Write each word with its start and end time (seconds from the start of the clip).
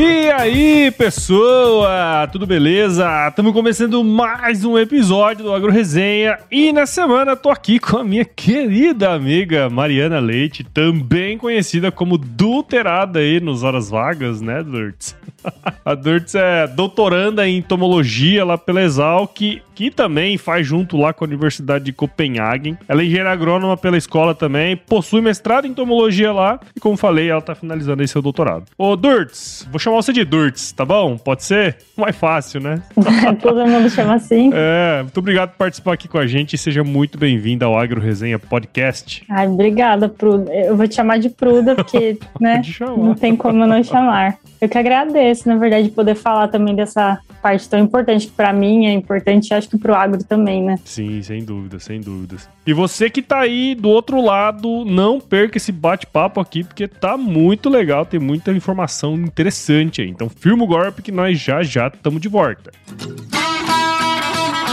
E 0.00 0.30
aí, 0.30 0.92
pessoa, 0.92 2.28
tudo 2.30 2.46
beleza? 2.46 3.04
Estamos 3.26 3.52
começando 3.52 4.04
mais 4.04 4.64
um 4.64 4.78
episódio 4.78 5.42
do 5.42 5.52
Agro 5.52 5.72
Resenha 5.72 6.38
e 6.52 6.72
na 6.72 6.86
semana 6.86 7.34
tô 7.34 7.50
aqui 7.50 7.80
com 7.80 7.96
a 7.98 8.04
minha 8.04 8.24
querida 8.24 9.12
amiga 9.12 9.68
Mariana 9.68 10.20
Leite, 10.20 10.62
também 10.62 11.36
conhecida 11.36 11.90
como 11.90 12.16
Dulterada 12.16 13.18
aí 13.18 13.40
nos 13.40 13.64
horas 13.64 13.90
vagas, 13.90 14.40
né, 14.40 14.62
Durtz? 14.62 15.16
A 15.84 15.94
Durtz 15.94 16.34
é 16.34 16.66
doutoranda 16.66 17.48
em 17.48 17.58
entomologia 17.58 18.44
lá 18.44 18.58
pela 18.58 18.82
Exalc, 18.82 19.60
que 19.74 19.90
também 19.90 20.36
faz 20.36 20.66
junto 20.66 20.96
lá 20.96 21.12
com 21.12 21.24
a 21.24 21.28
Universidade 21.28 21.84
de 21.84 21.92
Copenhagen. 21.92 22.76
Ela 22.88 23.02
é 23.02 23.04
engenheira 23.04 23.30
agrônoma 23.30 23.76
pela 23.76 23.96
escola 23.96 24.34
também, 24.34 24.76
possui 24.76 25.20
mestrado 25.20 25.66
em 25.66 25.70
entomologia 25.70 26.32
lá 26.32 26.58
e, 26.74 26.80
como 26.80 26.96
falei, 26.96 27.30
ela 27.30 27.40
tá 27.40 27.54
finalizando 27.54 28.02
aí 28.02 28.08
seu 28.08 28.20
doutorado. 28.20 28.64
Ô, 28.76 28.96
Durtz, 28.96 29.66
vou 29.70 29.78
chamar 29.88 30.02
você 30.02 30.12
de 30.12 30.24
Durtz, 30.24 30.72
tá 30.72 30.84
bom? 30.84 31.16
Pode 31.16 31.42
ser? 31.44 31.78
Mais 31.96 32.14
fácil, 32.14 32.60
né? 32.60 32.82
Todo 33.40 33.66
mundo 33.66 33.88
chama 33.88 34.14
assim. 34.14 34.50
É, 34.52 35.02
muito 35.02 35.18
obrigado 35.18 35.50
por 35.50 35.56
participar 35.56 35.94
aqui 35.94 36.06
com 36.06 36.18
a 36.18 36.26
gente 36.26 36.54
e 36.54 36.58
seja 36.58 36.84
muito 36.84 37.16
bem-vinda 37.16 37.64
ao 37.64 37.78
Agro 37.78 38.00
Resenha 38.00 38.38
Podcast. 38.38 39.24
Ai, 39.30 39.48
obrigada, 39.48 40.08
Pruda. 40.08 40.52
Eu 40.52 40.76
vou 40.76 40.86
te 40.86 40.94
chamar 40.94 41.18
de 41.18 41.30
Pruda, 41.30 41.74
porque, 41.74 42.18
né, 42.38 42.60
não 42.80 43.14
tem 43.14 43.34
como 43.34 43.66
não 43.66 43.82
chamar. 43.82 44.38
Eu 44.60 44.68
que 44.68 44.76
agradeço, 44.76 45.48
na 45.48 45.56
verdade, 45.56 45.88
poder 45.90 46.14
falar 46.14 46.48
também 46.48 46.74
dessa 46.74 47.18
parte 47.40 47.68
tão 47.68 47.78
importante 47.78 48.26
que 48.26 48.32
para 48.32 48.52
mim 48.52 48.86
é 48.86 48.92
importante, 48.92 49.54
acho 49.54 49.68
que 49.68 49.78
pro 49.78 49.94
agro 49.94 50.22
também, 50.24 50.62
né? 50.62 50.76
Sim, 50.84 51.22
sem 51.22 51.44
dúvida, 51.44 51.78
sem 51.78 52.00
dúvidas. 52.00 52.48
E 52.66 52.72
você 52.72 53.08
que 53.08 53.22
tá 53.22 53.38
aí 53.40 53.74
do 53.74 53.88
outro 53.88 54.20
lado, 54.20 54.84
não 54.84 55.20
perca 55.20 55.58
esse 55.58 55.70
bate-papo 55.70 56.40
aqui, 56.40 56.64
porque 56.64 56.88
tá 56.88 57.16
muito 57.16 57.68
legal, 57.68 58.04
tem 58.04 58.18
muita 58.18 58.50
informação 58.50 59.14
interessante 59.14 60.02
aí. 60.02 60.10
Então 60.10 60.28
firma 60.28 60.64
o 60.64 60.66
golpe 60.66 61.02
que 61.02 61.12
nós 61.12 61.38
já 61.38 61.62
já 61.62 61.86
estamos 61.88 62.20
de 62.20 62.28
volta. 62.28 62.72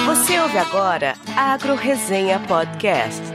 Você 0.05 0.39
ouve 0.39 0.57
agora 0.57 1.15
Agro 1.35 1.75
Resenha 1.75 2.39
Podcast. 2.39 3.34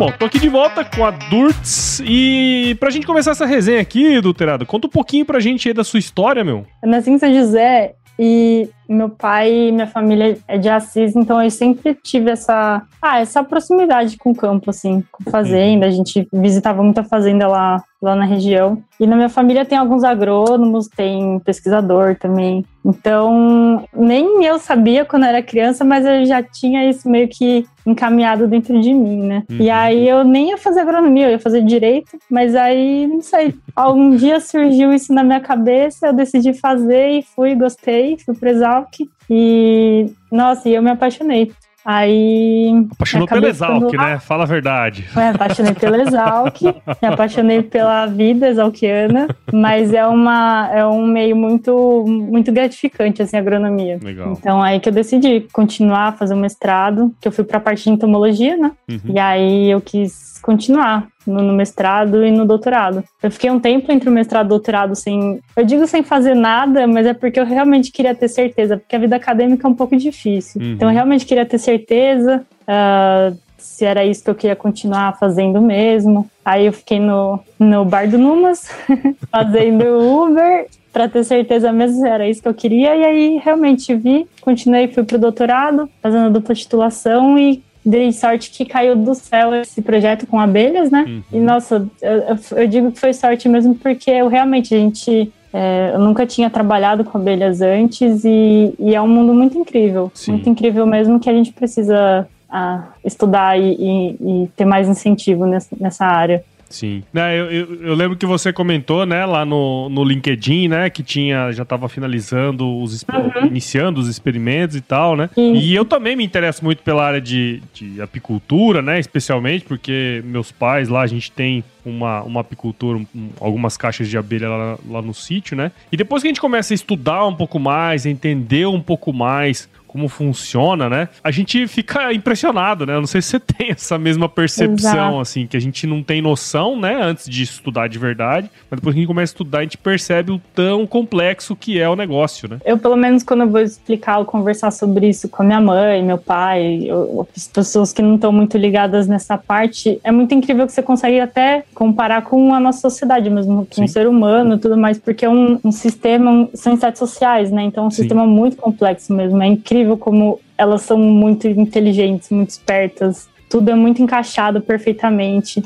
Bom, 0.00 0.10
tô 0.18 0.24
aqui 0.24 0.38
de 0.38 0.48
volta 0.48 0.82
com 0.82 1.04
a 1.04 1.10
Durtz 1.10 2.00
e 2.02 2.74
pra 2.80 2.88
gente 2.88 3.06
começar 3.06 3.32
essa 3.32 3.44
resenha 3.44 3.82
aqui, 3.82 4.18
Doutorado, 4.22 4.64
conta 4.64 4.86
um 4.86 4.90
pouquinho 4.90 5.26
pra 5.26 5.40
gente 5.40 5.68
aí 5.68 5.74
da 5.74 5.84
sua 5.84 5.98
história, 5.98 6.42
meu. 6.42 6.64
Eu 6.82 6.88
nasci 6.88 7.10
em 7.10 7.18
São 7.18 7.30
José 7.30 7.96
e 8.18 8.70
meu 8.92 9.08
pai 9.08 9.68
e 9.68 9.72
minha 9.72 9.86
família 9.86 10.36
é 10.48 10.58
de 10.58 10.68
Assis, 10.68 11.14
então 11.14 11.40
eu 11.40 11.50
sempre 11.50 11.94
tive 11.94 12.30
essa, 12.30 12.82
ah, 13.00 13.20
essa 13.20 13.44
proximidade 13.44 14.16
com 14.18 14.32
o 14.32 14.34
campo, 14.34 14.70
assim, 14.70 15.04
com 15.12 15.30
fazenda. 15.30 15.86
A 15.86 15.90
gente 15.90 16.26
visitava 16.32 16.82
muita 16.82 17.04
fazenda 17.04 17.46
lá, 17.46 17.82
lá 18.02 18.16
na 18.16 18.24
região. 18.24 18.82
E 18.98 19.06
na 19.06 19.14
minha 19.14 19.28
família 19.28 19.64
tem 19.64 19.78
alguns 19.78 20.02
agrônomos, 20.02 20.88
tem 20.88 21.38
pesquisador 21.40 22.16
também. 22.16 22.64
Então, 22.84 23.86
nem 23.94 24.44
eu 24.44 24.58
sabia 24.58 25.04
quando 25.04 25.24
era 25.24 25.42
criança, 25.42 25.84
mas 25.84 26.04
eu 26.04 26.24
já 26.24 26.42
tinha 26.42 26.88
isso 26.88 27.08
meio 27.08 27.28
que 27.28 27.66
encaminhado 27.86 28.46
dentro 28.46 28.78
de 28.80 28.92
mim, 28.92 29.22
né? 29.22 29.42
Uhum. 29.50 29.56
E 29.58 29.70
aí 29.70 30.08
eu 30.08 30.24
nem 30.24 30.50
ia 30.50 30.58
fazer 30.58 30.80
agronomia, 30.80 31.26
eu 31.26 31.32
ia 31.32 31.38
fazer 31.38 31.62
direito, 31.62 32.18
mas 32.30 32.54
aí, 32.54 33.06
não 33.06 33.20
sei, 33.20 33.54
algum 33.74 34.16
dia 34.16 34.40
surgiu 34.40 34.92
isso 34.92 35.12
na 35.12 35.22
minha 35.22 35.40
cabeça, 35.40 36.08
eu 36.08 36.12
decidi 36.12 36.54
fazer 36.54 37.10
e 37.10 37.22
fui, 37.22 37.54
gostei, 37.54 38.18
fui 38.18 38.34
pro 38.34 38.48
Exalc 38.80 39.08
e, 39.28 40.12
nossa, 40.30 40.68
eu 40.68 40.82
me 40.82 40.90
apaixonei. 40.90 41.52
Aí. 41.82 42.86
Apaixonou 42.92 43.26
pela 43.26 43.48
Exalc, 43.48 43.92
né? 43.94 44.18
Fala 44.18 44.42
a 44.42 44.46
verdade. 44.46 45.08
Me 45.16 45.28
apaixonei 45.28 45.72
pela 45.72 46.02
Exalc, 46.02 46.60
me 47.00 47.08
apaixonei 47.08 47.62
pela 47.62 48.06
vida 48.06 48.48
exalquiana, 48.48 49.28
mas 49.50 49.94
é, 49.94 50.06
uma, 50.06 50.68
é 50.72 50.84
um 50.84 51.06
meio 51.06 51.34
muito, 51.34 52.04
muito 52.06 52.52
gratificante, 52.52 53.22
assim, 53.22 53.36
a 53.36 53.40
agronomia. 53.40 53.98
Legal. 54.02 54.32
Então, 54.32 54.62
aí 54.62 54.78
que 54.78 54.90
eu 54.90 54.92
decidi 54.92 55.46
continuar 55.52 56.08
a 56.08 56.12
fazer 56.12 56.34
o 56.34 56.36
mestrado, 56.36 57.14
que 57.18 57.26
eu 57.26 57.32
fui 57.32 57.44
para 57.44 57.56
a 57.56 57.60
parte 57.60 57.84
de 57.84 57.90
entomologia, 57.90 58.58
né? 58.58 58.72
Uhum. 58.88 59.14
E 59.14 59.18
aí 59.18 59.70
eu 59.70 59.80
quis 59.80 60.38
continuar 60.42 61.06
no, 61.30 61.42
no, 61.42 61.52
mestrado 61.52 62.24
e 62.24 62.30
no 62.30 62.44
doutorado. 62.44 63.04
Eu 63.22 63.30
fiquei 63.30 63.50
um 63.50 63.60
tempo 63.60 63.90
entre 63.90 64.08
o 64.08 64.12
mestrado 64.12 64.46
e 64.46 64.48
o 64.48 64.50
doutorado 64.50 64.94
sem. 64.94 65.40
Eu 65.56 65.64
digo 65.64 65.86
sem 65.86 66.02
fazer 66.02 66.34
nada, 66.34 66.86
mas 66.86 67.06
é 67.06 67.14
porque 67.14 67.38
eu 67.38 67.46
realmente 67.46 67.92
queria 67.92 68.14
ter 68.14 68.28
certeza, 68.28 68.76
porque 68.76 68.96
a 68.96 68.98
vida 68.98 69.16
acadêmica 69.16 69.66
é 69.66 69.70
um 69.70 69.74
pouco 69.74 69.96
difícil. 69.96 70.60
Uhum. 70.60 70.72
Então 70.72 70.88
eu 70.88 70.94
realmente 70.94 71.24
queria 71.24 71.46
ter 71.46 71.58
certeza. 71.58 72.42
Uh, 72.62 73.36
se 73.60 73.84
era 73.84 74.04
isso 74.04 74.24
que 74.24 74.30
eu 74.30 74.34
queria 74.34 74.56
continuar 74.56 75.18
fazendo 75.18 75.60
mesmo. 75.60 76.28
Aí 76.44 76.66
eu 76.66 76.72
fiquei 76.72 76.98
no, 76.98 77.38
no 77.58 77.84
bar 77.84 78.08
do 78.08 78.18
Numas, 78.18 78.70
fazendo 79.30 79.84
Uber, 79.98 80.66
para 80.92 81.08
ter 81.08 81.24
certeza 81.24 81.72
mesmo 81.72 82.00
se 82.00 82.08
era 82.08 82.28
isso 82.28 82.42
que 82.42 82.48
eu 82.48 82.54
queria. 82.54 82.96
E 82.96 83.04
aí 83.04 83.40
realmente 83.42 83.94
vi, 83.94 84.26
continuei, 84.40 84.88
fui 84.88 85.04
pro 85.04 85.18
doutorado, 85.18 85.88
fazendo 86.02 86.32
dupla 86.32 86.54
titulação 86.54 87.38
e 87.38 87.62
dei 87.84 88.12
sorte 88.12 88.50
que 88.50 88.64
caiu 88.64 88.94
do 88.94 89.14
céu 89.14 89.54
esse 89.54 89.80
projeto 89.80 90.26
com 90.26 90.38
abelhas, 90.38 90.90
né? 90.90 91.04
Uhum. 91.06 91.22
E 91.32 91.38
nossa, 91.38 91.86
eu, 92.02 92.58
eu, 92.58 92.68
digo 92.68 92.92
que 92.92 93.00
foi 93.00 93.12
sorte 93.12 93.48
mesmo 93.48 93.74
porque 93.74 94.10
eu 94.10 94.28
realmente 94.28 94.74
a 94.74 94.78
gente 94.78 95.32
é, 95.52 95.92
eu 95.94 95.98
nunca 95.98 96.26
tinha 96.26 96.48
trabalhado 96.48 97.04
com 97.04 97.18
abelhas 97.18 97.60
antes 97.60 98.24
e, 98.24 98.74
e 98.78 98.94
é 98.94 99.00
um 99.00 99.08
mundo 99.08 99.34
muito 99.34 99.58
incrível, 99.58 100.10
Sim. 100.14 100.32
muito 100.32 100.48
incrível 100.48 100.86
mesmo 100.86 101.18
que 101.18 101.28
a 101.28 101.32
gente 101.32 101.52
precisa 101.52 102.28
ah, 102.48 102.88
estudar 103.04 103.58
e, 103.58 103.74
e, 103.74 104.44
e, 104.44 104.48
ter 104.56 104.64
mais 104.64 104.88
incentivo 104.88 105.46
nessa, 105.46 105.76
nessa 105.78 106.04
área. 106.04 106.44
Sim. 106.70 107.02
Né, 107.12 107.38
eu, 107.38 107.50
eu, 107.50 107.82
eu, 107.82 107.94
lembro 107.94 108.16
que 108.16 108.24
você 108.24 108.52
comentou, 108.52 109.04
né, 109.04 109.26
lá 109.26 109.44
no, 109.44 109.88
no 109.88 110.04
LinkedIn, 110.04 110.68
né, 110.68 110.88
que 110.88 111.02
tinha, 111.02 111.50
já 111.50 111.64
estava 111.64 111.88
finalizando 111.88 112.78
os, 112.78 113.02
uhum. 113.02 113.46
iniciando 113.46 114.00
os 114.00 114.06
experimentos 114.06 114.76
e 114.76 114.80
tal, 114.80 115.16
né? 115.16 115.28
Sim. 115.34 115.54
E 115.56 115.74
eu 115.74 115.84
também 115.84 116.14
me 116.14 116.24
interesso 116.24 116.64
muito 116.64 116.82
pela 116.84 117.04
área 117.04 117.20
de, 117.20 117.60
de 117.74 118.00
apicultura, 118.00 118.80
né, 118.80 119.00
especialmente 119.00 119.64
porque 119.64 120.22
meus 120.24 120.52
pais 120.52 120.88
lá, 120.88 121.02
a 121.02 121.06
gente 121.08 121.32
tem 121.32 121.64
uma, 121.84 122.22
uma 122.22 122.40
apicultura, 122.40 122.98
um, 122.98 123.30
algumas 123.40 123.76
caixas 123.76 124.08
de 124.08 124.16
abelha 124.16 124.48
lá, 124.48 124.78
lá 124.88 125.02
no 125.02 125.14
sítio, 125.14 125.56
né? 125.56 125.72
E 125.90 125.96
depois 125.96 126.22
que 126.22 126.28
a 126.28 126.30
gente 126.30 126.40
começa 126.40 126.72
a 126.72 126.76
estudar 126.76 127.26
um 127.26 127.34
pouco 127.34 127.58
mais, 127.58 128.06
entender 128.06 128.66
um 128.66 128.80
pouco 128.80 129.12
mais 129.12 129.68
como 129.90 130.08
funciona, 130.08 130.88
né? 130.88 131.08
A 131.22 131.32
gente 131.32 131.66
fica 131.66 132.12
impressionado, 132.12 132.86
né? 132.86 132.94
Eu 132.94 133.00
não 133.00 133.08
sei 133.08 133.20
se 133.20 133.30
você 133.30 133.40
tem 133.58 133.70
essa 133.70 133.98
mesma 133.98 134.28
percepção, 134.28 134.92
Exato. 134.92 135.20
assim, 135.20 135.46
que 135.48 135.56
a 135.56 135.60
gente 135.60 135.84
não 135.84 136.00
tem 136.00 136.22
noção, 136.22 136.78
né, 136.78 136.96
antes 137.02 137.28
de 137.28 137.42
estudar 137.42 137.88
de 137.88 137.98
verdade, 137.98 138.48
mas 138.70 138.78
depois 138.78 138.94
que 138.94 138.98
a 138.98 139.02
gente 139.02 139.08
começa 139.08 139.32
a 139.32 139.34
estudar, 139.34 139.58
a 139.58 139.62
gente 139.62 139.76
percebe 139.76 140.30
o 140.30 140.40
tão 140.54 140.86
complexo 140.86 141.56
que 141.56 141.80
é 141.80 141.88
o 141.88 141.96
negócio, 141.96 142.48
né? 142.48 142.58
Eu, 142.64 142.78
pelo 142.78 142.94
menos, 142.94 143.24
quando 143.24 143.42
eu 143.42 143.48
vou 143.48 143.60
explicar 143.60 144.18
ou 144.18 144.24
conversar 144.24 144.70
sobre 144.70 145.08
isso 145.08 145.28
com 145.28 145.42
a 145.42 145.46
minha 145.46 145.60
mãe, 145.60 146.02
meu 146.04 146.18
pai, 146.18 146.84
eu, 146.84 147.26
as 147.36 147.48
pessoas 147.48 147.92
que 147.92 148.00
não 148.00 148.14
estão 148.14 148.30
muito 148.30 148.56
ligadas 148.56 149.08
nessa 149.08 149.36
parte, 149.36 150.00
é 150.04 150.12
muito 150.12 150.32
incrível 150.34 150.66
que 150.66 150.72
você 150.72 150.82
consegue 150.82 151.18
até 151.18 151.64
comparar 151.74 152.22
com 152.22 152.54
a 152.54 152.60
nossa 152.60 152.80
sociedade 152.80 153.28
mesmo, 153.28 153.66
com 153.66 153.84
o 153.84 153.88
ser 153.88 154.06
humano 154.06 154.54
e 154.54 154.58
tudo 154.58 154.76
mais, 154.76 154.98
porque 154.98 155.24
é 155.24 155.28
um, 155.28 155.58
um 155.64 155.72
sistema, 155.72 156.30
um, 156.30 156.48
são 156.54 156.74
insetos 156.74 157.00
sociais, 157.00 157.50
né? 157.50 157.62
Então 157.62 157.84
é 157.84 157.86
um 157.88 157.90
Sim. 157.90 158.02
sistema 158.02 158.24
muito 158.24 158.56
complexo 158.56 159.12
mesmo, 159.12 159.42
é 159.42 159.46
incrível 159.46 159.79
incrível 159.80 159.96
como 159.96 160.40
elas 160.56 160.82
são 160.82 160.98
muito 160.98 161.48
inteligentes, 161.48 162.30
muito 162.30 162.50
espertas. 162.50 163.28
Tudo 163.48 163.70
é 163.70 163.74
muito 163.74 164.02
encaixado 164.02 164.60
perfeitamente. 164.60 165.62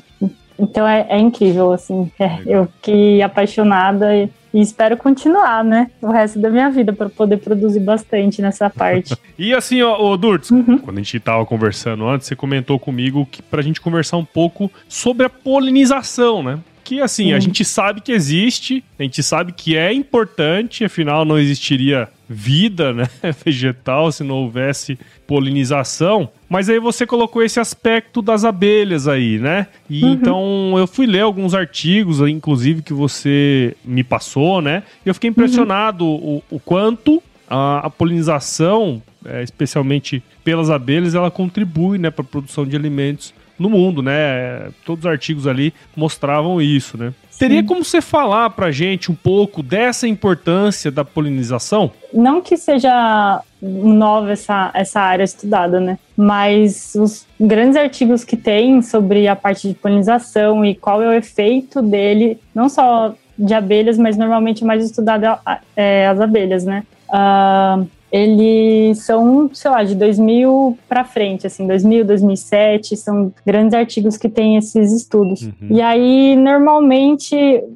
Então 0.58 0.86
é, 0.86 1.06
é 1.10 1.18
incrível, 1.18 1.72
assim. 1.72 2.10
É, 2.18 2.38
eu 2.46 2.66
fiquei 2.66 3.20
apaixonada 3.20 4.14
e, 4.16 4.30
e, 4.52 4.60
espero 4.60 4.96
continuar, 4.96 5.64
né? 5.64 5.90
O 6.00 6.10
resto 6.10 6.38
da 6.38 6.48
minha 6.48 6.70
vida 6.70 6.92
para 6.92 7.08
poder 7.08 7.38
produzir 7.38 7.80
bastante 7.80 8.40
nessa 8.40 8.70
parte. 8.70 9.16
e 9.36 9.52
assim, 9.52 9.82
ó, 9.82 10.00
ô 10.00 10.16
Durtz, 10.16 10.50
uhum. 10.50 10.78
quando 10.78 10.98
a 10.98 11.02
gente 11.02 11.18
tava 11.18 11.44
conversando 11.44 12.06
antes, 12.06 12.28
você 12.28 12.36
comentou 12.36 12.78
comigo 12.78 13.26
que 13.30 13.42
pra 13.42 13.62
gente 13.62 13.80
conversar 13.80 14.16
um 14.16 14.24
pouco 14.24 14.70
sobre 14.88 15.26
a 15.26 15.30
polinização, 15.30 16.42
né? 16.42 16.60
que 16.84 17.00
assim, 17.00 17.32
a 17.32 17.40
gente 17.40 17.64
sabe 17.64 18.02
que 18.02 18.12
existe, 18.12 18.84
a 18.98 19.02
gente 19.02 19.22
sabe 19.22 19.52
que 19.52 19.74
é 19.74 19.90
importante, 19.90 20.84
afinal 20.84 21.24
não 21.24 21.38
existiria 21.38 22.10
vida, 22.28 22.92
né, 22.92 23.08
vegetal 23.44 24.10
se 24.10 24.24
não 24.24 24.36
houvesse 24.36 24.98
polinização. 25.26 26.28
Mas 26.48 26.68
aí 26.68 26.78
você 26.78 27.06
colocou 27.06 27.42
esse 27.42 27.58
aspecto 27.60 28.22
das 28.22 28.44
abelhas 28.44 29.08
aí, 29.08 29.38
né? 29.38 29.66
E 29.88 30.04
uhum. 30.04 30.12
então 30.12 30.74
eu 30.78 30.86
fui 30.86 31.06
ler 31.06 31.20
alguns 31.20 31.54
artigos, 31.54 32.20
inclusive 32.20 32.82
que 32.82 32.92
você 32.92 33.76
me 33.84 34.04
passou, 34.04 34.60
né? 34.60 34.82
E 35.04 35.08
eu 35.08 35.14
fiquei 35.14 35.30
impressionado 35.30 36.04
uhum. 36.04 36.42
o, 36.50 36.56
o, 36.56 36.60
quanto 36.60 37.22
a, 37.48 37.86
a 37.86 37.90
polinização, 37.90 39.02
é, 39.24 39.42
especialmente 39.42 40.22
pelas 40.42 40.70
abelhas, 40.70 41.14
ela 41.14 41.30
contribui, 41.30 41.98
né, 41.98 42.10
para 42.10 42.22
a 42.22 42.28
produção 42.28 42.66
de 42.66 42.76
alimentos 42.76 43.34
no 43.58 43.68
mundo, 43.70 44.02
né? 44.02 44.68
Todos 44.84 45.04
os 45.04 45.10
artigos 45.10 45.46
ali 45.46 45.72
mostravam 45.96 46.60
isso, 46.60 46.96
né? 46.96 47.12
Sim. 47.30 47.38
Teria 47.38 47.64
como 47.64 47.84
você 47.84 48.00
falar 48.00 48.50
pra 48.50 48.70
gente 48.70 49.10
um 49.10 49.14
pouco 49.14 49.62
dessa 49.62 50.06
importância 50.06 50.90
da 50.90 51.04
polinização? 51.04 51.90
Não 52.12 52.40
que 52.40 52.56
seja 52.56 53.40
nova 53.60 54.32
essa, 54.32 54.70
essa 54.72 55.00
área 55.00 55.24
estudada, 55.24 55.80
né? 55.80 55.98
Mas 56.16 56.94
os 56.94 57.26
grandes 57.40 57.76
artigos 57.76 58.22
que 58.22 58.36
tem 58.36 58.80
sobre 58.82 59.26
a 59.26 59.34
parte 59.34 59.68
de 59.68 59.74
polinização 59.74 60.64
e 60.64 60.74
qual 60.76 61.02
é 61.02 61.08
o 61.08 61.12
efeito 61.12 61.82
dele, 61.82 62.38
não 62.54 62.68
só 62.68 63.14
de 63.36 63.52
abelhas, 63.52 63.98
mas 63.98 64.16
normalmente 64.16 64.64
mais 64.64 64.84
estudado 64.84 65.24
é, 65.74 66.06
as 66.06 66.20
abelhas, 66.20 66.64
né? 66.64 66.84
Uh, 67.08 67.88
eles 68.14 68.98
são, 68.98 69.50
sei 69.52 69.68
lá, 69.72 69.82
de 69.82 69.96
2000 69.96 70.78
para 70.88 71.02
frente, 71.02 71.48
assim, 71.48 71.66
2000, 71.66 72.04
2007, 72.04 72.96
são 72.96 73.32
grandes 73.44 73.74
artigos 73.74 74.16
que 74.16 74.28
têm 74.28 74.56
esses 74.56 74.92
estudos. 74.92 75.42
Uhum. 75.42 75.52
E 75.68 75.82
aí, 75.82 76.36
normalmente, 76.36 77.34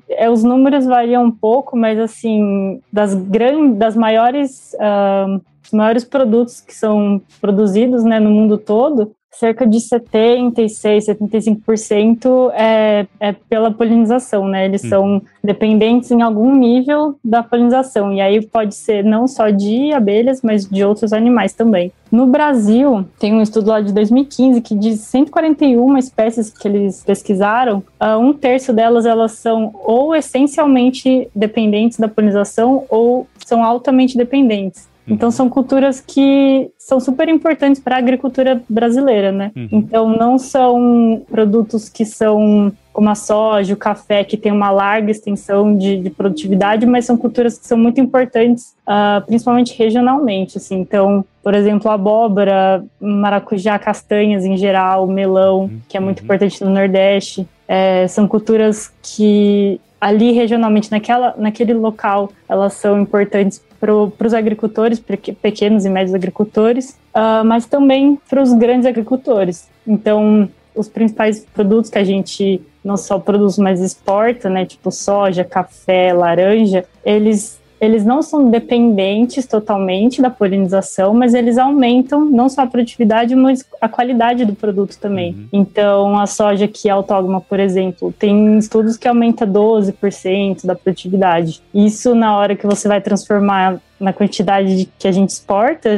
é, 0.09 0.31
os 0.31 0.45
números 0.45 0.87
variam 0.87 1.25
um 1.25 1.31
pouco, 1.33 1.77
mas, 1.77 1.99
assim, 1.99 2.81
das, 2.93 3.17
grandes, 3.17 3.79
das 3.79 3.97
maiores, 3.97 4.75
uh, 4.75 5.41
os 5.65 5.73
maiores 5.73 6.05
produtos 6.05 6.61
que 6.61 6.73
são 6.73 7.21
produzidos, 7.41 8.05
né, 8.05 8.21
no 8.21 8.31
mundo 8.31 8.57
todo, 8.59 9.11
cerca 9.31 9.67
de 9.67 9.81
76, 9.81 11.07
75% 11.07 12.51
é, 12.55 13.07
é 13.21 13.33
pela 13.33 13.71
polinização, 13.71 14.49
né? 14.49 14.65
Eles 14.65 14.83
são 14.83 15.23
dependentes 15.43 16.11
em 16.11 16.23
algum 16.23 16.55
nível 16.55 17.17
da 17.23 17.43
polinização. 17.43 18.13
E 18.13 18.21
aí 18.21 18.45
pode 18.45 18.75
ser 18.75 19.05
não 19.05 19.29
só 19.29 19.51
de 19.51 19.93
abelhas, 19.93 20.43
mas 20.43 20.67
de 20.67 20.85
outros 20.85 21.13
animais 21.13 21.53
também. 21.53 21.93
No 22.11 22.27
Brasil, 22.27 23.05
tem 23.19 23.35
um 23.35 23.43
estudo 23.43 23.69
lá 23.69 23.81
de 23.81 23.93
2015 23.93 24.63
que 24.63 24.75
diz 24.75 25.01
141 25.01 25.99
espécies 25.99 26.51
que 26.51 26.67
eles 26.67 27.05
pesquisaram, 27.05 27.83
uh, 28.01 28.19
um 28.19 28.33
terço 28.33 28.73
delas 28.73 29.05
elas 29.05 29.33
são 29.33 29.75
ou 29.85 30.17
essencialmente 30.17 31.29
dependentes 31.35 31.99
da 31.99 32.09
polinização 32.09 32.85
ou 32.89 33.27
são 33.45 33.63
altamente 33.63 34.17
dependentes. 34.17 34.89
Então 35.09 35.31
são 35.31 35.49
culturas 35.49 36.01
que 36.01 36.71
são 36.79 37.01
super 37.01 37.29
importantes 37.29 37.81
para 37.81 37.97
a 37.97 37.99
agricultura 37.99 38.63
brasileira, 38.69 39.33
né? 39.33 39.53
Uhum. 39.57 39.69
Então 39.73 40.09
não 40.09 40.39
são 40.39 41.23
produtos 41.29 41.89
que 41.89 42.05
são 42.05 42.73
como 42.99 43.11
a 43.11 43.15
soja, 43.15 43.75
o 43.75 43.77
café, 43.77 44.25
que 44.25 44.37
tem 44.37 44.51
uma 44.51 44.73
larga 44.73 45.13
extensão 45.13 45.77
de, 45.77 45.99
de 45.99 46.11
produtividade, 46.11 46.85
mas 46.85 47.05
são 47.05 47.17
culturas 47.17 47.57
que 47.57 47.65
são 47.65 47.79
muito 47.79 48.01
importantes, 48.01 48.75
uh, 48.89 49.25
principalmente 49.25 49.77
regionalmente. 49.79 50.59
Assim. 50.59 50.81
Então, 50.81 51.25
por 51.41 51.55
exemplo, 51.55 51.89
abóbora, 51.93 52.85
maracujá, 53.01 53.79
castanhas 53.79 54.45
em 54.45 54.57
geral, 54.57 55.07
melão, 55.07 55.61
uhum. 55.61 55.81
que 55.89 55.97
é 55.97 56.01
muito 56.01 56.19
uhum. 56.19 56.25
importante 56.25 56.65
no 56.65 56.71
Nordeste. 56.71 57.47
É, 57.69 58.09
são 58.09 58.27
culturas 58.27 58.91
que 59.01 59.81
ali 60.01 60.33
regionalmente, 60.33 60.91
naquela, 60.91 61.35
naquele 61.37 61.75
local, 61.75 62.31
elas 62.49 62.75
são 62.75 63.01
importantes 63.01 63.63
para 63.81 63.93
os 63.95 64.35
agricultores, 64.35 65.01
pequenos 65.43 65.85
e 65.85 65.91
médios 65.91 66.15
agricultores, 66.15 66.99
uh, 67.15 67.45
mas 67.45 67.67
também 67.67 68.19
para 68.29 68.43
os 68.43 68.53
grandes 68.53 68.87
agricultores. 68.87 69.69
Então, 69.87 70.49
os 70.75 70.89
principais 70.89 71.45
produtos 71.55 71.91
que 71.91 71.99
a 71.99 72.05
gente 72.05 72.61
não 72.85 72.97
só 72.97 73.19
produz, 73.19 73.59
mas 73.59 73.81
exporta, 73.81 74.49
né, 74.49 74.65
tipo 74.65 74.91
soja, 74.91 75.45
café, 75.45 76.13
laranja, 76.13 76.85
eles 77.05 77.61
eles 77.81 78.05
não 78.05 78.23
são 78.23 78.51
dependentes 78.51 79.47
totalmente 79.47 80.21
da 80.21 80.31
polinização, 80.31 81.15
mas 81.15 81.35
eles 81.35 81.59
aumentam 81.59 82.25
não 82.25 82.49
só 82.49 82.63
a 82.63 82.67
produtividade, 82.67 83.35
mas 83.35 83.65
a 83.81 83.89
qualidade 83.89 84.45
do 84.45 84.55
produto 84.55 84.99
também. 84.99 85.33
Uhum. 85.33 85.49
Então, 85.53 86.19
a 86.19 86.27
soja 86.27 86.67
que 86.67 86.89
é 86.89 86.93
autógama, 86.93 87.41
por 87.41 87.61
exemplo, 87.61 88.13
tem 88.19 88.59
estudos 88.59 88.97
que 88.97 89.07
aumenta 89.07 89.47
12% 89.47 90.67
da 90.67 90.75
produtividade. 90.75 91.63
Isso 91.73 92.15
na 92.15 92.37
hora 92.37 92.57
que 92.57 92.67
você 92.67 92.89
vai 92.89 93.01
transformar 93.01 93.81
na 93.99 94.13
quantidade 94.13 94.89
que 94.99 95.09
a 95.09 95.13
gente 95.13 95.31
exporta, 95.31 95.97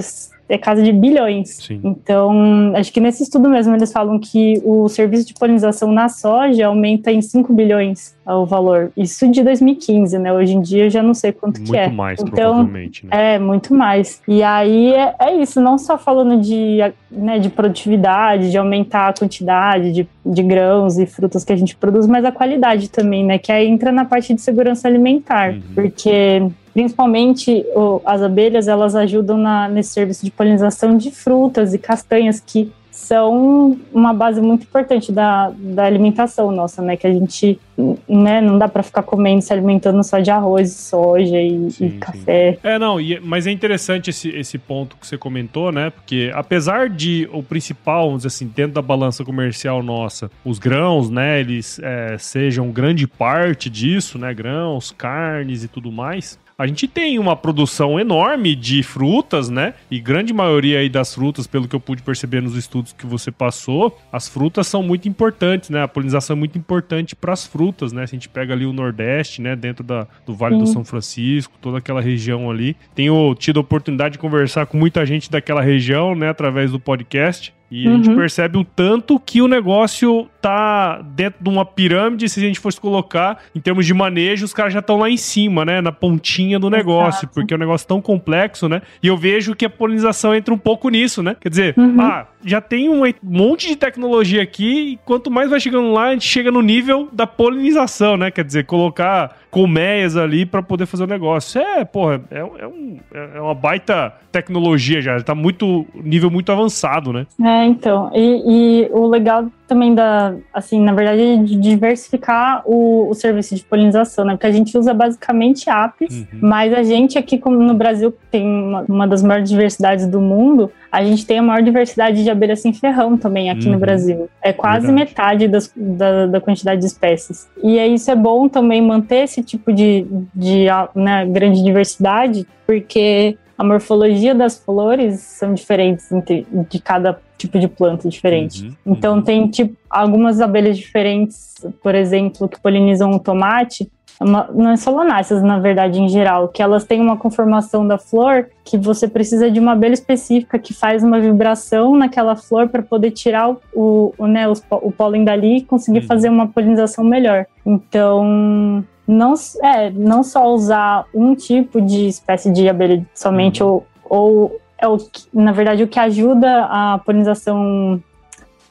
é 0.51 0.59
casa 0.59 0.83
de 0.83 0.93
bilhões. 0.93 1.57
Sim. 1.57 1.81
Então, 1.85 2.73
acho 2.75 2.93
que 2.93 3.01
nesse 3.01 3.23
estudo 3.23 3.49
mesmo 3.49 3.75
eles 3.75 3.93
falam 3.93 4.19
que 4.19 4.61
o 4.65 4.89
serviço 4.89 5.27
de 5.27 5.35
polinização 5.35 5.93
na 5.93 6.09
soja 6.09 6.67
aumenta 6.67 7.13
em 7.13 7.23
5 7.23 7.53
bilhões 7.53 8.19
o 8.27 8.47
valor. 8.47 8.93
Isso 8.97 9.29
de 9.29 9.43
2015, 9.43 10.19
né? 10.19 10.33
Hoje 10.33 10.55
em 10.55 10.61
dia 10.61 10.85
eu 10.85 10.91
já 10.91 11.03
não 11.03 11.15
sei 11.15 11.33
quanto 11.33 11.59
muito 11.59 11.73
que 11.73 11.77
é. 11.77 11.87
Muito 11.87 11.97
mais, 11.97 12.21
então, 12.21 12.33
provavelmente, 12.35 13.07
né? 13.07 13.35
É, 13.35 13.39
muito 13.39 13.75
mais. 13.75 14.23
E 14.27 14.43
aí 14.43 14.93
é, 14.93 15.15
é, 15.19 15.37
isso, 15.37 15.61
não 15.61 15.79
só 15.79 15.99
falando 15.99 16.41
de, 16.41 16.79
né, 17.11 17.39
de 17.39 17.49
produtividade, 17.49 18.51
de 18.51 18.59
aumentar 18.59 19.09
a 19.09 19.13
quantidade 19.13 19.93
de, 19.93 20.09
de 20.25 20.43
grãos 20.43 20.99
e 20.99 21.07
frutas 21.07 21.45
que 21.45 21.53
a 21.53 21.57
gente 21.57 21.77
produz, 21.77 22.07
mas 22.07 22.25
a 22.25 22.33
qualidade 22.33 22.89
também, 22.89 23.25
né? 23.25 23.39
Que 23.39 23.51
aí 23.51 23.67
entra 23.67 23.91
na 23.91 24.05
parte 24.05 24.33
de 24.35 24.41
segurança 24.41 24.87
alimentar. 24.87 25.53
Uhum. 25.53 25.63
Porque 25.75 26.43
principalmente 26.73 27.65
o, 27.75 28.01
as 28.05 28.23
abelhas, 28.23 28.69
elas 28.69 28.95
ajudam 28.95 29.37
na, 29.37 29.69
nesse 29.69 29.91
serviço 29.91 30.25
de 30.25 30.31
polinização 30.31 30.97
de 30.97 31.11
frutas 31.11 31.75
e 31.75 31.79
castanhas 31.79 32.41
que 32.41 32.73
são 32.91 33.79
uma 33.93 34.13
base 34.13 34.41
muito 34.41 34.65
importante 34.65 35.11
da, 35.11 35.53
da 35.57 35.85
alimentação 35.85 36.51
nossa, 36.51 36.83
né? 36.83 36.97
Que 36.97 37.07
a 37.07 37.13
gente 37.13 37.59
né, 38.07 38.41
não 38.41 38.59
dá 38.59 38.69
para 38.69 38.83
ficar 38.83 39.03
comendo, 39.03 39.41
se 39.41 39.53
alimentando 39.53 40.03
só 40.03 40.19
de 40.19 40.31
arroz, 40.31 40.73
soja 40.73 41.41
e, 41.41 41.71
sim, 41.71 41.87
e 41.87 41.91
café. 41.93 42.53
Sim. 42.53 42.59
É, 42.63 42.79
não, 42.79 43.01
e, 43.01 43.19
mas 43.21 43.47
é 43.47 43.51
interessante 43.51 44.11
esse, 44.11 44.29
esse 44.31 44.59
ponto 44.59 44.97
que 44.97 45.07
você 45.07 45.17
comentou, 45.17 45.73
né? 45.73 45.91
Porque 45.91 46.31
apesar 46.35 46.91
de 46.91 47.29
o 47.33 47.43
principal, 47.43 48.07
vamos 48.07 48.19
dizer 48.19 48.29
assim, 48.29 48.47
dentro 48.47 48.75
da 48.75 48.83
balança 48.83 49.25
comercial 49.25 49.83
nossa, 49.83 50.31
os 50.45 50.59
grãos, 50.59 51.09
né, 51.09 51.41
eles 51.41 51.81
é, 51.83 52.19
sejam 52.19 52.71
grande 52.71 53.07
parte 53.07 53.71
disso, 53.71 54.19
né? 54.19 54.35
Grãos, 54.35 54.91
carnes 54.91 55.65
e 55.65 55.69
tudo 55.69 55.91
mais 55.91 56.39
a 56.61 56.67
gente 56.67 56.87
tem 56.87 57.19
uma 57.19 57.35
produção 57.35 57.99
enorme 57.99 58.55
de 58.55 58.83
frutas, 58.83 59.49
né? 59.49 59.73
E 59.91 59.99
grande 59.99 60.31
maioria 60.31 60.81
aí 60.81 60.91
das 60.91 61.15
frutas, 61.15 61.47
pelo 61.47 61.67
que 61.67 61.75
eu 61.75 61.81
pude 61.81 62.03
perceber 62.03 62.43
nos 62.43 62.55
estudos 62.55 62.93
que 62.93 63.07
você 63.07 63.33
passou, 63.33 63.99
as 64.13 64.29
frutas 64.29 64.67
são 64.67 64.83
muito 64.83 65.09
importantes, 65.09 65.71
né? 65.71 65.83
A 65.83 65.89
polinização 65.89 66.37
é 66.37 66.39
muito 66.39 66.59
importante 66.59 67.17
para 67.17 67.33
as 67.33 67.47
frutas, 67.47 67.95
né? 67.95 68.07
Se 68.07 68.15
a 68.15 68.19
gente 68.19 68.29
pega 68.29 68.53
ali 68.53 68.67
o 68.67 68.75
Nordeste, 68.75 69.41
né? 69.41 69.57
Dentro 69.57 69.83
da, 69.83 70.07
do 70.27 70.35
Vale 70.35 70.57
Sim. 70.57 70.61
do 70.61 70.67
São 70.67 70.85
Francisco, 70.85 71.55
toda 71.63 71.79
aquela 71.79 72.03
região 72.03 72.51
ali. 72.51 72.77
Tenho 72.95 73.35
tido 73.37 73.57
a 73.57 73.63
oportunidade 73.63 74.13
de 74.13 74.19
conversar 74.19 74.67
com 74.67 74.77
muita 74.77 75.07
gente 75.07 75.31
daquela 75.31 75.63
região, 75.63 76.15
né? 76.15 76.29
Através 76.29 76.71
do 76.71 76.79
podcast. 76.79 77.55
E 77.71 77.87
uhum. 77.87 77.93
a 77.93 77.97
gente 77.97 78.09
uhum. 78.11 78.17
percebe 78.17 78.59
o 78.59 78.65
tanto 78.65 79.19
que 79.21 79.41
o 79.41 79.47
negócio 79.47 80.29
tá 80.41 81.01
dentro 81.03 81.43
de 81.43 81.49
uma 81.49 81.65
pirâmide, 81.65 82.29
se 82.29 82.41
a 82.41 82.43
gente 82.43 82.59
fosse 82.59 82.81
colocar 82.81 83.39
em 83.55 83.61
termos 83.61 83.87
de 83.87 83.95
manejo, 83.95 84.45
os 84.45 84.53
caras 84.53 84.73
já 84.73 84.81
estão 84.81 84.99
lá 84.99 85.09
em 85.09 85.17
cima, 85.17 85.65
né? 85.65 85.81
Na 85.81 85.93
pontinha 85.93 86.59
do 86.59 86.69
negócio, 86.71 87.25
Exato. 87.25 87.35
porque 87.35 87.55
é 87.55 87.57
um 87.57 87.61
negócio 87.61 87.87
tão 87.87 88.01
complexo, 88.01 88.69
né? 88.69 88.83
E 89.03 89.07
eu 89.07 89.17
vejo 89.17 89.55
que 89.55 89.65
a 89.65 89.71
polinização 89.71 90.35
entra 90.35 90.53
um 90.53 90.59
pouco 90.59 90.89
nisso, 90.89 91.23
né? 91.23 91.37
Quer 91.41 91.49
dizer, 91.49 91.75
uhum. 91.77 92.01
ah, 92.01 92.27
já 92.45 92.61
tem 92.61 92.89
um 92.89 93.03
monte 93.23 93.69
de 93.69 93.77
tecnologia 93.77 94.43
aqui, 94.43 94.93
e 94.93 94.97
quanto 95.05 95.31
mais 95.31 95.51
vai 95.51 95.61
chegando 95.61 95.93
lá, 95.93 96.09
a 96.09 96.13
gente 96.13 96.27
chega 96.27 96.51
no 96.51 96.63
nível 96.63 97.09
da 97.13 97.27
polinização, 97.27 98.17
né? 98.17 98.31
Quer 98.31 98.45
dizer, 98.45 98.65
colocar 98.65 99.37
colmeias 99.51 100.17
ali 100.17 100.47
para 100.47 100.63
poder 100.63 100.87
fazer 100.87 101.05
o 101.05 101.07
negócio. 101.07 101.61
É, 101.61 101.85
porra, 101.85 102.23
é, 102.31 102.39
é, 102.39 102.67
um, 102.67 102.99
é 103.13 103.41
uma 103.41 103.55
baita 103.55 104.15
tecnologia 104.31 105.01
já, 105.01 105.21
tá 105.21 105.35
muito, 105.35 105.87
nível 105.95 106.31
muito 106.31 106.51
avançado, 106.53 107.13
né? 107.13 107.27
É, 107.45 107.60
então, 107.67 108.11
e, 108.15 108.87
e 108.87 108.91
o 108.93 109.07
legal 109.07 109.47
também 109.67 109.95
da, 109.95 110.35
assim, 110.53 110.81
na 110.81 110.93
verdade, 110.93 111.45
de 111.45 111.55
diversificar 111.57 112.63
o, 112.67 113.09
o 113.09 113.15
serviço 113.15 113.55
de 113.55 113.63
polinização, 113.63 114.25
né? 114.25 114.33
Porque 114.33 114.47
a 114.47 114.53
gente 114.53 114.77
usa 114.77 114.93
basicamente 114.93 115.71
apps, 115.71 116.13
uhum. 116.13 116.39
mas 116.41 116.75
a 116.75 116.83
gente 116.83 117.17
aqui, 117.17 117.39
como 117.39 117.57
no 117.63 117.75
Brasil 117.75 118.13
tem 118.31 118.45
uma, 118.45 118.85
uma, 118.89 119.07
das 119.07 119.23
maiores 119.23 119.49
diversidades 119.49 120.09
do 120.09 120.21
mundo, 120.21 120.73
a 120.91 121.05
gente 121.05 121.25
tem 121.25 121.39
a 121.39 121.43
maior 121.43 121.63
diversidade 121.63 122.25
de 122.25 122.31
abelhas 122.31 122.61
sem 122.61 122.73
ferrão 122.73 123.17
também 123.17 123.49
aqui 123.49 123.67
uhum. 123.67 123.75
no 123.75 123.79
Brasil. 123.79 124.29
É 124.43 124.53
quase 124.53 124.87
verdade. 124.87 125.09
metade 125.09 125.49
das, 125.49 125.73
da, 125.77 126.27
da, 126.27 126.41
quantidade 126.41 126.81
de 126.81 126.87
espécies. 126.87 127.49
E 127.63 127.79
aí 127.79 127.95
isso 127.95 128.11
é 128.11 128.17
bom 128.17 128.49
também 128.49 128.83
manter 128.83 129.25
esse 129.25 129.43
tipo 129.43 129.73
de, 129.73 130.05
de 130.35 130.67
né, 130.97 131.25
grande 131.27 131.63
diversidade, 131.63 132.45
porque 132.67 133.37
a 133.61 133.65
morfologia 133.65 134.35
das 134.35 134.59
flores 134.59 135.21
são 135.21 135.53
diferentes 135.53 136.11
entre, 136.11 136.47
de 136.51 136.81
cada 136.81 137.21
tipo 137.37 137.59
de 137.59 137.69
planta 137.69 138.09
diferente. 138.09 138.65
Uhum, 138.65 138.75
então 138.87 139.17
uhum. 139.17 139.23
tem 139.23 139.47
tipo 139.49 139.77
algumas 139.91 140.41
abelhas 140.41 140.79
diferentes, 140.79 141.57
por 141.83 141.95
exemplo, 141.95 142.49
que 142.49 142.59
polinizam 142.59 143.11
o 143.11 143.19
tomate, 143.19 143.87
uma, 144.19 144.49
não 144.55 144.71
é 144.71 144.77
solanáceas, 144.79 145.43
na 145.43 145.59
verdade, 145.59 146.01
em 146.01 146.09
geral, 146.09 146.49
que 146.49 146.63
elas 146.63 146.85
têm 146.85 147.03
uma 147.03 147.19
conformação 147.19 147.87
da 147.87 147.99
flor 147.99 148.49
que 148.65 148.79
você 148.79 149.07
precisa 149.07 149.51
de 149.51 149.61
uma 149.61 149.73
abelha 149.73 149.93
específica 149.93 150.59
que 150.59 150.73
faz 150.73 151.05
uma 151.05 151.21
vibração 151.21 151.95
naquela 151.95 152.37
flor 152.37 152.71
para 152.71 152.83
poder 152.83 153.11
tirar 153.11 153.51
o, 153.75 154.15
o, 154.17 154.27
né, 154.27 154.49
os, 154.49 154.63
o 154.71 154.91
pólen 154.91 155.23
dali 155.23 155.59
e 155.59 155.63
conseguir 155.63 156.01
uhum. 156.01 156.07
fazer 156.07 156.31
uma 156.31 156.49
polinização 156.49 157.05
melhor. 157.05 157.45
Então, 157.67 158.83
não, 159.11 159.35
é, 159.63 159.91
não 159.91 160.23
só 160.23 160.47
usar 160.47 161.05
um 161.15 161.35
tipo 161.35 161.81
de 161.81 162.07
espécie 162.07 162.51
de 162.53 162.69
abelha 162.69 163.05
somente, 163.15 163.63
uhum. 163.63 163.69
ou, 163.69 163.87
ou 164.09 164.61
é 164.79 164.87
o 164.87 164.97
que, 164.97 165.25
na 165.33 165.53
verdade, 165.53 165.83
o 165.83 165.89
que 165.89 165.99
ajuda 165.99 166.65
a 166.65 166.99
polinização 167.05 168.03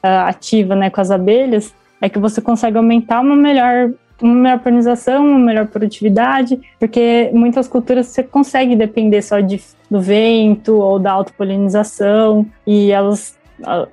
uh, 0.03 0.07
ativa 0.27 0.75
né, 0.75 0.89
com 0.89 1.01
as 1.01 1.11
abelhas 1.11 1.73
é 2.01 2.09
que 2.09 2.17
você 2.17 2.41
consegue 2.41 2.77
aumentar 2.77 3.21
uma 3.21 3.35
melhor 3.35 3.91
uma 4.21 4.35
melhor 4.35 4.59
polinização, 4.59 5.25
uma 5.25 5.39
melhor 5.39 5.67
produtividade, 5.67 6.59
porque 6.77 7.29
muitas 7.33 7.69
culturas 7.69 8.07
você 8.07 8.21
consegue 8.21 8.75
depender 8.75 9.21
só 9.21 9.39
de, 9.39 9.61
do 9.89 10.01
vento 10.01 10.75
ou 10.75 10.99
da 10.99 11.13
autopolinização 11.13 12.45
e 12.67 12.91
elas 12.91 13.37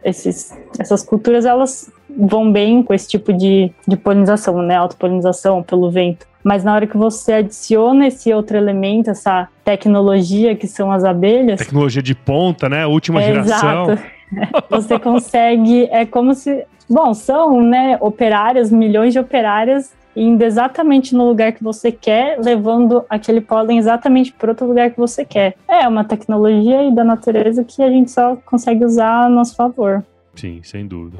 esses, 0.02 0.56
essas 0.78 1.04
culturas 1.04 1.44
elas 1.44 1.92
vão 2.16 2.50
bem 2.50 2.82
com 2.82 2.94
esse 2.94 3.08
tipo 3.08 3.32
de, 3.32 3.70
de 3.86 3.96
polinização, 3.96 4.62
né, 4.62 4.76
autopolinização 4.76 5.62
pelo 5.62 5.90
vento. 5.90 6.26
Mas 6.42 6.62
na 6.62 6.74
hora 6.74 6.86
que 6.86 6.96
você 6.96 7.34
adiciona 7.34 8.06
esse 8.06 8.32
outro 8.32 8.56
elemento, 8.56 9.10
essa 9.10 9.48
tecnologia 9.64 10.54
que 10.54 10.68
são 10.68 10.92
as 10.92 11.04
abelhas. 11.04 11.58
Tecnologia 11.58 12.00
de 12.00 12.14
ponta, 12.14 12.68
né? 12.68 12.86
Última 12.86 13.20
é, 13.20 13.26
geração. 13.26 13.90
Exato. 13.90 14.02
Você 14.70 14.96
consegue. 14.96 15.88
É 15.90 16.06
como 16.06 16.34
se. 16.34 16.64
Bom, 16.88 17.12
são 17.14 17.60
né, 17.60 17.98
operárias, 18.00 18.70
milhões 18.70 19.12
de 19.12 19.18
operárias 19.18 19.92
indo 20.14 20.42
exatamente 20.42 21.14
no 21.14 21.26
lugar 21.28 21.52
que 21.52 21.62
você 21.62 21.92
quer, 21.92 22.38
levando 22.40 23.04
aquele 23.10 23.40
pólen 23.40 23.76
exatamente 23.76 24.32
para 24.32 24.52
outro 24.52 24.66
lugar 24.66 24.90
que 24.90 24.96
você 24.96 25.24
quer. 25.24 25.54
É 25.68 25.86
uma 25.86 26.04
tecnologia 26.04 26.90
da 26.90 27.04
natureza 27.04 27.62
que 27.62 27.82
a 27.82 27.90
gente 27.90 28.10
só 28.10 28.36
consegue 28.46 28.84
usar 28.84 29.26
a 29.26 29.28
nosso 29.28 29.54
favor. 29.54 30.02
Sim, 30.34 30.60
sem 30.62 30.86
dúvida. 30.86 31.18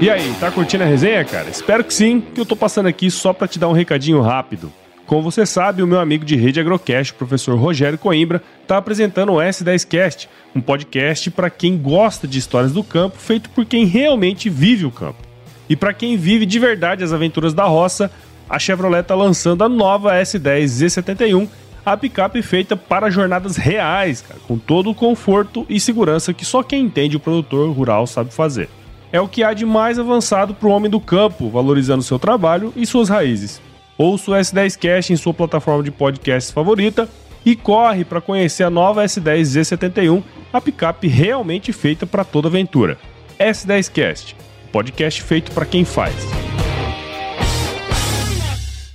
E 0.00 0.08
aí, 0.08 0.34
tá 0.40 0.50
curtindo 0.50 0.82
a 0.82 0.86
resenha, 0.86 1.22
cara? 1.26 1.50
Espero 1.50 1.84
que 1.84 1.92
sim, 1.92 2.22
que 2.22 2.40
eu 2.40 2.46
tô 2.46 2.56
passando 2.56 2.86
aqui 2.86 3.10
só 3.10 3.34
para 3.34 3.46
te 3.46 3.58
dar 3.58 3.68
um 3.68 3.74
recadinho 3.74 4.22
rápido. 4.22 4.72
Como 5.06 5.20
você 5.20 5.44
sabe, 5.44 5.82
o 5.82 5.86
meu 5.86 6.00
amigo 6.00 6.24
de 6.24 6.36
rede 6.36 6.58
Agrocast, 6.58 7.12
o 7.12 7.16
professor 7.16 7.54
Rogério 7.58 7.98
Coimbra, 7.98 8.42
está 8.62 8.78
apresentando 8.78 9.32
o 9.32 9.36
S10Cast, 9.36 10.26
um 10.56 10.60
podcast 10.62 11.30
para 11.30 11.50
quem 11.50 11.76
gosta 11.76 12.26
de 12.26 12.38
histórias 12.38 12.72
do 12.72 12.82
campo, 12.82 13.18
feito 13.18 13.50
por 13.50 13.66
quem 13.66 13.84
realmente 13.84 14.48
vive 14.48 14.86
o 14.86 14.90
campo. 14.90 15.18
E 15.68 15.76
para 15.76 15.92
quem 15.92 16.16
vive 16.16 16.46
de 16.46 16.58
verdade 16.58 17.04
as 17.04 17.12
aventuras 17.12 17.52
da 17.52 17.64
roça, 17.64 18.10
a 18.48 18.58
Chevrolet 18.58 19.02
está 19.02 19.14
lançando 19.14 19.64
a 19.64 19.68
nova 19.68 20.14
S10 20.14 20.64
Z71, 20.64 21.46
a 21.84 21.94
picape 21.94 22.40
feita 22.40 22.74
para 22.74 23.10
jornadas 23.10 23.58
reais, 23.58 24.22
cara, 24.22 24.40
com 24.48 24.56
todo 24.56 24.88
o 24.88 24.94
conforto 24.94 25.66
e 25.68 25.78
segurança 25.78 26.32
que 26.32 26.44
só 26.46 26.62
quem 26.62 26.86
entende 26.86 27.18
o 27.18 27.20
produtor 27.20 27.70
rural 27.70 28.06
sabe 28.06 28.32
fazer 28.32 28.70
é 29.12 29.20
o 29.20 29.28
que 29.28 29.42
há 29.42 29.52
de 29.52 29.66
mais 29.66 29.98
avançado 29.98 30.54
para 30.54 30.68
o 30.68 30.70
homem 30.70 30.90
do 30.90 31.00
campo, 31.00 31.48
valorizando 31.48 32.02
seu 32.02 32.18
trabalho 32.18 32.72
e 32.76 32.86
suas 32.86 33.08
raízes. 33.08 33.60
Ouça 33.98 34.30
o 34.30 34.34
S10 34.34 34.78
Cast 34.78 35.12
em 35.12 35.16
sua 35.16 35.34
plataforma 35.34 35.82
de 35.82 35.90
podcast 35.90 36.52
favorita 36.52 37.08
e 37.44 37.56
corre 37.56 38.04
para 38.04 38.20
conhecer 38.20 38.64
a 38.64 38.70
nova 38.70 39.04
S10 39.04 39.42
Z71, 39.42 40.22
a 40.52 40.60
picape 40.60 41.08
realmente 41.08 41.72
feita 41.72 42.06
para 42.06 42.24
toda 42.24 42.48
aventura. 42.48 42.98
S10 43.38 43.90
Cast, 43.90 44.36
podcast 44.72 45.22
feito 45.22 45.50
para 45.52 45.66
quem 45.66 45.84
faz. 45.84 46.14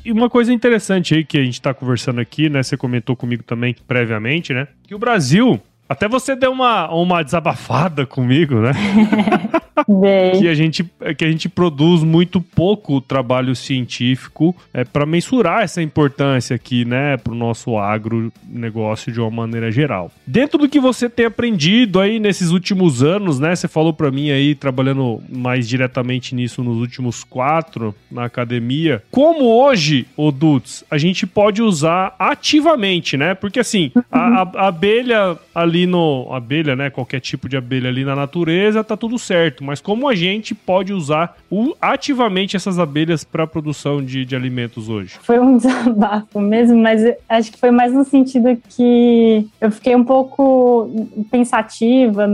E 0.03 0.11
uma 0.11 0.29
coisa 0.29 0.53
interessante 0.53 1.15
aí 1.15 1.25
que 1.25 1.37
a 1.37 1.43
gente 1.43 1.55
está 1.55 1.73
conversando 1.73 2.21
aqui, 2.21 2.47
né? 2.47 2.61
Você 2.61 2.77
comentou 2.77 3.15
comigo 3.15 3.41
também 3.41 3.75
previamente, 3.87 4.53
né? 4.53 4.67
Que 4.87 4.93
o 4.93 4.99
Brasil 4.99 5.59
até 5.87 6.07
você 6.07 6.35
deu 6.35 6.51
uma, 6.51 6.91
uma 6.93 7.23
desabafada 7.23 8.05
comigo, 8.05 8.55
né? 8.55 8.71
que, 10.39 10.47
a 10.47 10.53
gente, 10.53 10.83
que 11.17 11.25
a 11.25 11.29
gente 11.29 11.49
produz 11.49 12.03
muito 12.03 12.39
pouco 12.41 13.01
trabalho 13.01 13.55
científico 13.55 14.55
é, 14.73 14.83
para 14.83 15.05
mensurar 15.05 15.63
essa 15.63 15.81
importância 15.81 16.55
aqui, 16.55 16.85
né, 16.85 17.17
para 17.17 17.33
o 17.33 17.35
nosso 17.35 17.77
agronegócio 17.77 19.11
de 19.11 19.19
uma 19.19 19.29
maneira 19.29 19.71
geral. 19.71 20.11
Dentro 20.25 20.57
do 20.57 20.69
que 20.69 20.79
você 20.79 21.09
tem 21.09 21.25
aprendido 21.25 21.99
aí 21.99 22.19
nesses 22.19 22.51
últimos 22.51 23.03
anos, 23.03 23.39
né? 23.39 23.55
Você 23.55 23.67
falou 23.67 23.93
para 23.93 24.09
mim 24.09 24.31
aí, 24.31 24.55
trabalhando 24.55 25.21
mais 25.29 25.67
diretamente 25.67 26.33
nisso 26.33 26.63
nos 26.63 26.77
últimos 26.77 27.23
quatro 27.23 27.93
na 28.09 28.25
academia. 28.25 29.03
Como 29.11 29.45
hoje, 29.45 30.07
o 30.15 30.31
Dutz, 30.31 30.83
a 30.89 30.97
gente 30.97 31.27
pode 31.27 31.61
usar 31.61 32.15
ativamente, 32.17 33.17
né? 33.17 33.33
Porque 33.33 33.59
assim, 33.59 33.91
a, 34.11 34.41
a 34.41 34.67
abelha 34.67 35.37
ali 35.53 35.74
ali 35.75 35.85
no 35.85 36.31
abelha, 36.31 36.73
né, 36.73 36.89
qualquer 36.89 37.19
tipo 37.19 37.49
de 37.49 37.57
abelha 37.57 37.89
ali 37.89 38.05
na 38.05 38.15
natureza, 38.15 38.81
tá 38.81 38.95
tudo 38.95 39.19
certo. 39.19 39.63
Mas 39.63 39.81
como 39.81 40.07
a 40.07 40.15
gente 40.15 40.55
pode 40.55 40.93
usar 40.93 41.35
o, 41.51 41.75
ativamente 41.81 42.55
essas 42.55 42.79
abelhas 42.79 43.25
para 43.25 43.45
produção 43.45 44.03
de, 44.03 44.23
de 44.23 44.35
alimentos 44.35 44.87
hoje? 44.87 45.15
Foi 45.21 45.37
um 45.37 45.57
desabafo 45.59 46.39
mesmo, 46.39 46.77
mas 46.77 47.01
acho 47.27 47.51
que 47.51 47.59
foi 47.59 47.71
mais 47.71 47.91
no 47.93 48.05
sentido 48.05 48.57
que 48.69 49.45
eu 49.59 49.69
fiquei 49.69 49.95
um 49.95 50.05
pouco 50.05 50.89
pensativa, 51.29 52.25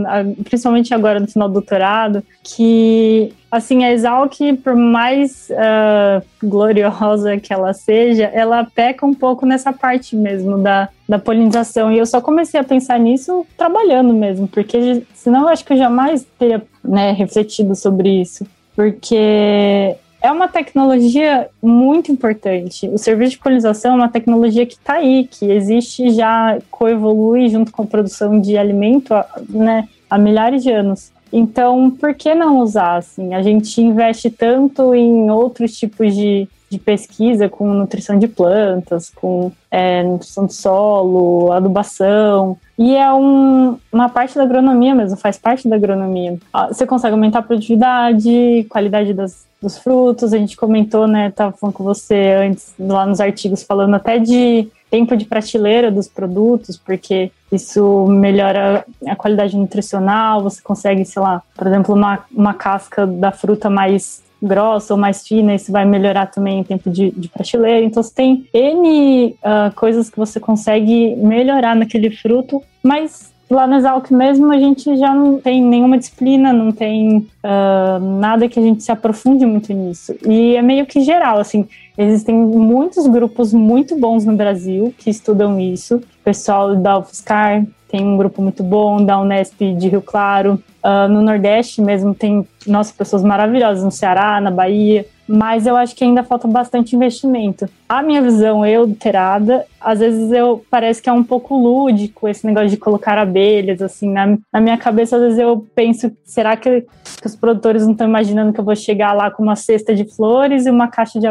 principalmente 0.44 0.94
agora 0.94 1.18
no 1.18 1.26
final 1.26 1.48
do 1.48 1.54
doutorado, 1.54 2.22
que 2.44 3.32
assim, 3.52 3.84
a 3.84 3.92
Exalc, 3.92 4.34
por 4.64 4.74
mais 4.74 5.50
uh, 5.50 6.24
gloriosa 6.42 7.36
que 7.36 7.52
ela 7.52 7.74
seja, 7.74 8.24
ela 8.24 8.64
peca 8.64 9.04
um 9.04 9.12
pouco 9.12 9.44
nessa 9.44 9.70
parte 9.74 10.16
mesmo 10.16 10.56
da, 10.56 10.88
da 11.06 11.18
polinização. 11.18 11.92
E 11.92 11.98
eu 11.98 12.06
só 12.06 12.22
comecei 12.22 12.58
a 12.58 12.64
pensar 12.64 12.98
nisso 12.98 13.46
trabalhando 13.54 14.14
mesmo, 14.14 14.48
porque 14.48 15.02
senão 15.12 15.42
eu 15.42 15.48
acho 15.48 15.66
que 15.66 15.74
eu 15.74 15.76
jamais 15.76 16.26
teria 16.38 16.62
né, 16.82 17.12
refletido 17.12 17.76
sobre 17.76 18.22
isso. 18.22 18.46
Porque 18.74 19.94
é 20.22 20.32
uma 20.32 20.48
tecnologia 20.48 21.50
muito 21.62 22.10
importante. 22.10 22.88
O 22.88 22.96
serviço 22.96 23.32
de 23.32 23.38
polinização 23.38 23.92
é 23.92 23.96
uma 23.96 24.08
tecnologia 24.08 24.64
que 24.64 24.74
está 24.76 24.94
aí, 24.94 25.28
que 25.30 25.44
existe 25.44 26.10
já, 26.10 26.58
coevolui 26.70 27.50
junto 27.50 27.70
com 27.70 27.82
a 27.82 27.86
produção 27.86 28.40
de 28.40 28.56
alimento 28.56 29.12
né, 29.50 29.86
há 30.08 30.16
milhares 30.16 30.62
de 30.62 30.70
anos. 30.70 31.12
Então, 31.32 31.90
por 31.90 32.14
que 32.14 32.34
não 32.34 32.58
usar? 32.58 32.96
Assim? 32.96 33.34
A 33.34 33.42
gente 33.42 33.80
investe 33.80 34.28
tanto 34.30 34.94
em 34.94 35.30
outros 35.30 35.72
tipos 35.72 36.14
de, 36.14 36.46
de 36.70 36.78
pesquisa 36.78 37.48
com 37.48 37.72
nutrição 37.72 38.18
de 38.18 38.28
plantas, 38.28 39.08
com 39.08 39.50
é, 39.70 40.02
nutrição 40.02 40.44
do 40.44 40.52
solo, 40.52 41.50
adubação. 41.52 42.58
E 42.78 42.94
é 42.94 43.12
um, 43.12 43.78
uma 43.90 44.10
parte 44.10 44.34
da 44.34 44.42
agronomia 44.42 44.94
mesmo, 44.94 45.16
faz 45.16 45.38
parte 45.38 45.66
da 45.68 45.76
agronomia. 45.76 46.38
Ah, 46.52 46.68
você 46.68 46.86
consegue 46.86 47.14
aumentar 47.14 47.38
a 47.38 47.42
produtividade, 47.42 48.66
qualidade 48.68 49.14
das, 49.14 49.46
dos 49.60 49.78
frutos. 49.78 50.34
A 50.34 50.38
gente 50.38 50.56
comentou, 50.56 51.06
né? 51.06 51.30
Tava 51.30 51.52
falando 51.52 51.74
com 51.74 51.84
você 51.84 52.34
antes, 52.46 52.74
lá 52.78 53.06
nos 53.06 53.20
artigos, 53.20 53.62
falando 53.62 53.94
até 53.94 54.18
de 54.18 54.68
tempo 54.92 55.16
de 55.16 55.24
prateleira 55.24 55.90
dos 55.90 56.06
produtos, 56.06 56.76
porque 56.76 57.32
isso 57.50 58.06
melhora 58.08 58.84
a 59.06 59.16
qualidade 59.16 59.56
nutricional, 59.56 60.42
você 60.42 60.60
consegue, 60.60 61.02
sei 61.06 61.22
lá, 61.22 61.42
por 61.56 61.66
exemplo, 61.66 61.94
uma, 61.94 62.18
uma 62.30 62.52
casca 62.52 63.06
da 63.06 63.32
fruta 63.32 63.70
mais 63.70 64.22
grossa 64.42 64.92
ou 64.92 65.00
mais 65.00 65.26
fina, 65.26 65.54
isso 65.54 65.72
vai 65.72 65.86
melhorar 65.86 66.26
também 66.26 66.60
o 66.60 66.64
tempo 66.64 66.90
de, 66.90 67.10
de 67.10 67.28
prateleira. 67.28 67.86
Então, 67.86 68.02
você 68.02 68.14
tem 68.14 68.46
N 68.52 69.28
uh, 69.28 69.74
coisas 69.74 70.10
que 70.10 70.18
você 70.18 70.38
consegue 70.38 71.16
melhorar 71.16 71.74
naquele 71.74 72.10
fruto, 72.10 72.62
mas 72.82 73.32
lá 73.48 73.66
no 73.66 73.76
Exalc 73.76 74.10
mesmo 74.10 74.52
a 74.52 74.58
gente 74.58 74.96
já 74.96 75.14
não 75.14 75.38
tem 75.38 75.62
nenhuma 75.62 75.96
disciplina, 75.96 76.52
não 76.52 76.70
tem 76.72 77.18
uh, 77.18 78.18
nada 78.18 78.48
que 78.48 78.58
a 78.58 78.62
gente 78.62 78.82
se 78.82 78.92
aprofunde 78.92 79.46
muito 79.46 79.72
nisso. 79.72 80.14
E 80.26 80.54
é 80.54 80.60
meio 80.60 80.84
que 80.84 81.00
geral, 81.00 81.38
assim, 81.38 81.66
existem 81.96 82.34
muitos 82.34 83.06
grupos 83.06 83.52
muito 83.52 83.98
bons 83.98 84.24
no 84.24 84.34
Brasil 84.34 84.94
que 84.98 85.10
estudam 85.10 85.60
isso. 85.60 85.96
O 85.96 86.24
pessoal 86.24 86.76
da 86.76 86.98
UFSCar 86.98 87.66
tem 87.88 88.04
um 88.06 88.16
grupo 88.16 88.40
muito 88.40 88.62
bom, 88.62 89.04
da 89.04 89.20
Unesp 89.20 89.60
de 89.74 89.88
Rio 89.88 90.00
Claro. 90.00 90.62
Uh, 90.82 91.08
no 91.08 91.22
Nordeste 91.22 91.80
mesmo 91.80 92.14
tem, 92.14 92.46
nossas 92.66 92.92
pessoas 92.92 93.22
maravilhosas, 93.22 93.84
no 93.84 93.90
Ceará, 93.90 94.40
na 94.40 94.50
Bahia 94.50 95.06
mas 95.26 95.66
eu 95.66 95.76
acho 95.76 95.94
que 95.94 96.04
ainda 96.04 96.22
falta 96.22 96.48
bastante 96.48 96.94
investimento. 96.94 97.68
A 97.88 98.02
minha 98.02 98.20
visão, 98.20 98.66
eu, 98.66 98.92
terada, 98.94 99.64
às 99.80 100.00
vezes 100.00 100.30
eu 100.30 100.62
parece 100.70 101.00
que 101.00 101.08
é 101.08 101.12
um 101.12 101.22
pouco 101.22 101.56
lúdico 101.56 102.28
esse 102.28 102.46
negócio 102.46 102.68
de 102.68 102.76
colocar 102.76 103.16
abelhas, 103.16 103.80
assim, 103.80 104.10
na, 104.10 104.36
na 104.52 104.60
minha 104.60 104.76
cabeça, 104.76 105.16
às 105.16 105.22
vezes 105.22 105.38
eu 105.38 105.66
penso, 105.74 106.12
será 106.24 106.54
que, 106.54 106.82
que 107.20 107.26
os 107.26 107.34
produtores 107.34 107.84
não 107.84 107.92
estão 107.92 108.06
imaginando 108.06 108.52
que 108.52 108.60
eu 108.60 108.64
vou 108.64 108.76
chegar 108.76 109.14
lá 109.14 109.30
com 109.30 109.42
uma 109.42 109.56
cesta 109.56 109.94
de 109.94 110.04
flores 110.04 110.66
e 110.66 110.70
uma 110.70 110.88
caixa 110.88 111.18
de 111.18 111.26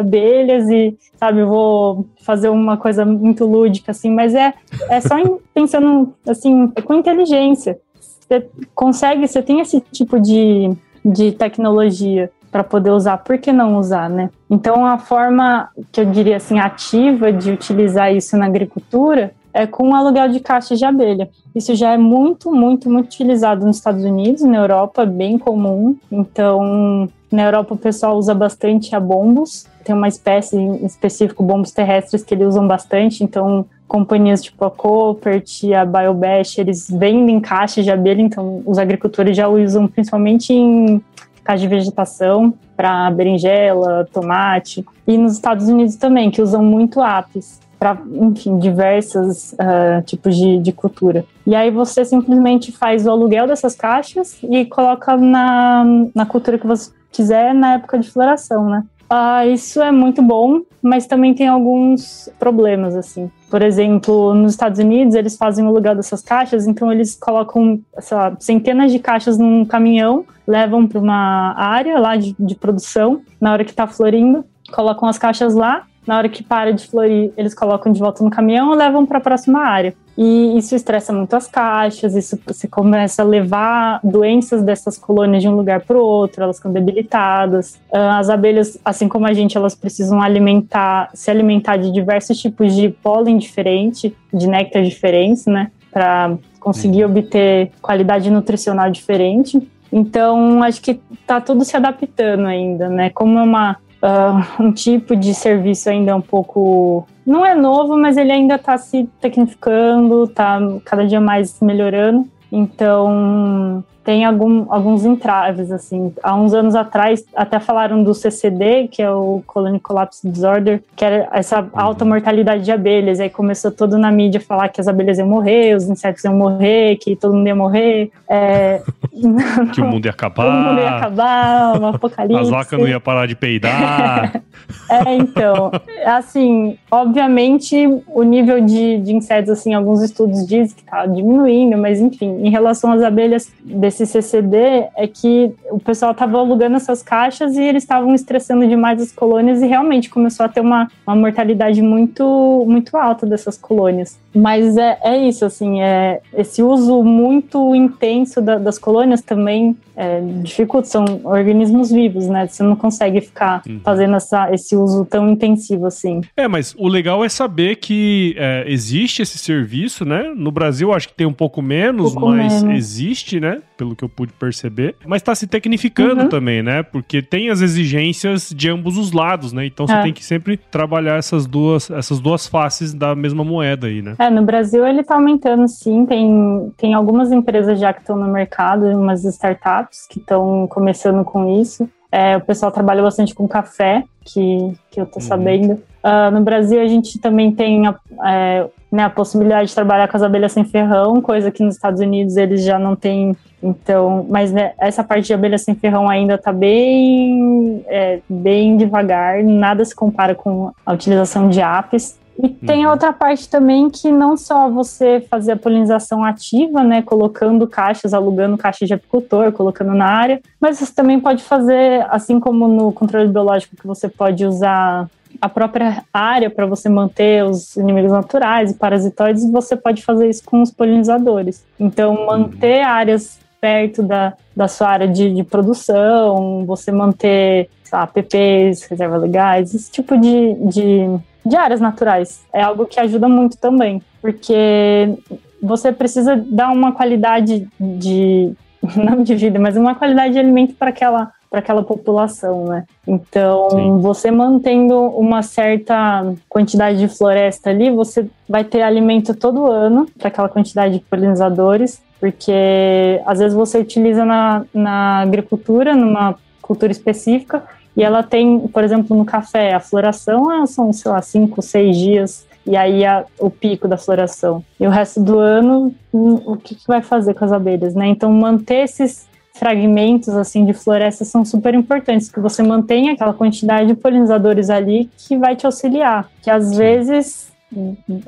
abelhas 0.52 0.70
e, 0.70 0.98
sabe, 1.16 1.44
vou 1.44 2.06
fazer 2.22 2.50
uma 2.50 2.78
coisa 2.78 3.06
muito 3.06 3.46
lúdica, 3.46 3.92
assim, 3.92 4.12
mas 4.12 4.36
é, 4.36 4.54
é 4.90 5.00
só 5.00 5.16
pensando, 5.54 6.14
assim, 6.28 6.68
com 6.84 6.94
inteligência. 6.94 7.80
Você 8.00 8.48
consegue, 8.74 9.28
você 9.28 9.42
tem 9.42 9.60
esse 9.60 9.82
tipo 9.92 10.20
de, 10.20 10.72
de 11.04 11.32
tecnologia 11.32 12.32
para 12.52 12.64
poder 12.64 12.92
usar, 12.92 13.18
por 13.18 13.38
que 13.38 13.52
não 13.52 13.78
usar, 13.78 14.10
né? 14.10 14.30
Então, 14.50 14.86
a 14.86 14.98
forma 14.98 15.70
que 15.92 16.02
eu 16.02 16.06
diria 16.06 16.36
assim 16.36 16.60
ativa 16.60 17.32
de 17.32 17.52
utilizar 17.52 18.14
isso 18.14 18.36
na 18.38 18.46
agricultura 18.46 19.34
é 19.54 19.66
com 19.66 19.96
aluguel 19.96 20.30
de 20.30 20.40
caixas 20.42 20.78
de 20.78 20.86
abelha. 20.86 21.30
Isso 21.56 21.76
já 21.76 21.94
é 21.94 21.98
muito, 21.98 22.52
muito, 22.52 22.90
muito 22.90 23.08
utilizado 23.08 23.66
nos 23.66 23.78
Estados 23.78 24.04
Unidos, 24.04 24.42
na 24.42 24.58
Europa, 24.58 25.06
bem 25.06 25.38
comum. 25.38 25.96
Então, 26.12 27.10
na 27.32 27.44
Europa 27.44 27.74
o 27.74 27.78
pessoal 27.78 28.18
usa 28.18 28.34
bastante 28.34 28.96
a 28.96 29.00
bombos. 29.00 29.66
Tem 29.84 29.96
uma 29.96 30.08
espécie 30.08 30.58
em 30.58 30.86
específico, 30.86 31.44
bombos 31.44 31.72
terrestres, 31.72 32.24
que 32.24 32.34
eles 32.34 32.48
usam 32.48 32.68
bastante. 32.68 33.24
Então, 33.24 33.66
companhias 33.88 34.42
tipo 34.42 34.64
a 34.66 34.72
Coopert 34.72 35.64
e 35.64 35.74
a 35.74 35.86
Biobash, 35.86 36.58
eles 36.58 36.90
vendem 36.90 37.40
caixas 37.40 37.86
de 37.86 37.92
abelha. 37.92 38.22
Então, 38.22 38.62
os 38.66 38.78
agricultores 38.78 39.36
já 39.36 39.48
usam 39.48 39.88
principalmente 39.88 40.54
em 40.54 41.02
caixa 41.44 41.62
de 41.62 41.68
vegetação 41.68 42.54
para 42.76 43.10
berinjela, 43.12 44.08
tomate. 44.12 44.86
E 45.08 45.18
nos 45.18 45.34
Estados 45.34 45.68
Unidos 45.68 45.96
também, 45.96 46.30
que 46.30 46.42
usam 46.42 46.64
muito 46.64 47.02
apis 47.02 47.60
para, 47.82 47.98
enfim, 48.14 48.60
diversos 48.60 49.54
uh, 49.54 50.04
tipos 50.06 50.38
de, 50.38 50.60
de 50.60 50.72
cultura. 50.72 51.26
E 51.48 51.56
aí 51.56 51.72
você 51.72 52.06
simplesmente 52.06 52.72
faz 52.72 53.08
o 53.08 53.10
aluguel 53.10 53.48
dessas 53.48 53.74
caixas 53.74 54.38
e 54.44 54.66
coloca 54.66 55.18
na, 55.18 55.84
na 56.14 56.24
cultura 56.24 56.60
que 56.60 56.68
você 56.68 56.92
quiser 57.12 57.54
na 57.54 57.74
época 57.74 58.00
de 58.00 58.10
floração, 58.10 58.70
né? 58.70 58.84
Ah, 59.10 59.46
isso 59.46 59.82
é 59.82 59.92
muito 59.92 60.22
bom, 60.22 60.62
mas 60.82 61.06
também 61.06 61.34
tem 61.34 61.48
alguns 61.48 62.30
problemas, 62.40 62.96
assim. 62.96 63.30
Por 63.50 63.62
exemplo, 63.62 64.34
nos 64.34 64.54
Estados 64.54 64.80
Unidos, 64.80 65.16
eles 65.16 65.36
fazem 65.36 65.68
o 65.68 65.72
lugar 65.72 65.96
dessas 65.96 66.22
caixas, 66.22 66.66
então 66.66 66.90
eles 66.90 67.16
colocam, 67.16 67.82
lá, 68.10 68.34
centenas 68.40 68.90
de 68.90 69.00
caixas 69.00 69.38
num 69.38 69.66
caminhão, 69.66 70.26
levam 70.48 70.88
para 70.88 71.00
uma 71.00 71.54
área 71.58 72.00
lá 72.00 72.16
de, 72.16 72.34
de 72.40 72.56
produção, 72.56 73.22
na 73.40 73.52
hora 73.52 73.66
que 73.66 73.72
está 73.72 73.86
florindo, 73.86 74.46
colocam 74.72 75.10
as 75.10 75.18
caixas 75.18 75.54
lá, 75.54 75.84
na 76.06 76.18
hora 76.18 76.30
que 76.30 76.44
para 76.44 76.74
de 76.74 76.88
florir, 76.88 77.32
eles 77.38 77.54
colocam 77.54 77.92
de 77.92 78.00
volta 78.00 78.24
no 78.24 78.30
caminhão 78.30 78.74
e 78.74 78.78
levam 78.78 79.06
para 79.06 79.20
a 79.20 79.22
próxima 79.22 79.60
área. 79.60 79.94
E 80.18 80.58
isso 80.58 80.76
estressa 80.76 81.14
muito 81.14 81.34
as 81.36 81.48
caixas, 81.48 82.16
isso 82.16 82.38
você 82.46 82.68
começa 82.68 83.22
a 83.22 83.26
levar 83.26 84.00
doenças 84.04 84.62
dessas 84.62 84.98
colônias 84.98 85.42
de 85.42 85.48
um 85.48 85.56
lugar 85.56 85.82
para 85.82 85.98
o 85.98 86.02
outro, 86.02 86.44
elas 86.44 86.58
ficam 86.58 86.72
debilitadas. 86.72 87.80
Ah, 87.92 88.20
as 88.20 88.30
abelhas, 88.30 88.78
assim 88.84 89.08
como 89.08 89.26
a 89.26 89.34
gente, 89.34 89.58
elas 89.58 89.74
precisam 89.74 90.22
alimentar, 90.22 91.10
se 91.14 91.32
alimentar 91.32 91.78
de 91.78 91.92
diversos 91.92 92.40
tipos 92.40 92.76
de 92.76 92.90
pólen 92.90 93.38
diferente, 93.38 94.16
de 94.34 94.48
néctar 94.48 94.84
diferentes, 94.84 95.46
né, 95.46 95.72
para 95.92 96.38
conseguir 96.60 97.06
uhum. 97.06 97.12
obter 97.12 97.72
qualidade 97.82 98.30
nutricional 98.30 98.92
diferente. 98.92 99.66
Então, 99.92 100.62
acho 100.64 100.82
que 100.82 101.00
está 101.12 101.42
tudo 101.42 101.66
se 101.66 101.76
adaptando 101.76 102.46
ainda, 102.46 102.88
né? 102.88 103.10
Como 103.10 103.38
é 103.38 103.44
uma 103.44 103.78
uh, 104.02 104.62
um 104.62 104.72
tipo 104.72 105.16
de 105.16 105.34
serviço 105.34 105.90
ainda 105.90 106.16
um 106.16 106.22
pouco. 106.22 107.08
Não 107.26 107.46
é 107.46 107.54
novo, 107.56 107.98
mas 107.98 108.18
ele 108.18 108.32
ainda 108.32 108.56
está 108.56 108.78
se 108.78 109.08
tecnificando, 109.20 110.24
está 110.26 110.60
cada 110.84 111.06
dia 111.06 111.22
mais 111.22 111.60
melhorando. 111.62 112.28
Então, 112.52 113.84
tem 114.04 114.26
algum, 114.26 114.66
alguns 114.72 115.06
entraves, 115.06 115.72
assim. 115.72 116.14
Há 116.24 116.36
uns 116.36 116.54
anos 116.54 116.76
atrás, 116.76 117.24
até 117.36 117.60
falaram 117.60 118.04
do 118.04 118.14
CCD, 118.14 118.88
que 118.88 119.02
é 119.02 119.12
o 119.12 119.44
Colony 119.46 119.80
Collapse 119.80 120.28
Disorder, 120.28 120.82
que 120.96 121.06
era 121.06 121.30
essa 121.32 121.68
alta 121.74 122.04
mortalidade 122.04 122.64
de 122.64 122.72
abelhas. 122.72 123.20
Aí 123.20 123.30
começou 123.30 123.72
todo 123.72 123.98
na 123.98 124.12
mídia 124.12 124.42
falar 124.42 124.70
que 124.70 124.82
as 124.82 124.88
abelhas 124.88 125.20
iam 125.20 125.28
morrer, 125.28 125.76
os 125.76 125.88
insetos 125.88 126.24
iam 126.24 126.36
morrer, 126.36 126.96
que 126.98 127.16
todo 127.16 127.36
mundo 127.36 127.48
ia 127.48 127.56
morrer. 127.56 128.12
É... 128.28 128.82
que 129.74 129.82
o 129.82 129.86
mundo 129.86 130.06
ia 130.06 130.12
acabar. 130.12 130.48
o 130.48 130.52
mundo 130.52 130.82
ia 130.82 130.90
acabar, 130.90 131.80
um 131.80 131.88
apocalipse. 131.88 132.42
As 132.42 132.50
vacas 132.50 132.80
não 132.80 132.88
iam 132.88 133.00
parar 133.00 133.28
de 133.28 133.36
peidar. 133.36 134.42
é, 134.90 135.16
então. 135.16 135.72
Assim, 136.06 136.78
obviamente, 136.90 137.76
o 138.08 138.24
nível 138.24 138.62
de, 138.62 138.98
de 138.98 139.14
insetos, 139.14 139.52
assim, 139.52 139.76
alguns 139.76 140.02
estudos 140.02 140.46
dizem 140.48 140.76
que 140.76 140.84
tá 140.84 141.06
diminuindo, 141.06 141.78
mas 141.78 142.02
enfim, 142.02 142.46
em 142.46 142.50
relação 142.50 142.92
às 142.92 143.04
abelhas, 143.04 143.52
desse 143.92 144.06
CCD 144.06 144.88
é 144.96 145.06
que 145.06 145.54
o 145.70 145.80
pessoal 145.80 146.14
estava 146.14 146.38
alugando 146.38 146.78
essas 146.78 147.04
caixas 147.04 147.56
e 147.58 147.62
eles 147.62 147.84
estavam 147.84 148.16
estressando 148.16 148.66
demais 148.66 149.02
as 149.02 149.12
colônias 149.12 149.62
e 149.62 149.68
realmente 149.68 150.10
começou 150.10 150.46
a 150.46 150.50
ter 150.50 150.62
uma, 150.62 150.90
uma 151.06 151.16
mortalidade 151.16 151.82
muito, 151.82 152.66
muito 152.68 152.96
alta 152.96 153.26
dessas 153.26 153.58
colônias. 153.58 154.18
Mas 154.34 154.78
é, 154.78 154.98
é 155.04 155.28
isso, 155.28 155.44
assim, 155.44 155.82
é, 155.82 156.22
esse 156.34 156.64
uso 156.64 157.04
muito 157.04 157.76
intenso 157.76 158.42
da, 158.42 158.58
das 158.58 158.80
colônias 158.80 159.22
também 159.22 159.76
é, 159.96 160.22
dificulta, 160.42 160.88
são 160.88 161.06
organismos 161.24 161.92
vivos, 161.92 162.28
né? 162.28 162.48
Você 162.48 162.64
não 162.64 162.76
consegue 162.76 163.22
ficar 163.22 163.62
uhum. 163.68 163.80
fazendo 163.84 164.16
essa, 164.16 164.52
esse 164.54 164.76
uso 164.76 165.06
tão 165.06 165.30
intensivo 165.30 165.86
assim. 165.86 166.22
É, 166.36 166.48
mas 166.48 166.74
o 166.78 166.88
legal 166.88 167.24
é 167.24 167.30
saber 167.30 167.76
que 167.76 168.34
é, 168.38 168.64
existe 168.68 169.22
esse 169.22 169.38
serviço, 169.38 170.06
né? 170.06 170.34
No 170.36 170.52
Brasil 170.52 170.94
acho 170.94 171.10
que 171.10 171.14
tem 171.14 171.28
um 171.28 171.34
pouco 171.34 171.62
menos, 171.62 172.12
um 172.12 172.14
pouco 172.16 172.36
mas 172.36 172.64
menos. 172.64 172.78
existe, 172.78 173.40
né? 173.40 173.62
Pelo 173.82 173.96
que 173.96 174.04
eu 174.04 174.10
pude 174.10 174.32
perceber. 174.34 174.96
Mas 175.08 175.24
está 175.24 175.34
se 175.34 175.48
tecnificando 175.48 176.22
uhum. 176.22 176.30
também, 176.30 176.62
né? 176.62 176.84
Porque 176.84 177.20
tem 177.20 177.50
as 177.50 177.62
exigências 177.62 178.54
de 178.56 178.70
ambos 178.70 178.96
os 178.96 179.12
lados, 179.12 179.52
né? 179.52 179.66
Então 179.66 179.88
você 179.88 179.96
é. 179.96 180.04
tem 180.04 180.14
que 180.14 180.24
sempre 180.24 180.56
trabalhar 180.56 181.18
essas 181.18 181.48
duas, 181.48 181.90
essas 181.90 182.20
duas 182.20 182.46
faces 182.46 182.94
da 182.94 183.16
mesma 183.16 183.44
moeda 183.44 183.88
aí, 183.88 184.04
né? 184.04 184.14
É, 184.20 184.30
no 184.30 184.44
Brasil 184.44 184.86
ele 184.86 185.02
está 185.02 185.16
aumentando 185.16 185.68
sim, 185.68 186.06
tem, 186.06 186.72
tem 186.78 186.94
algumas 186.94 187.32
empresas 187.32 187.80
já 187.80 187.92
que 187.92 188.02
estão 188.02 188.16
no 188.16 188.32
mercado, 188.32 188.86
umas 188.86 189.26
startups 189.26 190.06
que 190.08 190.20
estão 190.20 190.68
começando 190.68 191.24
com 191.24 191.60
isso. 191.60 191.90
É, 192.12 192.38
o 192.38 192.42
pessoal 192.42 192.72
trabalha 192.72 193.02
bastante 193.02 193.34
com 193.34 193.48
café, 193.48 194.04
que, 194.24 194.74
que 194.90 195.02
eu 195.02 195.06
tô 195.06 195.20
uhum. 195.20 195.26
sabendo. 195.26 195.74
Uh, 196.04 196.32
no 196.32 196.42
Brasil 196.42 196.82
a 196.82 196.88
gente 196.88 197.20
também 197.20 197.52
tem 197.52 197.88
a, 197.88 197.96
é, 198.26 198.68
né, 198.92 199.04
a 199.04 199.10
possibilidade 199.10 199.70
de 199.70 199.76
trabalhar 199.76 200.08
com 200.08 200.18
as 200.18 200.24
abelhas 200.24 200.52
sem 200.52 200.66
ferrão, 200.66 201.22
coisa 201.22 201.52
que 201.52 201.64
nos 201.64 201.76
Estados 201.76 202.02
Unidos 202.02 202.38
eles 202.38 202.64
já 202.64 202.80
não 202.80 202.96
têm. 202.96 203.36
Então, 203.62 204.26
mas 204.28 204.52
né, 204.52 204.74
essa 204.80 205.04
parte 205.04 205.28
de 205.28 205.34
abelha 205.34 205.58
sem 205.58 205.76
ferrão 205.76 206.10
ainda 206.10 206.36
está 206.36 206.52
bem, 206.52 207.84
é, 207.88 208.20
bem 208.28 208.76
devagar, 208.78 209.44
nada 209.44 209.86
se 209.86 209.96
compara 209.96 210.34
com 210.34 210.72
a 210.86 210.94
utilização 210.94 211.50
de 211.50 211.62
apes. 211.62 212.20
E 212.42 212.50
tem 212.50 212.86
uhum. 212.86 212.92
outra 212.92 213.14
parte 213.14 213.48
também 213.48 213.90
que 213.90 214.12
não 214.12 214.36
só 214.36 214.70
você 214.70 215.26
fazer 215.30 215.54
a 215.54 215.58
polinização 215.58 216.24
ativa, 216.24 216.84
né, 216.84 217.02
colocando 217.02 217.68
caixas, 217.68 218.14
alugando 218.14 218.58
caixas 218.58 218.88
de 218.88 218.94
apicultor, 218.94 219.52
colocando 219.52 219.94
na 219.94 220.06
área, 220.06 220.42
mas 220.60 220.80
você 220.80 220.94
também 220.94 221.20
pode 221.20 221.44
fazer, 221.44 222.06
assim 222.10 222.40
como 222.40 222.68
no 222.68 222.92
controle 222.92 223.28
biológico, 223.28 223.76
que 223.76 223.86
você 223.86 224.10
pode 224.10 224.46
usar 224.46 225.08
a 225.40 225.50
própria 225.50 226.04
área 226.14 226.50
para 226.50 226.66
você 226.66 226.90
manter 226.90 227.44
os 227.46 227.76
inimigos 227.76 228.12
naturais 228.12 228.72
e 228.72 228.76
parasitoides, 228.76 229.50
você 229.50 229.76
pode 229.76 230.04
fazer 230.04 230.30
isso 230.30 230.44
com 230.46 230.62
os 230.62 230.72
polinizadores. 230.72 231.66
Então, 231.80 232.26
manter 232.26 232.82
áreas 232.82 233.40
perto 233.62 234.02
da, 234.02 234.34
da 234.56 234.68
sua 234.68 234.90
área 234.90 235.08
de, 235.08 235.34
de 235.34 235.44
produção, 235.44 236.66
você 236.66 236.92
manter 236.92 237.70
lá, 237.92 238.08
PPs, 238.08 238.84
reservas 238.84 239.22
legais, 239.22 239.76
esse 239.76 239.92
tipo 239.92 240.18
de, 240.18 240.56
de, 240.66 241.20
de 241.46 241.56
áreas 241.56 241.80
naturais. 241.80 242.44
É 242.54 242.62
algo 242.62 242.86
que 242.86 243.00
ajuda 243.00 243.28
muito 243.28 243.58
também, 243.58 244.02
porque 244.22 245.16
você 245.62 245.92
precisa 245.92 246.36
dar 246.36 246.70
uma 246.72 246.92
qualidade 246.92 247.68
de, 247.80 248.54
não 248.96 249.24
de 249.24 249.36
vida, 249.36 249.60
mas 249.60 249.78
uma 249.78 249.96
qualidade 249.96 250.34
de 250.34 250.40
alimento 250.40 250.74
para 250.76 250.90
aquela 250.90 251.32
para 251.52 251.60
aquela 251.60 251.84
população, 251.84 252.64
né? 252.64 252.86
Então, 253.06 253.72
Sim. 253.72 254.00
você 254.00 254.32
mantendo 254.32 254.98
uma 254.98 255.44
certa 255.44 256.34
quantidade 256.48 256.98
de 256.98 257.10
floresta 257.10 257.70
ali, 257.70 257.92
você 257.92 258.26
vai 258.48 258.64
ter 258.64 258.82
alimento 258.82 259.36
todo 259.36 259.68
ano 259.68 260.08
para 260.18 260.30
aquela 260.30 260.48
quantidade 260.48 261.00
de 261.00 261.04
polinizadores, 261.04 262.02
porque 262.22 263.20
às 263.26 263.40
vezes 263.40 263.54
você 263.54 263.80
utiliza 263.80 264.24
na, 264.24 264.64
na 264.74 265.20
agricultura, 265.24 265.94
numa 265.94 266.36
cultura 266.62 266.94
específica, 266.94 267.64
e 267.96 268.04
ela 268.04 268.24
tem, 268.24 268.60
por 268.68 268.84
exemplo, 268.84 269.16
no 269.18 269.26
café, 269.26 269.74
a 269.74 269.80
floração 269.80 270.66
são, 270.66 270.94
sei 270.94 271.12
lá, 271.12 271.22
cinco, 271.22 271.62
seis 271.62 271.98
dias 271.98 272.48
e 272.66 272.78
aí 272.78 273.04
a, 273.06 273.26
o 273.40 273.50
pico 273.50 273.88
da 273.88 273.98
floração. 273.98 274.64
E 274.80 274.86
o 274.86 274.90
resto 274.90 275.22
do 275.22 275.40
ano, 275.40 275.94
hum, 276.14 276.42
o 276.46 276.58
que, 276.58 276.76
que, 276.76 276.88
vai 276.88 277.02
fazer 277.02 277.34
com 277.34 277.44
as 277.44 277.52
abelhas, 277.52 277.96
né? 277.96 278.08
Então, 278.08 278.32
manter 278.32 278.84
esses 278.84 279.30
fragmentos 279.54 280.30
assim 280.30 280.66
de 280.66 280.74
floresta 280.74 281.26
são 281.26 281.44
super 281.44 281.74
importantes, 281.74 282.30
que 282.30 282.40
você 282.40 282.64
mantenha 282.64 283.14
aquela 283.14 283.34
quantidade 283.34 283.88
de 283.88 283.96
polinizadores 283.96 284.70
ali 284.70 285.10
que 285.18 285.38
vai 285.38 285.56
te 285.56 285.66
auxiliar. 285.66 286.30
Que 286.42 286.50
às 286.50 286.76
vezes, 286.76 287.52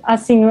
assim, 0.03 0.41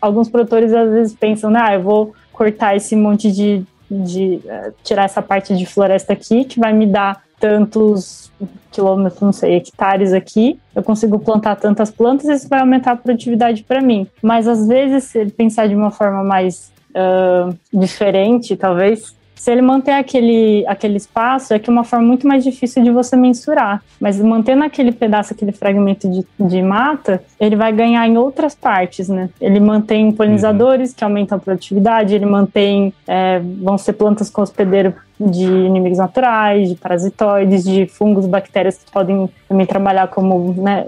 alguns 0.00 0.28
produtores 0.28 0.72
às 0.72 0.90
vezes 0.90 1.14
pensam, 1.14 1.52
ah, 1.56 1.74
eu 1.74 1.82
vou 1.82 2.12
cortar 2.32 2.76
esse 2.76 2.94
monte 2.94 3.32
de, 3.32 3.64
de 3.90 4.40
uh, 4.44 4.72
tirar 4.84 5.04
essa 5.04 5.22
parte 5.22 5.56
de 5.56 5.66
floresta 5.66 6.12
aqui 6.12 6.44
que 6.44 6.60
vai 6.60 6.72
me 6.72 6.86
dar 6.86 7.22
tantos 7.38 8.30
quilômetros, 8.70 9.20
não 9.20 9.32
sei, 9.32 9.56
hectares 9.56 10.12
aqui, 10.12 10.58
eu 10.74 10.82
consigo 10.82 11.18
plantar 11.18 11.56
tantas 11.56 11.90
plantas, 11.90 12.28
isso 12.28 12.48
vai 12.48 12.60
aumentar 12.60 12.92
a 12.92 12.96
produtividade 12.96 13.64
para 13.64 13.80
mim. 13.80 14.06
Mas 14.22 14.46
às 14.46 14.66
vezes, 14.66 15.04
se 15.04 15.26
pensar 15.26 15.68
de 15.68 15.74
uma 15.74 15.90
forma 15.90 16.22
mais 16.22 16.70
uh, 16.90 17.56
diferente, 17.72 18.56
talvez, 18.56 19.14
se 19.38 19.52
ele 19.52 19.62
manter 19.62 19.92
aquele, 19.92 20.64
aquele 20.66 20.96
espaço, 20.96 21.54
é 21.54 21.58
que 21.58 21.70
é 21.70 21.72
uma 21.72 21.84
forma 21.84 22.06
muito 22.06 22.26
mais 22.26 22.42
difícil 22.42 22.82
de 22.82 22.90
você 22.90 23.16
mensurar. 23.16 23.82
Mas 24.00 24.20
mantendo 24.20 24.64
aquele 24.64 24.90
pedaço, 24.90 25.32
aquele 25.32 25.52
fragmento 25.52 26.10
de, 26.10 26.26
de 26.40 26.60
mata, 26.60 27.22
ele 27.38 27.54
vai 27.54 27.72
ganhar 27.72 28.06
em 28.06 28.18
outras 28.18 28.54
partes, 28.54 29.08
né? 29.08 29.30
Ele 29.40 29.60
mantém 29.60 30.10
polinizadores 30.10 30.90
uhum. 30.90 30.96
que 30.96 31.04
aumentam 31.04 31.38
a 31.38 31.40
produtividade, 31.40 32.14
ele 32.14 32.26
mantém. 32.26 32.92
É, 33.06 33.40
vão 33.62 33.78
ser 33.78 33.92
plantas 33.92 34.28
com 34.28 34.42
hospedeiro 34.42 34.94
de 35.20 35.44
inimigos 35.44 35.98
naturais, 35.98 36.68
de 36.68 36.74
parasitoides, 36.74 37.64
de 37.64 37.86
fungos, 37.86 38.26
bactérias 38.26 38.78
que 38.78 38.90
podem 38.90 39.28
também 39.48 39.66
trabalhar 39.66 40.08
como, 40.08 40.54
né, 40.60 40.84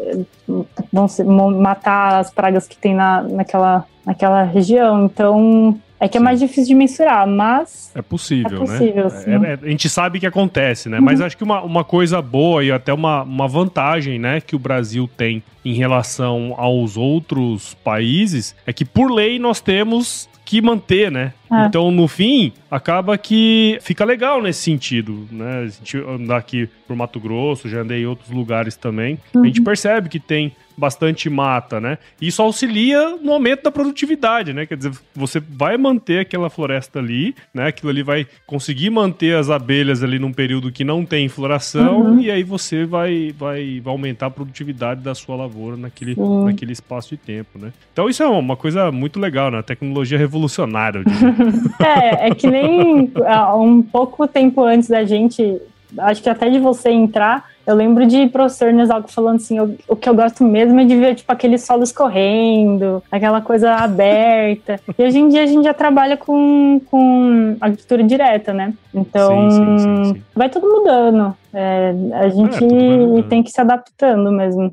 vão 0.92 1.08
ser, 1.08 1.24
matar 1.24 2.20
as 2.20 2.30
pragas 2.30 2.66
que 2.66 2.76
tem 2.76 2.94
na, 2.94 3.22
naquela, 3.22 3.84
naquela 4.04 4.42
região. 4.42 5.04
Então, 5.04 5.78
é 6.00 6.08
que 6.08 6.16
é 6.16 6.20
mais 6.20 6.40
difícil 6.40 6.68
de 6.68 6.74
mensurar, 6.74 7.28
mas. 7.28 7.92
É 7.94 8.00
possível, 8.00 8.56
é 8.56 8.60
possível 8.60 9.08
né? 9.38 9.50
É, 9.50 9.52
é, 9.52 9.58
a 9.62 9.70
gente 9.70 9.86
sabe 9.88 10.18
que 10.18 10.26
acontece, 10.26 10.88
né? 10.88 10.98
Uhum. 10.98 11.04
Mas 11.04 11.20
acho 11.20 11.36
que 11.36 11.44
uma, 11.44 11.60
uma 11.62 11.84
coisa 11.84 12.22
boa 12.22 12.64
e 12.64 12.72
até 12.72 12.92
uma, 12.92 13.22
uma 13.22 13.46
vantagem, 13.46 14.18
né, 14.18 14.40
que 14.40 14.56
o 14.56 14.58
Brasil 14.58 15.08
tem 15.14 15.42
em 15.62 15.74
relação 15.74 16.54
aos 16.56 16.96
outros 16.96 17.74
países 17.84 18.56
é 18.66 18.72
que, 18.72 18.84
por 18.84 19.12
lei, 19.12 19.38
nós 19.38 19.60
temos 19.60 20.26
que 20.42 20.62
manter, 20.62 21.12
né? 21.12 21.32
É. 21.52 21.66
Então, 21.66 21.90
no 21.90 22.08
fim, 22.08 22.52
acaba 22.70 23.16
que 23.18 23.78
fica 23.82 24.04
legal 24.04 24.42
nesse 24.42 24.62
sentido, 24.62 25.28
né? 25.30 25.64
A 25.64 25.66
gente 25.68 25.96
andar 25.98 26.38
aqui 26.38 26.68
por 26.88 26.96
Mato 26.96 27.20
Grosso, 27.20 27.68
já 27.68 27.82
andei 27.82 28.02
em 28.02 28.06
outros 28.06 28.30
lugares 28.30 28.74
também, 28.74 29.18
uhum. 29.34 29.42
a 29.42 29.46
gente 29.46 29.60
uhum. 29.60 29.64
percebe 29.64 30.08
que 30.08 30.18
tem 30.18 30.52
bastante 30.80 31.28
mata, 31.28 31.78
né? 31.78 31.98
Isso 32.20 32.40
auxilia 32.42 33.16
no 33.22 33.32
aumento 33.32 33.64
da 33.64 33.70
produtividade, 33.70 34.54
né? 34.54 34.64
Quer 34.64 34.76
dizer, 34.76 34.92
você 35.14 35.38
vai 35.38 35.76
manter 35.76 36.20
aquela 36.20 36.48
floresta 36.48 36.98
ali, 36.98 37.34
né? 37.52 37.66
Aquilo 37.66 37.90
ali 37.90 38.02
vai 38.02 38.26
conseguir 38.46 38.88
manter 38.88 39.36
as 39.36 39.50
abelhas 39.50 40.02
ali 40.02 40.18
num 40.18 40.32
período 40.32 40.72
que 40.72 40.82
não 40.82 41.04
tem 41.04 41.28
floração 41.28 42.00
uhum. 42.00 42.20
e 42.20 42.30
aí 42.30 42.42
você 42.42 42.84
vai, 42.84 43.32
vai, 43.36 43.80
vai 43.80 43.92
aumentar 43.92 44.26
a 44.26 44.30
produtividade 44.30 45.02
da 45.02 45.14
sua 45.14 45.36
lavoura 45.36 45.76
naquele, 45.76 46.16
naquele 46.16 46.72
espaço 46.72 47.10
de 47.10 47.18
tempo, 47.18 47.58
né? 47.58 47.72
Então 47.92 48.08
isso 48.08 48.22
é 48.22 48.26
uma 48.26 48.56
coisa 48.56 48.90
muito 48.90 49.20
legal, 49.20 49.50
né? 49.50 49.60
Tecnologia 49.62 50.16
revolucionária. 50.16 51.02
é, 51.78 52.28
é 52.28 52.34
que 52.34 52.46
nem 52.46 53.12
um 53.54 53.82
pouco 53.82 54.26
tempo 54.26 54.64
antes 54.64 54.88
da 54.88 55.04
gente, 55.04 55.60
acho 55.98 56.22
que 56.22 56.28
até 56.28 56.48
de 56.48 56.58
você 56.58 56.90
entrar, 56.90 57.44
eu 57.66 57.74
lembro 57.74 58.06
de 58.06 58.26
professor 58.28 58.72
Nesalco 58.72 59.10
falando 59.10 59.36
assim, 59.36 59.58
eu, 59.58 59.76
o 59.88 59.94
que 59.94 60.08
eu 60.08 60.14
gosto 60.14 60.42
mesmo 60.42 60.80
é 60.80 60.84
de 60.84 60.96
ver, 60.96 61.14
tipo, 61.14 61.30
aqueles 61.30 61.62
solos 61.62 61.92
correndo, 61.92 63.02
aquela 63.10 63.40
coisa 63.40 63.72
aberta. 63.76 64.80
E 64.98 65.02
hoje 65.02 65.18
em 65.18 65.28
dia 65.28 65.42
a 65.42 65.46
gente 65.46 65.64
já 65.64 65.74
trabalha 65.74 66.16
com, 66.16 66.80
com 66.90 67.56
agricultura 67.60 68.02
direta, 68.02 68.52
né? 68.52 68.74
Então, 68.94 69.50
sim, 69.50 69.78
sim, 69.78 70.04
sim, 70.04 70.22
vai 70.34 70.48
tudo 70.48 70.68
mudando. 70.68 71.34
É, 71.52 71.94
a 72.14 72.28
gente 72.28 72.64
é, 72.64 73.22
tem 73.28 73.42
que 73.42 73.50
se 73.50 73.60
adaptando 73.60 74.30
mesmo. 74.32 74.72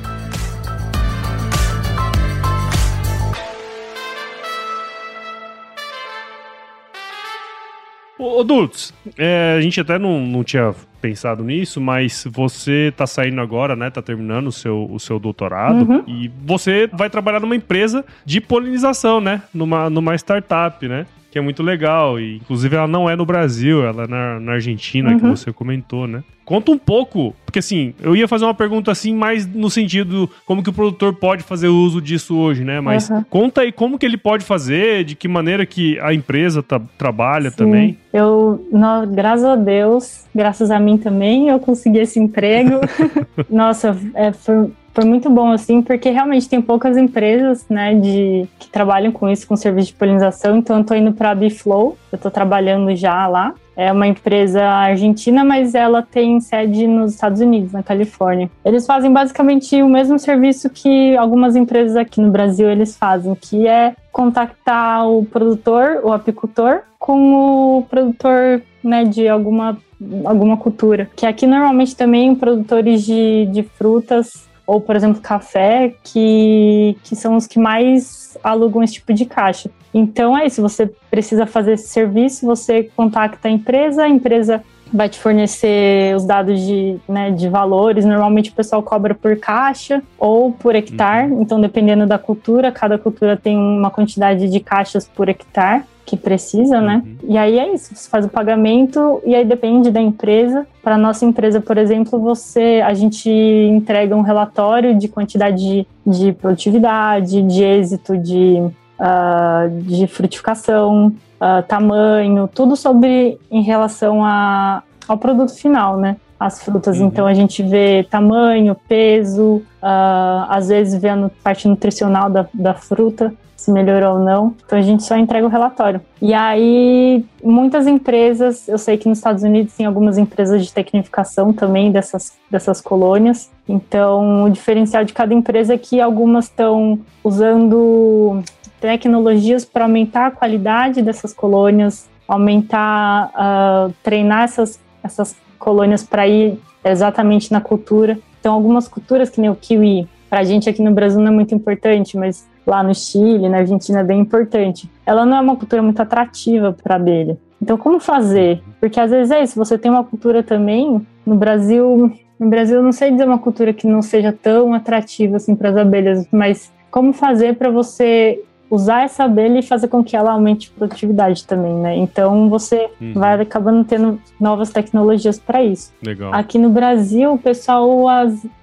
Ô, 8.23 8.43
Dutz, 8.43 8.93
é, 9.17 9.55
a 9.57 9.61
gente 9.61 9.81
até 9.81 9.97
não, 9.97 10.19
não 10.21 10.43
tinha 10.43 10.75
pensado 11.01 11.43
nisso, 11.43 11.81
mas 11.81 12.23
você 12.29 12.93
tá 12.95 13.07
saindo 13.07 13.41
agora, 13.41 13.75
né? 13.75 13.89
Tá 13.89 13.99
terminando 13.99 14.45
o 14.45 14.51
seu, 14.51 14.87
o 14.91 14.99
seu 14.99 15.17
doutorado 15.17 15.89
uhum. 15.89 16.03
e 16.05 16.31
você 16.45 16.87
vai 16.93 17.09
trabalhar 17.09 17.39
numa 17.39 17.55
empresa 17.55 18.05
de 18.23 18.39
polinização, 18.39 19.19
né? 19.19 19.41
Numa, 19.51 19.89
numa 19.89 20.13
startup, 20.13 20.87
né? 20.87 21.07
Que 21.31 21.39
é 21.39 21.41
muito 21.41 21.63
legal. 21.63 22.19
E, 22.19 22.35
inclusive, 22.35 22.75
ela 22.75 22.87
não 22.87 23.09
é 23.09 23.15
no 23.15 23.25
Brasil, 23.25 23.83
ela 23.83 24.03
é 24.03 24.07
na, 24.07 24.39
na 24.39 24.51
Argentina, 24.51 25.11
uhum. 25.11 25.19
que 25.19 25.25
você 25.25 25.53
comentou, 25.53 26.05
né? 26.05 26.21
Conta 26.43 26.71
um 26.71 26.77
pouco, 26.77 27.33
porque 27.45 27.59
assim, 27.59 27.93
eu 28.01 28.13
ia 28.13 28.27
fazer 28.27 28.43
uma 28.43 28.53
pergunta 28.53 28.91
assim, 28.91 29.15
mais 29.15 29.47
no 29.47 29.69
sentido 29.69 30.29
como 30.45 30.61
que 30.61 30.69
o 30.69 30.73
produtor 30.73 31.13
pode 31.13 31.43
fazer 31.43 31.69
uso 31.69 32.01
disso 32.01 32.35
hoje, 32.35 32.65
né? 32.65 32.81
Mas 32.81 33.09
uhum. 33.09 33.23
conta 33.29 33.61
aí 33.61 33.71
como 33.71 33.97
que 33.97 34.05
ele 34.05 34.17
pode 34.17 34.43
fazer, 34.43 35.05
de 35.05 35.15
que 35.15 35.29
maneira 35.29 35.65
que 35.65 35.97
a 35.99 36.13
empresa 36.13 36.61
tá, 36.61 36.81
trabalha 36.97 37.51
Sim. 37.51 37.55
também. 37.55 37.97
Eu, 38.11 38.67
graças 39.13 39.45
a 39.45 39.55
Deus, 39.55 40.25
graças 40.35 40.71
a 40.71 40.79
mim 40.79 40.97
também, 40.97 41.47
eu 41.47 41.59
consegui 41.59 41.99
esse 41.99 42.19
emprego. 42.19 42.81
Nossa, 43.49 43.97
é, 44.13 44.33
foi, 44.33 44.71
foi 44.93 45.05
muito 45.05 45.29
bom, 45.29 45.51
assim, 45.51 45.81
porque 45.81 46.09
realmente 46.09 46.49
tem 46.49 46.61
poucas 46.61 46.97
empresas, 46.97 47.65
né, 47.69 47.95
de, 47.95 48.47
que 48.59 48.69
trabalham 48.69 49.11
com 49.11 49.29
isso, 49.29 49.47
com 49.47 49.55
serviço 49.55 49.89
de 49.89 49.93
polinização. 49.93 50.57
Então, 50.57 50.77
eu 50.77 50.83
tô 50.83 50.93
indo 50.93 51.13
para 51.13 51.31
a 51.31 51.35
Biflow, 51.35 51.97
eu 52.11 52.17
tô 52.17 52.29
trabalhando 52.29 52.93
já 52.95 53.27
lá. 53.27 53.53
é 53.75 53.91
uma 53.91 54.05
empresa 54.05 54.61
argentina, 54.63 55.45
mas 55.45 55.73
ela 55.73 56.01
tem 56.01 56.39
sede 56.41 56.85
nos 56.87 57.13
Estados 57.13 57.39
Unidos, 57.39 57.71
na 57.71 57.81
Califórnia. 57.81 58.51
Eles 58.65 58.85
fazem 58.85 59.11
basicamente 59.11 59.81
o 59.81 59.87
mesmo 59.87 60.19
serviço 60.19 60.69
que 60.69 61.15
algumas 61.15 61.55
empresas 61.55 61.95
aqui 61.95 62.19
no 62.19 62.29
Brasil 62.29 62.69
eles 62.69 62.97
fazem, 62.97 63.33
que 63.33 63.67
é 63.67 63.95
contactar 64.11 65.07
o 65.07 65.25
produtor, 65.25 66.01
o 66.03 66.11
apicultor, 66.11 66.81
com 66.99 67.77
o 67.77 67.83
produtor 67.83 68.61
né, 68.83 69.05
de 69.05 69.27
alguma, 69.27 69.77
alguma 70.25 70.57
cultura. 70.57 71.09
Que 71.15 71.25
aqui 71.25 71.47
normalmente 71.47 71.95
também 71.95 72.35
produtores 72.35 73.03
de, 73.03 73.47
de 73.47 73.63
frutas 73.63 74.50
ou, 74.71 74.79
por 74.79 74.95
exemplo, 74.95 75.21
café, 75.21 75.93
que, 76.01 76.97
que 77.03 77.13
são 77.13 77.35
os 77.35 77.45
que 77.45 77.59
mais 77.59 78.37
alugam 78.41 78.81
esse 78.81 78.93
tipo 78.93 79.13
de 79.13 79.25
caixa. 79.25 79.69
Então 79.93 80.37
é 80.37 80.45
isso, 80.45 80.61
você 80.61 80.89
precisa 81.09 81.45
fazer 81.45 81.73
esse 81.73 81.89
serviço, 81.89 82.45
você 82.45 82.89
contacta 82.95 83.49
a 83.49 83.51
empresa, 83.51 84.03
a 84.03 84.07
empresa 84.07 84.63
vai 84.93 85.09
te 85.09 85.19
fornecer 85.19 86.15
os 86.15 86.23
dados 86.23 86.57
de, 86.61 86.97
né, 87.05 87.31
de 87.31 87.49
valores. 87.49 88.05
Normalmente 88.05 88.49
o 88.49 88.53
pessoal 88.53 88.81
cobra 88.81 89.13
por 89.13 89.35
caixa 89.35 90.01
ou 90.17 90.53
por 90.53 90.73
hectare, 90.73 91.29
uhum. 91.29 91.41
então 91.41 91.59
dependendo 91.59 92.07
da 92.07 92.17
cultura, 92.17 92.71
cada 92.71 92.97
cultura 92.97 93.35
tem 93.35 93.57
uma 93.57 93.91
quantidade 93.91 94.47
de 94.47 94.59
caixas 94.61 95.05
por 95.05 95.27
hectare 95.27 95.83
que 96.11 96.17
precisa, 96.17 96.81
né? 96.81 97.01
Uhum. 97.05 97.29
E 97.29 97.37
aí 97.37 97.57
é 97.57 97.73
isso, 97.73 97.95
você 97.95 98.09
faz 98.09 98.25
o 98.25 98.29
pagamento 98.29 99.21
e 99.25 99.33
aí 99.33 99.45
depende 99.45 99.89
da 99.89 100.01
empresa. 100.01 100.67
Para 100.83 100.97
nossa 100.97 101.23
empresa, 101.23 101.61
por 101.61 101.77
exemplo, 101.77 102.19
você 102.19 102.81
a 102.83 102.93
gente 102.93 103.29
entrega 103.29 104.13
um 104.13 104.21
relatório 104.21 104.93
de 104.93 105.07
quantidade 105.07 105.55
de, 105.55 105.87
de 106.05 106.33
produtividade, 106.33 107.41
de 107.41 107.63
êxito, 107.63 108.17
de, 108.17 108.57
uh, 108.99 109.69
de 109.83 110.05
frutificação, 110.05 111.07
uh, 111.07 111.63
tamanho, 111.65 112.49
tudo 112.53 112.75
sobre 112.75 113.39
em 113.49 113.61
relação 113.61 114.25
a, 114.25 114.83
ao 115.07 115.17
produto 115.17 115.55
final, 115.55 115.95
né? 115.95 116.17
As 116.41 116.63
frutas. 116.63 116.99
Uhum. 116.99 117.05
Então 117.05 117.27
a 117.27 117.35
gente 117.35 117.61
vê 117.61 118.03
tamanho, 118.09 118.75
peso, 118.87 119.61
uh, 119.81 120.49
às 120.49 120.69
vezes 120.69 120.99
vê 120.99 121.09
a 121.09 121.29
parte 121.43 121.67
nutricional 121.67 122.31
da, 122.31 122.47
da 122.51 122.73
fruta 122.73 123.31
se 123.61 123.71
melhorou 123.71 124.15
ou 124.15 124.19
não. 124.19 124.55
Então 124.65 124.79
a 124.79 124.81
gente 124.81 125.03
só 125.03 125.15
entrega 125.15 125.45
o 125.45 125.49
relatório. 125.49 126.01
E 126.19 126.33
aí, 126.33 127.23
muitas 127.43 127.85
empresas, 127.85 128.67
eu 128.67 128.77
sei 128.77 128.97
que 128.97 129.07
nos 129.07 129.19
Estados 129.19 129.43
Unidos 129.43 129.75
tem 129.75 129.85
algumas 129.85 130.17
empresas 130.17 130.65
de 130.65 130.73
tecnificação 130.73 131.53
também 131.53 131.91
dessas, 131.91 132.33
dessas 132.49 132.81
colônias. 132.81 133.51
Então, 133.69 134.45
o 134.45 134.49
diferencial 134.49 135.03
de 135.03 135.13
cada 135.13 135.33
empresa 135.33 135.75
é 135.75 135.77
que 135.77 136.01
algumas 136.01 136.45
estão 136.45 136.99
usando 137.23 138.41
tecnologias 138.79 139.63
para 139.63 139.85
aumentar 139.85 140.25
a 140.27 140.31
qualidade 140.31 141.03
dessas 141.03 141.31
colônias, 141.31 142.09
aumentar, 142.27 143.29
uh, 143.29 143.93
treinar 144.01 144.45
essas, 144.45 144.79
essas 145.03 145.35
colônias 145.61 146.03
para 146.03 146.27
ir 146.27 146.59
exatamente 146.83 147.51
na 147.51 147.61
cultura. 147.61 148.19
Então, 148.39 148.53
algumas 148.53 148.87
culturas, 148.87 149.29
que 149.29 149.39
nem 149.39 149.49
o 149.49 149.55
kiwi, 149.55 150.09
para 150.29 150.39
a 150.39 150.43
gente 150.43 150.69
aqui 150.69 150.81
no 150.81 150.91
Brasil 150.91 151.19
não 151.21 151.27
é 151.27 151.35
muito 151.35 151.53
importante, 151.53 152.17
mas 152.17 152.49
lá 152.65 152.83
no 152.83 152.93
Chile, 152.93 153.47
na 153.47 153.57
Argentina 153.57 153.99
é 153.99 154.03
bem 154.03 154.19
importante. 154.19 154.89
Ela 155.05 155.25
não 155.25 155.37
é 155.37 155.41
uma 155.41 155.55
cultura 155.55 155.81
muito 155.81 156.01
atrativa 156.01 156.75
para 156.83 156.95
abelha. 156.95 157.37
Então, 157.61 157.77
como 157.77 157.99
fazer? 157.99 158.61
Porque 158.79 158.99
às 158.99 159.11
vezes 159.11 159.31
é 159.31 159.43
isso, 159.43 159.55
você 159.55 159.77
tem 159.77 159.91
uma 159.91 160.03
cultura 160.03 160.41
também, 160.41 161.05
no 161.25 161.35
Brasil, 161.35 162.11
no 162.39 162.49
Brasil 162.49 162.77
eu 162.77 162.83
não 162.83 162.91
sei 162.91 163.11
dizer 163.11 163.25
uma 163.25 163.37
cultura 163.37 163.71
que 163.71 163.85
não 163.85 164.01
seja 164.01 164.31
tão 164.33 164.73
atrativa 164.73 165.35
assim 165.35 165.55
para 165.55 165.69
as 165.69 165.77
abelhas, 165.77 166.27
mas 166.31 166.71
como 166.89 167.13
fazer 167.13 167.55
para 167.55 167.69
você 167.69 168.41
usar 168.71 169.03
essa 169.03 169.25
abelha 169.25 169.59
e 169.59 169.61
fazer 169.61 169.89
com 169.89 170.01
que 170.01 170.15
ela 170.15 170.31
aumente 170.31 170.71
a 170.73 170.79
produtividade 170.79 171.45
também, 171.45 171.73
né? 171.73 171.97
Então 171.97 172.49
você 172.49 172.89
uhum. 173.01 173.11
vai 173.13 173.39
acabando 173.41 173.83
tendo 173.83 174.19
novas 174.39 174.69
tecnologias 174.69 175.37
para 175.37 175.61
isso. 175.61 175.91
Legal. 176.01 176.33
Aqui 176.33 176.57
no 176.57 176.69
Brasil, 176.69 177.33
o 177.33 177.37
pessoal 177.37 178.07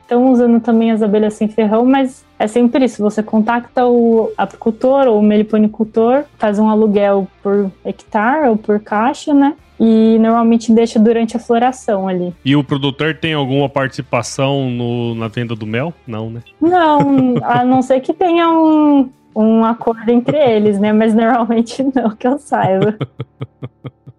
estão 0.01 0.33
usando 0.33 0.61
também 0.61 0.91
as 0.91 1.03
abelhas 1.03 1.35
sem 1.35 1.47
ferrão, 1.47 1.85
mas 1.85 2.25
é 2.39 2.47
sempre 2.47 2.87
isso. 2.87 3.03
Você 3.03 3.23
contacta 3.23 3.87
o 3.87 4.33
apicultor 4.39 5.07
ou 5.07 5.19
o 5.19 5.23
meliponicultor, 5.23 6.25
faz 6.39 6.59
um 6.59 6.71
aluguel 6.71 7.29
por 7.43 7.71
hectare 7.85 8.49
ou 8.49 8.57
por 8.57 8.81
caixa, 8.81 9.35
né? 9.35 9.55
e 9.81 10.19
normalmente 10.19 10.73
deixa 10.73 10.99
durante 10.99 11.37
a 11.37 11.41
floração 11.41 12.09
ali. 12.09 12.35
E 12.45 12.57
o 12.57 12.65
produtor 12.65 13.15
tem 13.15 13.33
alguma 13.33 13.69
participação 13.69 14.69
no, 14.69 15.15
na 15.15 15.29
venda 15.29 15.55
do 15.55 15.65
mel? 15.67 15.95
Não, 16.07 16.29
né? 16.31 16.43
Não, 16.61 17.35
a 17.45 17.65
não 17.65 17.81
ser 17.81 18.01
que 18.01 18.13
tenha 18.13 18.51
um, 18.51 19.09
um 19.35 19.65
acordo 19.65 20.11
entre 20.11 20.37
eles, 20.37 20.79
né? 20.79 20.93
Mas 20.93 21.15
normalmente 21.15 21.83
não, 21.95 22.11
que 22.11 22.27
eu 22.27 22.39
saiba. 22.39 22.97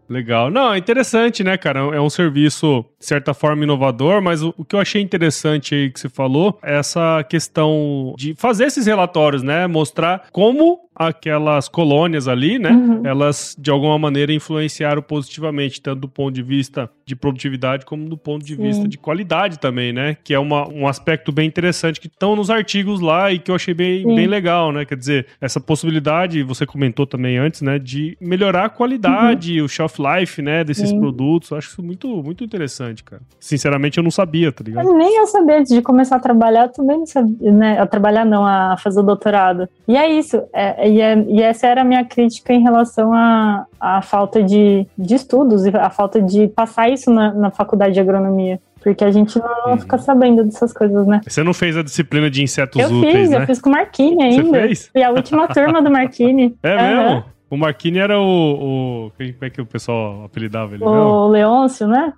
Legal. 0.10 0.50
Não, 0.50 0.74
é 0.74 0.78
interessante, 0.80 1.43
né, 1.43 1.56
cara? 1.56 1.82
É 1.95 2.02
um 2.02 2.10
serviço, 2.10 2.84
de 3.00 3.06
certa 3.06 3.32
forma, 3.32 3.63
inovador, 3.63 4.19
mas 4.24 4.41
o, 4.41 4.52
que 4.67 4.76
eu 4.76 4.80
achei 4.80 5.04
interessante 5.04 5.76
aí 5.76 5.91
que 5.91 6.00
você 6.00 6.10
falou 6.10 6.58
é 6.63 6.80
essa 6.80 7.24
questão 7.30 8.15
de 8.17 8.34
fazer 8.34 8.65
esses 8.65 8.88
relatórios, 8.88 9.43
né? 9.43 9.67
Mostrar 9.67 10.24
como 10.32 10.88
aquelas 10.99 11.69
colônias 11.69 12.27
ali, 12.27 12.59
né? 12.59 12.71
Uhum. 12.71 13.05
Elas 13.05 13.55
de 13.57 13.71
alguma 13.71 13.97
maneira 13.97 14.33
influenciaram 14.33 15.01
positivamente, 15.01 15.81
tanto 15.81 16.01
do 16.01 16.09
ponto 16.09 16.33
de 16.35 16.43
vista 16.43 16.89
de 17.05 17.15
produtividade 17.15 17.85
como 17.85 18.07
do 18.09 18.17
ponto 18.17 18.45
de 18.45 18.55
Sim. 18.55 18.62
vista 18.62 18.88
de 18.88 18.97
qualidade 18.97 19.57
também, 19.57 19.93
né? 19.93 20.17
Que 20.23 20.33
é 20.33 20.39
uma, 20.39 20.67
um 20.67 20.88
aspecto 20.88 21.31
bem 21.31 21.47
interessante 21.47 22.01
que 22.01 22.07
estão 22.07 22.35
nos 22.35 22.49
artigos 22.49 22.99
lá 22.99 23.31
e 23.31 23.39
que 23.39 23.49
eu 23.49 23.55
achei 23.55 23.73
bem, 23.73 24.05
bem 24.05 24.27
legal, 24.27 24.73
né? 24.73 24.83
Quer 24.83 24.97
dizer, 24.97 25.27
essa 25.39 25.59
possibilidade, 25.59 26.43
você 26.43 26.65
comentou 26.65 27.07
também 27.07 27.38
antes, 27.38 27.62
né? 27.62 27.79
De 27.79 28.17
melhorar 28.19 28.65
a 28.65 28.69
qualidade, 28.69 29.59
uhum. 29.59 29.65
o 29.65 29.69
shelf 29.69 29.97
life, 29.99 30.41
né? 30.41 30.65
Desses 30.65 30.89
Sim. 30.89 30.99
produtos. 30.99 31.51
Eu 31.51 31.57
acho 31.57 31.69
isso 31.69 31.81
muito, 31.81 32.07
muito 32.21 32.43
interessante, 32.43 33.03
cara. 33.05 33.21
Sinceramente, 33.39 33.97
eu 33.97 34.03
não 34.03 34.12
sabia, 34.12 34.51
tá 34.51 34.63
ligado? 34.63 34.89
nem 34.93 35.17
eu 35.17 35.27
sabia 35.27 35.59
antes 35.59 35.73
de 35.73 35.81
começar 35.81 36.17
a 36.17 36.19
trabalhar, 36.19 36.63
eu 36.63 36.73
também 36.73 36.97
não 36.97 37.05
sabia, 37.05 37.51
né? 37.51 37.79
A 37.79 37.88
trabalhar 37.88 38.25
não, 38.25 38.45
a 38.45 38.75
fazer 38.77 38.99
o 38.99 39.03
doutorado. 39.03 39.69
E 39.88 39.95
é 39.95 40.09
isso. 40.09 40.41
É, 40.53 40.88
e, 40.89 41.02
é, 41.02 41.25
e 41.28 41.41
essa 41.41 41.67
era 41.67 41.82
a 41.82 41.84
minha 41.84 42.04
crítica 42.04 42.54
em 42.54 42.62
relação 42.62 43.13
à, 43.13 43.65
à 43.80 44.02
falta 44.02 44.41
de, 44.41 44.86
de 44.97 45.15
estudos 45.15 45.65
e 45.65 45.69
a 45.75 45.89
falta 45.89 46.21
de 46.21 46.47
passar 46.47 46.89
isso 46.89 47.12
na, 47.12 47.34
na 47.34 47.52
faculdade 47.52 47.93
de 47.93 47.99
agronomia. 47.99 48.60
Porque 48.82 49.04
a 49.04 49.12
gente 49.12 49.38
não 49.38 49.73
uhum. 49.73 49.78
fica 49.78 49.97
sabendo 49.97 50.43
dessas 50.43 50.71
coisas, 50.71 51.06
né? 51.06 51.19
Você 51.28 51.43
não 51.43 51.54
fez 51.54 51.75
a 51.75 51.84
disciplina 51.84 52.30
de 52.30 52.41
insetos 52.41 52.80
eu 52.80 52.88
úteis, 52.88 53.13
fiz, 53.13 53.30
né? 53.30 53.38
Eu 53.38 53.45
fiz 53.45 53.60
com 53.60 53.69
o 53.69 53.73
Marquini 53.73 54.23
ainda. 54.23 54.43
Você 54.43 54.67
fez? 54.67 54.89
Fui 54.91 55.04
a 55.04 55.12
última 55.12 55.47
turma 55.47 55.82
do 55.82 55.91
Marquini. 55.91 56.56
É 56.63 56.75
uhum. 56.75 57.04
mesmo? 57.04 57.23
O 57.49 57.57
Marquini 57.57 57.97
era 57.97 58.19
o, 58.19 59.07
o. 59.07 59.12
Como 59.17 59.33
é 59.41 59.49
que 59.49 59.59
o 59.59 59.65
pessoal 59.65 60.23
apelidava 60.23 60.75
ele? 60.75 60.83
O 60.83 60.91
mesmo? 60.91 61.27
Leôncio, 61.29 61.88
né? 61.88 62.13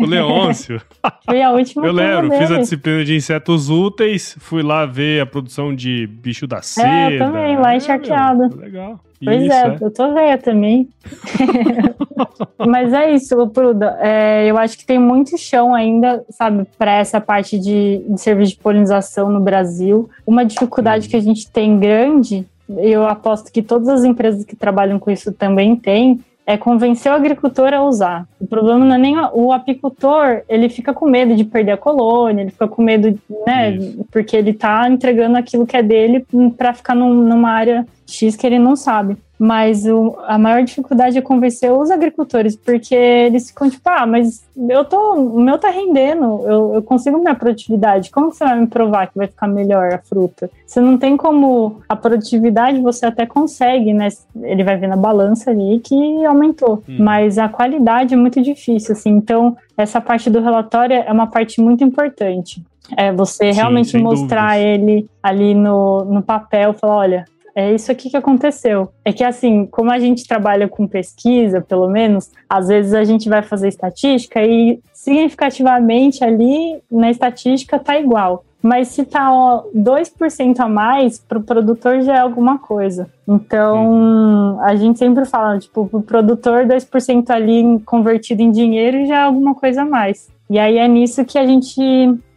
O 0.00 0.06
Leôncio. 0.06 0.80
Fui 1.28 1.42
a 1.42 1.50
última 1.50 1.86
Eu 1.86 1.92
lembro, 1.92 2.30
fiz 2.38 2.50
a 2.50 2.58
disciplina 2.58 3.04
de 3.04 3.14
insetos 3.14 3.68
úteis, 3.68 4.34
fui 4.40 4.62
lá 4.62 4.86
ver 4.86 5.20
a 5.20 5.26
produção 5.26 5.74
de 5.74 6.06
bicho 6.06 6.46
da 6.46 6.62
seda. 6.62 6.88
É, 6.88 7.14
eu 7.14 7.18
também, 7.18 7.58
lá 7.58 7.76
encharqueado. 7.76 8.44
É, 8.44 8.64
legal. 8.64 9.00
Pois 9.22 9.42
isso, 9.42 9.52
é, 9.52 9.66
é, 9.66 9.78
eu 9.82 9.90
tô 9.90 10.14
velha 10.14 10.38
também. 10.38 10.88
Mas 12.66 12.90
é 12.94 13.12
isso, 13.12 13.46
Pruda. 13.48 13.98
É, 14.00 14.46
eu 14.50 14.56
acho 14.56 14.78
que 14.78 14.86
tem 14.86 14.98
muito 14.98 15.36
chão 15.36 15.74
ainda, 15.74 16.24
sabe, 16.30 16.66
para 16.78 16.94
essa 16.94 17.20
parte 17.20 17.58
de, 17.58 18.02
de 18.08 18.18
serviço 18.18 18.52
de 18.52 18.58
polinização 18.58 19.30
no 19.30 19.40
Brasil. 19.40 20.08
Uma 20.26 20.42
dificuldade 20.42 21.06
hum. 21.06 21.10
que 21.10 21.16
a 21.16 21.20
gente 21.20 21.50
tem 21.50 21.78
grande 21.78 22.46
eu 22.78 23.06
aposto 23.06 23.52
que 23.52 23.62
todas 23.62 23.88
as 23.88 24.04
empresas 24.04 24.44
que 24.44 24.56
trabalham 24.56 24.98
com 24.98 25.10
isso 25.10 25.32
também 25.32 25.76
têm, 25.76 26.20
é 26.46 26.56
convencer 26.56 27.12
o 27.12 27.14
agricultor 27.14 27.72
a 27.72 27.82
usar. 27.82 28.26
O 28.40 28.46
problema 28.46 28.84
não 28.84 28.94
é 28.94 28.98
nem 28.98 29.16
o 29.32 29.52
apicultor, 29.52 30.42
ele 30.48 30.68
fica 30.68 30.92
com 30.92 31.08
medo 31.08 31.36
de 31.36 31.44
perder 31.44 31.72
a 31.72 31.76
colônia, 31.76 32.42
ele 32.42 32.50
fica 32.50 32.66
com 32.66 32.82
medo, 32.82 33.16
né, 33.46 33.72
isso. 33.72 34.04
porque 34.10 34.36
ele 34.36 34.50
está 34.50 34.88
entregando 34.88 35.36
aquilo 35.36 35.66
que 35.66 35.76
é 35.76 35.82
dele 35.82 36.26
para 36.56 36.74
ficar 36.74 36.94
num, 36.94 37.14
numa 37.14 37.50
área 37.50 37.86
X 38.06 38.34
que 38.34 38.46
ele 38.46 38.58
não 38.58 38.74
sabe. 38.74 39.16
Mas 39.42 39.86
o, 39.86 40.18
a 40.26 40.36
maior 40.36 40.62
dificuldade 40.62 41.16
é 41.16 41.22
convencer 41.22 41.72
os 41.72 41.90
agricultores, 41.90 42.54
porque 42.54 42.94
eles 42.94 43.48
ficam 43.48 43.70
tipo, 43.70 43.88
ah, 43.88 44.06
mas 44.06 44.44
eu 44.68 44.84
tô, 44.84 45.14
o 45.14 45.40
meu 45.40 45.56
tá 45.56 45.70
rendendo, 45.70 46.42
eu, 46.46 46.74
eu 46.74 46.82
consigo 46.82 47.16
minha 47.16 47.34
produtividade. 47.34 48.10
Como 48.10 48.30
você 48.30 48.44
vai 48.44 48.60
me 48.60 48.66
provar 48.66 49.06
que 49.06 49.16
vai 49.16 49.26
ficar 49.26 49.48
melhor 49.48 49.94
a 49.94 49.98
fruta? 49.98 50.50
Você 50.66 50.78
não 50.78 50.98
tem 50.98 51.16
como. 51.16 51.80
A 51.88 51.96
produtividade 51.96 52.82
você 52.82 53.06
até 53.06 53.24
consegue, 53.24 53.94
né? 53.94 54.08
Ele 54.42 54.62
vai 54.62 54.76
ver 54.76 54.88
na 54.88 54.96
balança 54.96 55.50
ali 55.50 55.80
que 55.80 56.22
aumentou. 56.26 56.82
Hum. 56.86 56.98
Mas 56.98 57.38
a 57.38 57.48
qualidade 57.48 58.12
é 58.12 58.18
muito 58.18 58.42
difícil, 58.42 58.92
assim. 58.92 59.08
Então, 59.08 59.56
essa 59.74 60.02
parte 60.02 60.28
do 60.28 60.42
relatório 60.42 60.96
é 60.96 61.10
uma 61.10 61.26
parte 61.26 61.62
muito 61.62 61.82
importante. 61.82 62.62
É 62.94 63.10
você 63.10 63.52
realmente 63.52 63.96
mostrar 63.96 64.58
dúvidas. 64.58 64.80
ele 64.80 65.10
ali 65.22 65.54
no, 65.54 66.04
no 66.04 66.20
papel, 66.20 66.74
falar, 66.74 66.96
olha, 66.96 67.24
é 67.54 67.72
isso 67.72 67.90
aqui 67.90 68.10
que 68.10 68.16
aconteceu. 68.16 68.90
É 69.04 69.12
que 69.12 69.24
assim, 69.24 69.66
como 69.66 69.90
a 69.90 69.98
gente 69.98 70.26
trabalha 70.26 70.68
com 70.68 70.86
pesquisa, 70.86 71.60
pelo 71.60 71.88
menos, 71.88 72.30
às 72.48 72.68
vezes 72.68 72.94
a 72.94 73.04
gente 73.04 73.28
vai 73.28 73.42
fazer 73.42 73.68
estatística 73.68 74.42
e 74.44 74.80
significativamente 74.92 76.22
ali 76.22 76.80
na 76.90 77.10
estatística 77.10 77.78
tá 77.78 77.98
igual. 77.98 78.44
Mas 78.62 78.88
se 78.88 79.04
tá 79.04 79.32
ó, 79.32 79.64
2% 79.74 80.60
a 80.60 80.68
mais, 80.68 81.18
para 81.18 81.38
o 81.38 81.42
produtor 81.42 82.02
já 82.02 82.16
é 82.16 82.20
alguma 82.20 82.58
coisa. 82.58 83.08
Então, 83.26 84.58
a 84.60 84.76
gente 84.76 84.98
sempre 84.98 85.24
fala, 85.24 85.58
tipo, 85.58 85.88
o 85.90 86.02
produtor 86.02 86.66
2% 86.66 87.30
ali 87.30 87.80
convertido 87.86 88.42
em 88.42 88.50
dinheiro 88.50 89.06
já 89.06 89.20
é 89.20 89.22
alguma 89.22 89.54
coisa 89.54 89.82
a 89.82 89.86
mais. 89.86 90.28
E 90.50 90.58
aí 90.58 90.76
é 90.76 90.86
nisso 90.86 91.24
que 91.24 91.38
a 91.38 91.46
gente 91.46 91.80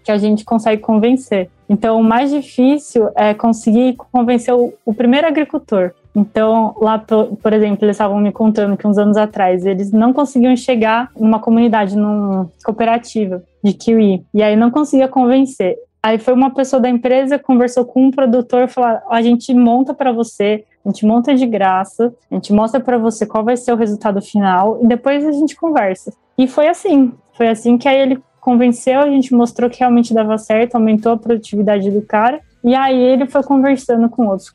que 0.03 0.11
a 0.11 0.17
gente 0.17 0.43
consegue 0.43 0.81
convencer. 0.81 1.49
Então, 1.69 1.99
o 1.99 2.03
mais 2.03 2.31
difícil 2.31 3.09
é 3.15 3.33
conseguir 3.33 3.95
convencer 4.11 4.53
o, 4.53 4.73
o 4.85 4.93
primeiro 4.93 5.27
agricultor. 5.27 5.91
Então, 6.15 6.75
lá, 6.79 6.99
por, 6.99 7.35
por, 7.37 7.53
exemplo, 7.53 7.85
eles 7.85 7.95
estavam 7.95 8.19
me 8.19 8.31
contando 8.31 8.77
que 8.77 8.87
uns 8.87 8.97
anos 8.97 9.17
atrás 9.17 9.65
eles 9.65 9.91
não 9.91 10.13
conseguiam 10.13 10.55
chegar 10.55 11.09
numa 11.17 11.39
comunidade, 11.39 11.97
numa 11.97 12.49
cooperativa 12.63 13.43
de 13.63 13.73
kiwi. 13.73 14.23
E 14.33 14.43
aí 14.43 14.55
não 14.55 14.69
conseguia 14.69 15.07
convencer. 15.07 15.75
Aí 16.03 16.19
foi 16.19 16.33
uma 16.33 16.53
pessoa 16.53 16.81
da 16.81 16.89
empresa, 16.89 17.39
conversou 17.39 17.85
com 17.85 18.05
um 18.05 18.11
produtor, 18.11 18.67
falou: 18.67 18.99
a 19.09 19.21
gente 19.21 19.53
monta 19.53 19.93
para 19.93 20.11
você, 20.11 20.65
a 20.85 20.89
gente 20.89 21.05
monta 21.05 21.33
de 21.33 21.45
graça, 21.45 22.13
a 22.29 22.35
gente 22.35 22.51
mostra 22.51 22.79
para 22.79 22.97
você 22.97 23.25
qual 23.25 23.43
vai 23.43 23.55
ser 23.55 23.71
o 23.71 23.77
resultado 23.77 24.21
final 24.21 24.79
e 24.83 24.87
depois 24.87 25.25
a 25.25 25.31
gente 25.31 25.55
conversa. 25.55 26.13
E 26.37 26.47
foi 26.47 26.67
assim, 26.67 27.13
foi 27.33 27.47
assim 27.47 27.77
que 27.77 27.87
aí 27.87 27.99
ele 27.99 28.21
convenceu, 28.43 28.99
a 28.99 29.09
gente 29.09 29.33
mostrou 29.33 29.69
que 29.69 29.79
realmente 29.79 30.13
dava 30.13 30.37
certo, 30.37 30.75
aumentou 30.75 31.13
a 31.13 31.17
produtividade 31.17 31.89
do 31.89 32.01
cara. 32.01 32.41
E 32.61 32.75
aí 32.75 33.01
ele 33.01 33.25
foi 33.25 33.41
conversando 33.41 34.09
com 34.09 34.27
outros 34.27 34.53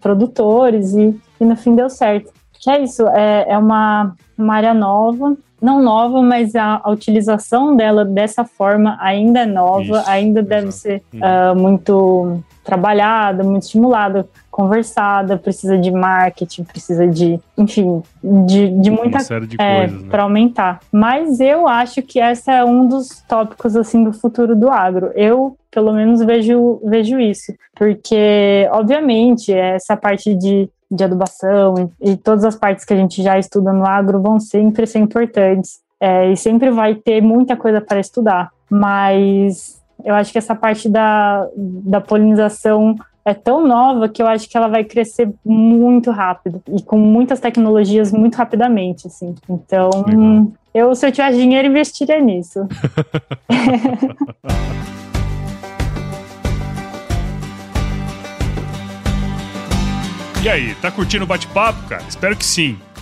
produtores 0.00 0.94
e, 0.94 1.20
e 1.40 1.44
no 1.44 1.56
fim 1.56 1.74
deu 1.74 1.90
certo. 1.90 2.32
Que 2.52 2.70
é 2.70 2.82
isso, 2.82 3.06
é, 3.08 3.46
é 3.48 3.58
uma, 3.58 4.14
uma 4.38 4.54
área 4.54 4.72
nova, 4.72 5.36
não 5.60 5.82
nova, 5.82 6.22
mas 6.22 6.54
a, 6.54 6.80
a, 6.82 6.90
utilização 6.90 7.74
dela 7.74 8.04
dessa 8.04 8.44
forma 8.44 8.96
ainda 9.00 9.40
é 9.40 9.46
nova, 9.46 9.98
Isso, 9.98 10.10
ainda 10.10 10.42
deve 10.42 10.70
ser 10.70 11.02
uh, 11.14 11.58
muito 11.58 12.40
trabalhada, 12.62 13.42
muito 13.42 13.64
estimulada, 13.64 14.28
conversada, 14.54 15.36
precisa 15.36 15.76
de 15.76 15.90
marketing, 15.90 16.62
precisa 16.62 17.08
de, 17.08 17.40
enfim, 17.58 18.00
de, 18.22 18.68
de 18.68 18.88
muita 18.88 19.18
série 19.18 19.48
de 19.48 19.56
é, 19.58 19.80
coisas, 19.80 20.02
né? 20.02 20.08
para 20.08 20.22
aumentar. 20.22 20.78
Mas 20.92 21.40
eu 21.40 21.66
acho 21.66 22.00
que 22.02 22.20
esse 22.20 22.48
é 22.48 22.64
um 22.64 22.86
dos 22.86 23.20
tópicos 23.26 23.74
assim 23.74 24.04
do 24.04 24.12
futuro 24.12 24.54
do 24.54 24.70
agro. 24.70 25.10
Eu 25.16 25.56
pelo 25.72 25.92
menos 25.92 26.24
vejo 26.24 26.80
vejo 26.84 27.18
isso, 27.18 27.52
porque 27.74 28.68
obviamente 28.70 29.52
essa 29.52 29.96
parte 29.96 30.32
de 30.32 30.70
de 30.88 31.02
adubação 31.02 31.90
e, 32.00 32.12
e, 32.12 32.16
todas 32.16 32.44
as 32.44 32.54
partes 32.54 32.84
que 32.84 32.92
a 32.92 32.96
gente 32.96 33.20
já 33.20 33.36
estuda 33.36 33.72
no 33.72 33.84
agro 33.84 34.22
vão 34.22 34.38
sempre 34.38 34.86
ser 34.86 35.00
importantes 35.00 35.80
é, 35.98 36.30
e 36.30 36.36
sempre 36.36 36.70
vai 36.70 36.94
ter 36.94 37.20
muita 37.20 37.56
coisa 37.56 37.80
para 37.80 37.98
estudar, 37.98 38.50
mas 38.70 39.82
eu 40.04 40.14
acho 40.14 40.30
que 40.30 40.38
essa 40.38 40.54
parte 40.54 40.88
da, 40.88 41.48
da 41.56 42.00
polinização 42.00 42.94
é 43.24 43.32
tão 43.32 43.66
nova 43.66 44.08
que 44.08 44.22
eu 44.22 44.26
acho 44.26 44.48
que 44.48 44.56
ela 44.56 44.68
vai 44.68 44.84
crescer 44.84 45.32
muito 45.44 46.10
rápido 46.10 46.62
e 46.68 46.82
com 46.82 46.98
muitas 46.98 47.40
tecnologias 47.40 48.12
muito 48.12 48.36
rapidamente, 48.36 49.06
assim. 49.06 49.34
Então, 49.48 49.90
eu 50.74 50.94
se 50.94 51.06
eu 51.06 51.12
tivesse 51.12 51.38
dinheiro 51.38 51.68
investiria 51.68 52.20
nisso. 52.20 52.68
E 60.44 60.48
aí, 60.50 60.74
tá 60.74 60.90
curtindo 60.90 61.24
o 61.24 61.26
bate-papo, 61.26 61.88
cara? 61.88 62.04
Espero 62.06 62.36
que 62.36 62.44
sim. 62.44 62.78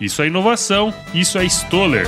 Isso 0.00 0.22
é 0.22 0.28
inovação, 0.28 0.94
isso 1.12 1.38
é 1.38 1.44
Stoller. 1.44 2.06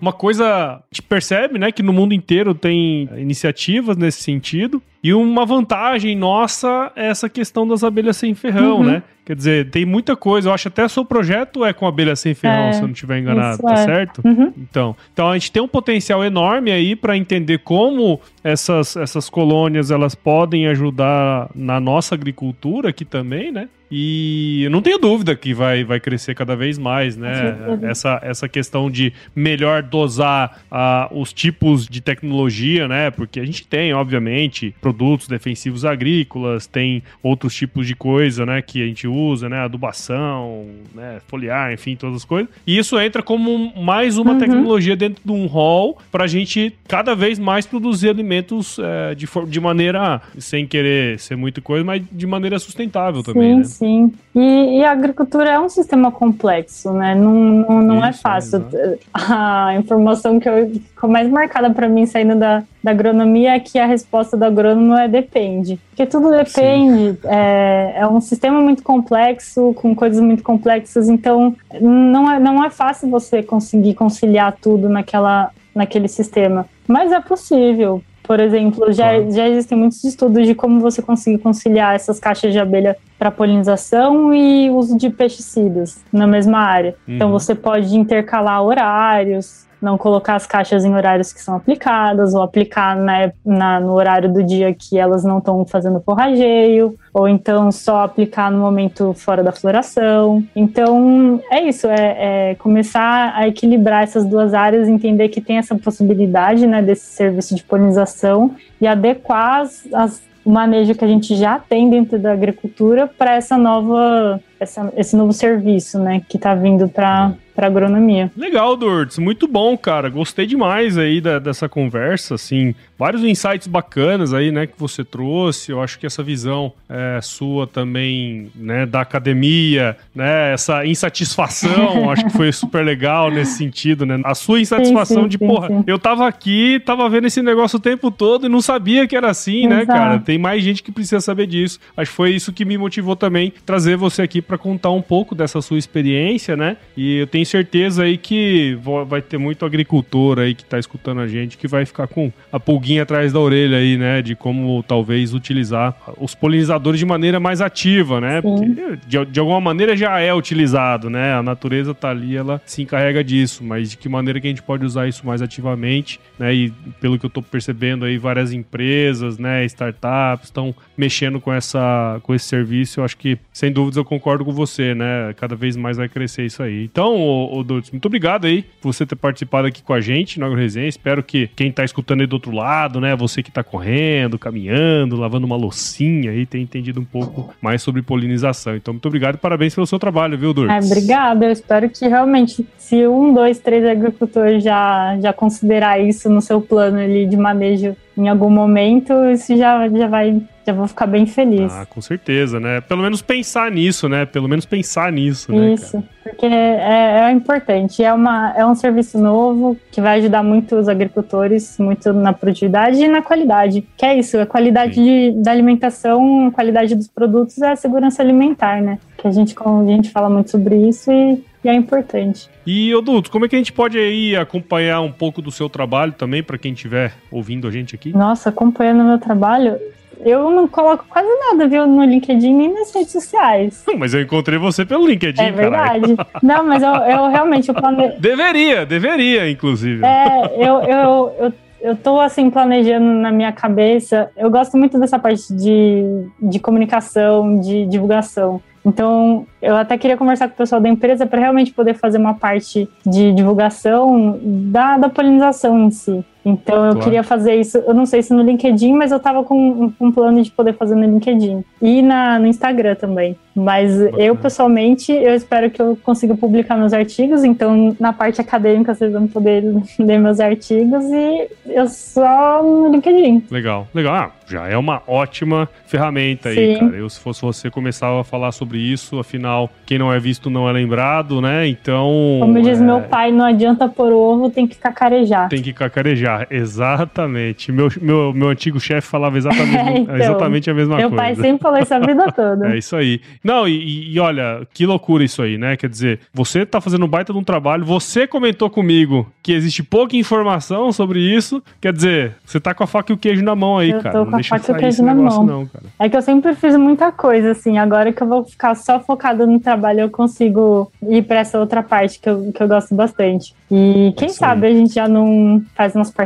Uma 0.00 0.12
coisa 0.12 0.46
a 0.46 0.82
gente 0.90 1.02
percebe, 1.02 1.58
né, 1.58 1.72
que 1.72 1.82
no 1.82 1.92
mundo 1.92 2.14
inteiro 2.14 2.54
tem 2.54 3.08
iniciativas 3.16 3.96
nesse 3.96 4.22
sentido. 4.22 4.82
E 5.04 5.12
uma 5.12 5.44
vantagem 5.44 6.16
nossa 6.16 6.90
é 6.96 7.08
essa 7.08 7.28
questão 7.28 7.68
das 7.68 7.84
abelhas 7.84 8.16
sem 8.16 8.34
ferrão, 8.34 8.78
uhum. 8.78 8.84
né? 8.84 9.02
Quer 9.24 9.36
dizer, 9.36 9.70
tem 9.70 9.84
muita 9.84 10.16
coisa. 10.16 10.48
Eu 10.48 10.54
acho 10.54 10.68
até 10.68 10.84
o 10.84 10.88
seu 10.88 11.04
projeto 11.04 11.62
é 11.62 11.74
com 11.74 11.86
abelha 11.86 12.16
sem 12.16 12.34
ferrão, 12.34 12.68
é, 12.68 12.72
se 12.72 12.80
eu 12.80 12.86
não 12.86 12.92
estiver 12.92 13.18
enganado, 13.18 13.62
tá 13.62 13.72
é. 13.72 13.76
certo? 13.76 14.22
Uhum. 14.24 14.52
Então, 14.56 14.96
então 15.12 15.30
a 15.30 15.34
gente 15.34 15.52
tem 15.52 15.62
um 15.62 15.68
potencial 15.68 16.24
enorme 16.24 16.70
aí 16.70 16.96
para 16.96 17.16
entender 17.16 17.58
como 17.58 18.18
essas, 18.42 18.96
essas 18.96 19.28
colônias 19.28 19.90
elas 19.90 20.14
podem 20.14 20.66
ajudar 20.68 21.50
na 21.54 21.78
nossa 21.78 22.14
agricultura 22.14 22.88
aqui 22.88 23.04
também, 23.04 23.52
né? 23.52 23.68
E 23.96 24.64
eu 24.64 24.70
não 24.70 24.82
tenho 24.82 24.98
dúvida 24.98 25.36
que 25.36 25.54
vai, 25.54 25.84
vai 25.84 26.00
crescer 26.00 26.34
cada 26.34 26.56
vez 26.56 26.76
mais, 26.78 27.16
né? 27.16 27.56
Essa, 27.82 28.18
essa 28.24 28.48
questão 28.48 28.90
de 28.90 29.12
melhor 29.36 29.82
dosar 29.82 30.62
uh, 30.70 31.16
os 31.16 31.32
tipos 31.32 31.86
de 31.86 32.00
tecnologia, 32.00 32.88
né? 32.88 33.10
Porque 33.12 33.38
a 33.38 33.44
gente 33.44 33.64
tem, 33.66 33.94
obviamente, 33.94 34.74
produtos 34.80 34.93
defensivos 35.28 35.84
agrícolas, 35.84 36.66
tem 36.66 37.02
outros 37.22 37.54
tipos 37.54 37.86
de 37.86 37.94
coisa, 37.94 38.46
né, 38.46 38.62
que 38.62 38.82
a 38.82 38.86
gente 38.86 39.06
usa, 39.06 39.48
né, 39.48 39.60
adubação, 39.60 40.66
né, 40.94 41.18
foliar, 41.26 41.72
enfim, 41.72 41.96
todas 41.96 42.16
as 42.16 42.24
coisas. 42.24 42.48
E 42.66 42.78
isso 42.78 42.98
entra 42.98 43.22
como 43.22 43.72
mais 43.76 44.18
uma 44.18 44.32
uhum. 44.32 44.38
tecnologia 44.38 44.96
dentro 44.96 45.22
de 45.24 45.32
um 45.32 45.46
hall 45.46 45.98
para 46.10 46.24
a 46.24 46.26
gente 46.26 46.74
cada 46.88 47.14
vez 47.14 47.38
mais 47.38 47.66
produzir 47.66 48.08
alimentos 48.08 48.78
é, 48.78 49.14
de, 49.14 49.26
de 49.48 49.60
maneira, 49.60 50.20
sem 50.38 50.66
querer 50.66 51.18
ser 51.18 51.36
muito 51.36 51.60
coisa, 51.62 51.84
mas 51.84 52.02
de 52.10 52.26
maneira 52.26 52.58
sustentável 52.58 53.22
também, 53.22 53.64
sim, 53.64 54.02
né? 54.02 54.10
Sim, 54.10 54.12
e, 54.34 54.78
e, 54.78 54.84
a 54.84 54.90
agricultura 54.90 55.50
é 55.50 55.60
um 55.60 55.68
sistema 55.68 56.10
complexo, 56.10 56.92
né? 56.92 57.14
Não, 57.14 57.32
não, 57.32 57.82
não 57.82 58.04
é 58.04 58.10
isso, 58.10 58.18
é 58.18 58.22
fácil. 58.22 58.66
É 58.74 58.98
a 59.14 59.76
informação 59.78 60.40
que 60.40 60.48
eu 60.48 60.70
ficou 60.70 61.08
mais 61.08 61.28
marcada 61.30 61.70
para 61.70 61.88
mim 61.88 62.04
saindo 62.04 62.36
da, 62.36 62.64
da 62.82 62.90
agronomia 62.90 63.54
é 63.54 63.60
que 63.60 63.78
a 63.78 63.86
resposta 63.86 64.36
do 64.36 64.44
agrônomo 64.44 64.83
é 64.92 65.06
depende. 65.06 65.78
Porque 65.90 66.04
tudo 66.04 66.30
depende. 66.30 67.18
É, 67.24 67.94
é, 67.98 68.06
um 68.06 68.20
sistema 68.20 68.60
muito 68.60 68.82
complexo, 68.82 69.72
com 69.74 69.94
coisas 69.94 70.20
muito 70.20 70.42
complexas, 70.42 71.08
então 71.08 71.54
não 71.80 72.30
é, 72.30 72.40
não 72.40 72.64
é 72.64 72.70
fácil 72.70 73.08
você 73.08 73.42
conseguir 73.42 73.94
conciliar 73.94 74.56
tudo 74.60 74.88
naquela, 74.88 75.50
naquele 75.74 76.08
sistema. 76.08 76.66
Mas 76.88 77.12
é 77.12 77.20
possível. 77.20 78.02
Por 78.24 78.40
exemplo, 78.40 78.90
já, 78.90 79.20
já 79.30 79.46
existem 79.46 79.76
muitos 79.76 80.02
estudos 80.02 80.46
de 80.46 80.54
como 80.54 80.80
você 80.80 81.02
conseguir 81.02 81.38
conciliar 81.38 81.94
essas 81.94 82.18
caixas 82.18 82.52
de 82.52 82.58
abelha 82.58 82.96
para 83.18 83.30
polinização 83.30 84.34
e 84.34 84.70
uso 84.70 84.96
de 84.96 85.10
pesticidas 85.10 86.02
na 86.10 86.26
mesma 86.26 86.58
área. 86.58 86.96
Então, 87.02 87.06
uhum. 87.06 87.14
Então, 87.16 87.30
você 87.32 87.54
pode 87.54 87.94
intercalar 87.94 88.62
horários, 88.62 89.66
não 89.84 89.98
colocar 89.98 90.34
as 90.34 90.46
caixas 90.46 90.84
em 90.84 90.94
horários 90.94 91.32
que 91.32 91.40
são 91.40 91.56
aplicadas, 91.56 92.34
ou 92.34 92.42
aplicar 92.42 92.96
né, 92.96 93.32
na, 93.44 93.78
no 93.78 93.92
horário 93.92 94.32
do 94.32 94.42
dia 94.42 94.74
que 94.74 94.98
elas 94.98 95.22
não 95.22 95.38
estão 95.38 95.64
fazendo 95.66 96.00
forrageio, 96.00 96.96
ou 97.12 97.28
então 97.28 97.70
só 97.70 98.00
aplicar 98.02 98.50
no 98.50 98.58
momento 98.58 99.12
fora 99.14 99.42
da 99.42 99.52
floração. 99.52 100.42
Então, 100.56 101.40
é 101.50 101.62
isso, 101.62 101.86
é, 101.86 102.50
é 102.50 102.54
começar 102.56 103.32
a 103.36 103.46
equilibrar 103.46 104.02
essas 104.02 104.24
duas 104.24 104.54
áreas, 104.54 104.88
entender 104.88 105.28
que 105.28 105.40
tem 105.40 105.58
essa 105.58 105.76
possibilidade 105.76 106.66
né, 106.66 106.82
desse 106.82 107.06
serviço 107.06 107.54
de 107.54 107.62
polinização 107.62 108.56
e 108.80 108.86
adequar 108.86 109.60
as, 109.60 109.86
as 109.92 110.34
o 110.44 110.50
manejo 110.50 110.94
que 110.94 111.04
a 111.04 111.08
gente 111.08 111.34
já 111.34 111.58
tem 111.58 111.88
dentro 111.88 112.18
da 112.18 112.32
agricultura 112.32 113.06
para 113.06 113.34
essa 113.34 113.56
nova 113.56 114.40
essa, 114.64 114.92
esse 114.96 115.16
novo 115.16 115.32
serviço, 115.32 115.98
né, 115.98 116.22
que 116.28 116.36
está 116.36 116.54
vindo 116.54 116.88
para 116.88 117.32
para 117.54 117.68
agronomia. 117.68 118.30
Legal, 118.36 118.76
Durdes, 118.76 119.16
muito 119.18 119.46
bom, 119.46 119.78
cara. 119.78 120.08
Gostei 120.08 120.44
demais 120.46 120.98
aí 120.98 121.20
da, 121.20 121.38
dessa 121.38 121.68
conversa, 121.68 122.34
assim, 122.34 122.74
vários 122.98 123.22
insights 123.22 123.68
bacanas 123.68 124.34
aí, 124.34 124.50
né, 124.50 124.66
que 124.66 124.74
você 124.76 125.04
trouxe. 125.04 125.70
Eu 125.70 125.80
acho 125.80 125.98
que 125.98 126.06
essa 126.06 126.22
visão 126.22 126.72
é, 126.88 127.20
sua 127.22 127.66
também, 127.66 128.50
né, 128.56 128.84
da 128.86 129.00
academia, 129.00 129.96
né, 130.14 130.52
essa 130.52 130.84
insatisfação, 130.84 132.10
acho 132.10 132.24
que 132.24 132.32
foi 132.32 132.50
super 132.50 132.84
legal 132.84 133.30
nesse 133.30 133.56
sentido, 133.56 134.04
né? 134.04 134.20
A 134.24 134.34
sua 134.34 134.60
insatisfação 134.60 135.16
sim, 135.18 135.22
sim, 135.22 135.28
de, 135.28 135.38
sim, 135.38 135.46
porra, 135.46 135.68
eu 135.86 135.98
tava 135.98 136.26
aqui, 136.26 136.80
tava 136.84 137.08
vendo 137.08 137.26
esse 137.28 137.40
negócio 137.40 137.76
o 137.76 137.80
tempo 137.80 138.10
todo 138.10 138.46
e 138.46 138.48
não 138.48 138.60
sabia 138.60 139.06
que 139.06 139.16
era 139.16 139.30
assim, 139.30 139.68
né, 139.68 139.82
Exato. 139.82 139.92
né, 139.92 140.04
cara? 140.04 140.18
Tem 140.18 140.38
mais 140.38 140.62
gente 140.62 140.82
que 140.82 140.90
precisa 140.90 141.20
saber 141.20 141.46
disso. 141.46 141.78
Acho 141.96 142.10
que 142.10 142.16
foi 142.16 142.30
isso 142.30 142.52
que 142.52 142.64
me 142.64 142.76
motivou 142.76 143.14
também 143.14 143.52
trazer 143.64 143.96
você 143.96 144.22
aqui 144.22 144.42
para 144.42 144.53
contar 144.58 144.90
um 144.90 145.02
pouco 145.02 145.34
dessa 145.34 145.60
sua 145.60 145.78
experiência, 145.78 146.56
né? 146.56 146.76
E 146.96 147.18
eu 147.18 147.26
tenho 147.26 147.44
certeza 147.46 148.04
aí 148.04 148.16
que 148.16 148.78
vai 149.06 149.22
ter 149.22 149.38
muito 149.38 149.64
agricultor 149.64 150.38
aí 150.38 150.54
que 150.54 150.64
tá 150.64 150.78
escutando 150.78 151.20
a 151.20 151.28
gente 151.28 151.56
que 151.56 151.68
vai 151.68 151.84
ficar 151.84 152.06
com 152.06 152.32
a 152.52 152.58
pulguinha 152.58 153.02
atrás 153.02 153.32
da 153.32 153.40
orelha 153.40 153.78
aí, 153.78 153.96
né? 153.96 154.22
De 154.22 154.34
como 154.34 154.82
talvez 154.82 155.34
utilizar 155.34 155.96
os 156.18 156.34
polinizadores 156.34 156.98
de 156.98 157.06
maneira 157.06 157.38
mais 157.38 157.60
ativa, 157.60 158.20
né? 158.20 158.40
Porque 158.40 158.98
de, 159.06 159.24
de 159.24 159.40
alguma 159.40 159.60
maneira 159.60 159.96
já 159.96 160.18
é 160.18 160.32
utilizado, 160.34 161.08
né? 161.08 161.34
A 161.34 161.42
natureza 161.42 161.94
tá 161.94 162.10
ali, 162.10 162.36
ela 162.36 162.60
se 162.64 162.82
encarrega 162.82 163.22
disso, 163.22 163.62
mas 163.62 163.90
de 163.90 163.96
que 163.96 164.08
maneira 164.08 164.40
que 164.40 164.46
a 164.46 164.50
gente 164.50 164.62
pode 164.62 164.84
usar 164.84 165.06
isso 165.06 165.26
mais 165.26 165.42
ativamente, 165.42 166.20
né? 166.38 166.52
E 166.52 166.72
pelo 167.00 167.18
que 167.18 167.26
eu 167.26 167.30
tô 167.30 167.42
percebendo 167.42 168.04
aí, 168.04 168.18
várias 168.18 168.52
empresas, 168.52 169.38
né? 169.38 169.64
Startups 169.64 170.46
estão 170.46 170.74
mexendo 170.96 171.40
com 171.40 171.52
essa 171.52 172.18
com 172.22 172.34
esse 172.34 172.46
serviço. 172.46 173.00
Eu 173.00 173.04
acho 173.04 173.16
que, 173.16 173.38
sem 173.52 173.70
dúvidas, 173.70 173.96
eu 173.96 174.04
concordo 174.04 174.33
com 174.42 174.52
você, 174.52 174.94
né? 174.94 175.34
Cada 175.36 175.54
vez 175.54 175.76
mais 175.76 175.98
vai 175.98 176.08
crescer 176.08 176.46
isso 176.46 176.62
aí. 176.62 176.84
Então, 176.84 177.14
ô, 177.14 177.58
ô 177.58 177.62
Dudes, 177.62 177.90
muito 177.90 178.06
obrigado 178.06 178.46
aí 178.46 178.62
por 178.80 178.94
você 178.94 179.04
ter 179.04 179.16
participado 179.16 179.68
aqui 179.68 179.82
com 179.82 179.92
a 179.92 180.00
gente 180.00 180.40
no 180.40 180.46
AgroResenha. 180.46 180.88
Espero 180.88 181.22
que 181.22 181.48
quem 181.54 181.70
tá 181.70 181.84
escutando 181.84 182.22
aí 182.22 182.26
do 182.26 182.32
outro 182.32 182.52
lado, 182.52 183.00
né? 183.00 183.14
Você 183.14 183.42
que 183.42 183.52
tá 183.52 183.62
correndo, 183.62 184.38
caminhando, 184.38 185.16
lavando 185.16 185.46
uma 185.46 185.56
loucinha 185.56 186.30
aí, 186.30 186.46
tenha 186.46 186.64
entendido 186.64 187.00
um 187.00 187.04
pouco 187.04 187.54
mais 187.60 187.82
sobre 187.82 188.00
polinização. 188.00 188.74
Então, 188.74 188.94
muito 188.94 189.06
obrigado 189.06 189.34
e 189.34 189.38
parabéns 189.38 189.74
pelo 189.74 189.86
seu 189.86 189.98
trabalho, 189.98 190.38
viu, 190.38 190.54
Dudes? 190.54 190.74
É, 190.74 190.86
obrigada. 190.86 191.44
Eu 191.44 191.52
espero 191.52 191.90
que 191.90 192.08
realmente, 192.08 192.66
se 192.78 193.06
um, 193.06 193.34
dois, 193.34 193.58
três 193.58 193.84
agricultores 193.84 194.64
já, 194.64 195.18
já 195.20 195.32
considerar 195.32 196.00
isso 196.00 196.30
no 196.30 196.40
seu 196.40 196.60
plano 196.60 196.98
ali 196.98 197.26
de 197.26 197.36
manejo 197.36 197.96
em 198.16 198.28
algum 198.28 198.50
momento, 198.50 199.12
isso 199.30 199.56
já, 199.56 199.88
já 199.88 200.08
vai 200.08 200.42
já 200.66 200.72
vou 200.72 200.88
ficar 200.88 201.06
bem 201.06 201.26
feliz. 201.26 201.70
Ah, 201.72 201.84
com 201.84 202.00
certeza, 202.00 202.58
né? 202.58 202.80
Pelo 202.80 203.02
menos 203.02 203.20
pensar 203.20 203.70
nisso, 203.70 204.08
né? 204.08 204.24
Pelo 204.24 204.48
menos 204.48 204.64
pensar 204.64 205.12
nisso, 205.12 205.52
né? 205.52 205.74
Isso, 205.74 206.02
porque 206.22 206.46
é, 206.46 207.26
é, 207.26 207.30
importante. 207.30 208.02
É, 208.02 208.12
uma, 208.12 208.54
é 208.56 208.64
um 208.64 208.74
serviço 208.74 209.18
novo 209.18 209.76
que 209.92 210.00
vai 210.00 210.18
ajudar 210.18 210.42
muito 210.42 210.74
os 210.76 210.88
agricultores, 210.88 211.76
muito 211.78 212.12
na 212.14 212.32
produtividade 212.32 212.98
e 213.02 213.08
na 213.08 213.20
qualidade. 213.20 213.86
Que 213.96 214.06
é 214.06 214.18
isso, 214.18 214.38
a 214.38 214.46
qualidade 214.46 214.94
de, 214.94 215.32
da 215.42 215.50
alimentação, 215.50 216.46
a 216.46 216.50
qualidade 216.50 216.94
dos 216.94 217.08
produtos 217.08 217.58
é 217.60 217.72
a 217.72 217.76
segurança 217.76 218.22
alimentar, 218.22 218.80
né? 218.80 218.98
Que 219.24 219.28
a 219.28 219.32
gente, 219.32 219.56
a 219.58 219.86
gente 219.86 220.10
fala 220.10 220.28
muito 220.28 220.50
sobre 220.50 220.76
isso 220.86 221.10
e 221.10 221.42
e 221.64 221.68
é 221.68 221.74
importante. 221.74 222.50
E, 222.66 222.94
Oduto, 222.94 223.30
como 223.30 223.46
é 223.46 223.48
que 223.48 223.56
a 223.56 223.58
gente 223.58 223.72
pode 223.72 223.96
aí 223.98 224.36
acompanhar 224.36 225.00
um 225.00 225.10
pouco 225.10 225.40
do 225.40 225.50
seu 225.50 225.68
trabalho 225.68 226.12
também, 226.12 226.42
para 226.42 226.58
quem 226.58 226.74
estiver 226.74 227.14
ouvindo 227.30 227.66
a 227.66 227.70
gente 227.70 227.94
aqui? 227.94 228.12
Nossa, 228.14 228.50
acompanhando 228.50 229.00
o 229.00 229.04
meu 229.04 229.18
trabalho, 229.18 229.78
eu 230.20 230.50
não 230.50 230.68
coloco 230.68 231.06
quase 231.08 231.26
nada, 231.26 231.66
viu, 231.66 231.86
no 231.86 232.04
LinkedIn 232.04 232.52
nem 232.52 232.74
nas 232.74 232.94
redes 232.94 233.12
sociais. 233.12 233.82
Não, 233.86 233.96
mas 233.96 234.12
eu 234.12 234.20
encontrei 234.20 234.58
você 234.58 234.84
pelo 234.84 235.06
LinkedIn, 235.06 235.40
É 235.40 235.50
verdade. 235.50 236.16
Caralho. 236.16 236.40
Não, 236.42 236.66
mas 236.66 236.82
eu, 236.82 236.92
eu 236.92 237.30
realmente... 237.30 237.70
Eu 237.70 237.74
plane... 237.74 238.12
Deveria, 238.20 238.84
deveria, 238.84 239.50
inclusive. 239.50 240.04
É, 240.04 240.54
eu, 240.58 240.80
eu, 240.82 241.36
eu, 241.38 241.52
eu 241.80 241.96
tô, 241.96 242.20
assim, 242.20 242.50
planejando 242.50 243.06
na 243.06 243.32
minha 243.32 243.52
cabeça. 243.52 244.30
Eu 244.36 244.50
gosto 244.50 244.76
muito 244.76 244.98
dessa 244.98 245.18
parte 245.18 245.50
de, 245.54 246.26
de 246.42 246.58
comunicação, 246.58 247.58
de 247.58 247.86
divulgação. 247.86 248.60
Então, 248.84 249.46
eu 249.62 249.76
até 249.76 249.96
queria 249.96 250.16
conversar 250.16 250.48
com 250.48 250.54
o 250.54 250.58
pessoal 250.58 250.80
da 250.80 250.88
empresa 250.88 251.26
para 251.26 251.40
realmente 251.40 251.72
poder 251.72 251.94
fazer 251.94 252.18
uma 252.18 252.34
parte 252.34 252.88
de 253.04 253.32
divulgação 253.32 254.38
da, 254.42 254.98
da 254.98 255.08
polinização 255.08 255.86
em 255.86 255.90
si. 255.90 256.24
Então 256.44 256.76
eu 256.76 256.92
claro. 256.92 257.00
queria 257.00 257.22
fazer 257.22 257.54
isso, 257.54 257.78
eu 257.78 257.94
não 257.94 258.04
sei 258.04 258.22
se 258.22 258.34
no 258.34 258.42
LinkedIn, 258.42 258.92
mas 258.92 259.10
eu 259.10 259.18
tava 259.18 259.42
com 259.42 259.92
um, 259.98 260.12
plano 260.12 260.42
de 260.42 260.50
poder 260.50 260.74
fazer 260.74 260.94
no 260.94 261.02
LinkedIn. 261.02 261.64
E 261.80 262.02
na, 262.02 262.38
no 262.38 262.46
Instagram 262.46 262.94
também. 262.94 263.36
Mas 263.54 263.96
Bacana. 263.96 264.22
eu, 264.22 264.36
pessoalmente, 264.36 265.12
eu 265.12 265.34
espero 265.34 265.70
que 265.70 265.80
eu 265.80 265.96
consiga 266.02 266.36
publicar 266.36 266.76
meus 266.76 266.92
artigos. 266.92 267.44
Então, 267.44 267.96
na 268.00 268.12
parte 268.12 268.40
acadêmica, 268.40 268.94
vocês 268.94 269.12
vão 269.12 269.28
poder 269.28 269.64
ler 269.98 270.18
meus 270.18 270.40
artigos 270.40 271.04
e 271.04 271.48
eu 271.66 271.86
só 271.86 272.62
no 272.62 272.90
LinkedIn. 272.90 273.44
Legal, 273.50 273.86
legal. 273.94 274.14
Ah, 274.14 274.30
já 274.46 274.68
é 274.68 274.76
uma 274.76 275.02
ótima 275.06 275.68
ferramenta 275.86 276.48
aí, 276.48 276.74
Sim. 276.74 276.80
cara. 276.80 276.96
Eu, 276.96 277.08
se 277.08 277.20
fosse 277.20 277.42
você, 277.42 277.70
começava 277.70 278.20
a 278.20 278.24
falar 278.24 278.52
sobre 278.52 278.78
isso. 278.78 279.18
Afinal, 279.18 279.70
quem 279.86 279.98
não 279.98 280.12
é 280.12 280.18
visto 280.18 280.50
não 280.50 280.68
é 280.68 280.72
lembrado, 280.72 281.40
né? 281.40 281.66
Então. 281.66 282.38
Como 282.40 282.60
diz 282.60 282.80
é... 282.80 282.84
meu 282.84 283.02
pai, 283.02 283.30
não 283.30 283.44
adianta 283.44 283.88
pôr 283.88 284.12
ovo, 284.12 284.50
tem 284.50 284.66
que 284.66 284.76
cacarejar. 284.76 285.48
Tem 285.48 285.62
que 285.62 285.72
cacarejar, 285.72 286.33
exatamente. 286.50 287.70
Meu, 287.72 287.88
meu, 288.00 288.32
meu 288.32 288.48
antigo 288.48 288.80
chefe 288.80 289.06
falava 289.06 289.36
exatamente, 289.36 289.76
é, 289.76 289.98
então, 290.02 290.16
exatamente 290.16 290.70
a 290.70 290.74
mesma 290.74 290.96
meu 290.96 291.10
coisa. 291.10 291.24
Meu 291.24 291.34
pai 291.34 291.42
sempre 291.42 291.62
falou 291.62 291.78
isso 291.78 291.94
a 291.94 291.98
vida 291.98 292.32
toda. 292.32 292.68
é 292.74 292.78
isso 292.78 292.96
aí. 292.96 293.20
Não, 293.42 293.68
e, 293.68 294.12
e, 294.12 294.20
olha, 294.20 294.66
que 294.72 294.86
loucura 294.86 295.24
isso 295.24 295.42
aí, 295.42 295.58
né? 295.58 295.76
Quer 295.76 295.88
dizer, 295.88 296.20
você 296.32 296.64
tá 296.64 296.80
fazendo 296.80 297.04
um 297.04 297.08
baita 297.08 297.32
de 297.32 297.38
um 297.38 297.44
trabalho, 297.44 297.84
você 297.84 298.26
comentou 298.26 298.70
comigo 298.70 299.30
que 299.42 299.52
existe 299.52 299.82
pouca 299.82 300.16
informação 300.16 300.92
sobre 300.92 301.20
isso. 301.20 301.62
Quer 301.80 301.92
dizer, 301.92 302.36
você 302.44 302.58
tá 302.58 302.74
com 302.74 302.84
a 302.84 302.86
faca 302.86 303.12
e 303.12 303.14
o 303.14 303.18
queijo 303.18 303.42
na 303.42 303.54
mão 303.54 303.78
aí, 303.78 303.90
eu 303.90 304.00
cara. 304.00 304.18
Tô 304.18 304.26
com 304.30 304.36
a 304.36 304.42
faca 304.42 304.72
e 304.72 304.74
o 304.74 304.78
queijo 304.78 305.02
na 305.02 305.14
mão. 305.14 305.44
Não. 305.44 305.70
É 305.98 306.08
que 306.08 306.16
eu 306.16 306.22
sempre 306.22 306.54
fiz 306.54 306.76
muita 306.76 307.12
coisa, 307.12 307.50
assim. 307.50 307.78
Agora 307.78 308.12
que 308.12 308.22
eu 308.22 308.26
vou 308.26 308.44
ficar 308.44 308.74
só 308.74 308.98
focada 309.00 309.46
no 309.46 309.60
trabalho, 309.60 310.00
eu 310.00 310.10
consigo 310.10 310.90
ir 311.02 311.22
para 311.22 311.40
essa 311.40 311.58
outra 311.58 311.82
parte 311.82 312.18
que 312.18 312.28
eu, 312.28 312.52
que 312.52 312.62
eu 312.62 312.68
gosto 312.68 312.94
bastante. 312.94 313.54
E 313.70 314.12
quem 314.16 314.28
sabe 314.28 314.66
a 314.66 314.70
gente 314.70 314.94
já 314.94 315.08
não 315.08 315.62
faz 315.74 315.94
umas 315.94 316.10
parcerias. 316.10 316.23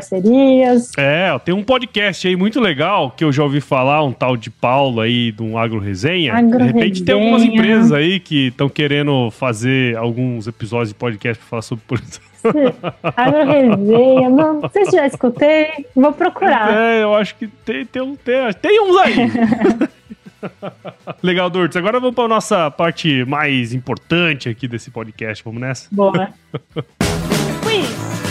É, 0.97 1.39
tem 1.45 1.55
um 1.55 1.63
podcast 1.63 2.27
aí 2.27 2.37
muito 2.37 2.61
legal 2.61 3.11
que 3.11 3.25
eu 3.25 3.33
já 3.33 3.43
ouvi 3.43 3.61
falar, 3.61 4.03
um 4.05 4.13
tal 4.13 4.37
de 4.37 4.51
Paulo 4.51 5.01
aí, 5.01 5.33
de 5.33 5.43
um 5.43 5.59
Agro 5.59 5.79
Resenha. 5.79 6.35
Agro 6.35 6.59
de 6.59 6.65
repente 6.65 7.05
tem 7.05 7.15
algumas 7.15 7.43
empresas 7.43 7.93
aí 7.93 8.21
que 8.21 8.49
estão 8.49 8.69
querendo 8.69 9.31
fazer 9.31 9.97
alguns 9.97 10.47
episódios 10.47 10.91
de 10.91 10.95
podcast 10.95 11.39
para 11.39 11.49
falar 11.49 11.63
sobre 11.63 11.85
Agro 13.17 13.45
Resenha, 13.45 14.31
não, 14.31 14.61
não 14.61 14.71
sei 14.71 14.85
se 14.87 14.93
já 14.93 15.07
escutei, 15.07 15.87
vou 15.95 16.13
procurar. 16.13 16.73
É, 16.73 17.03
eu 17.03 17.15
acho 17.15 17.35
que 17.37 17.47
tem, 17.47 17.85
tem, 17.85 18.17
tem, 18.17 18.53
tem 18.61 18.81
uns 18.81 18.97
aí. 18.99 19.17
Legal, 21.23 21.51
Durtes. 21.51 21.77
Agora 21.77 21.99
vamos 21.99 22.15
para 22.15 22.25
a 22.25 22.29
nossa 22.29 22.71
parte 22.71 23.25
mais 23.25 23.75
importante 23.75 24.49
aqui 24.49 24.69
desse 24.69 24.91
podcast. 24.91 25.43
Vamos 25.45 25.61
nessa? 25.61 25.89
Boa. 25.91 26.33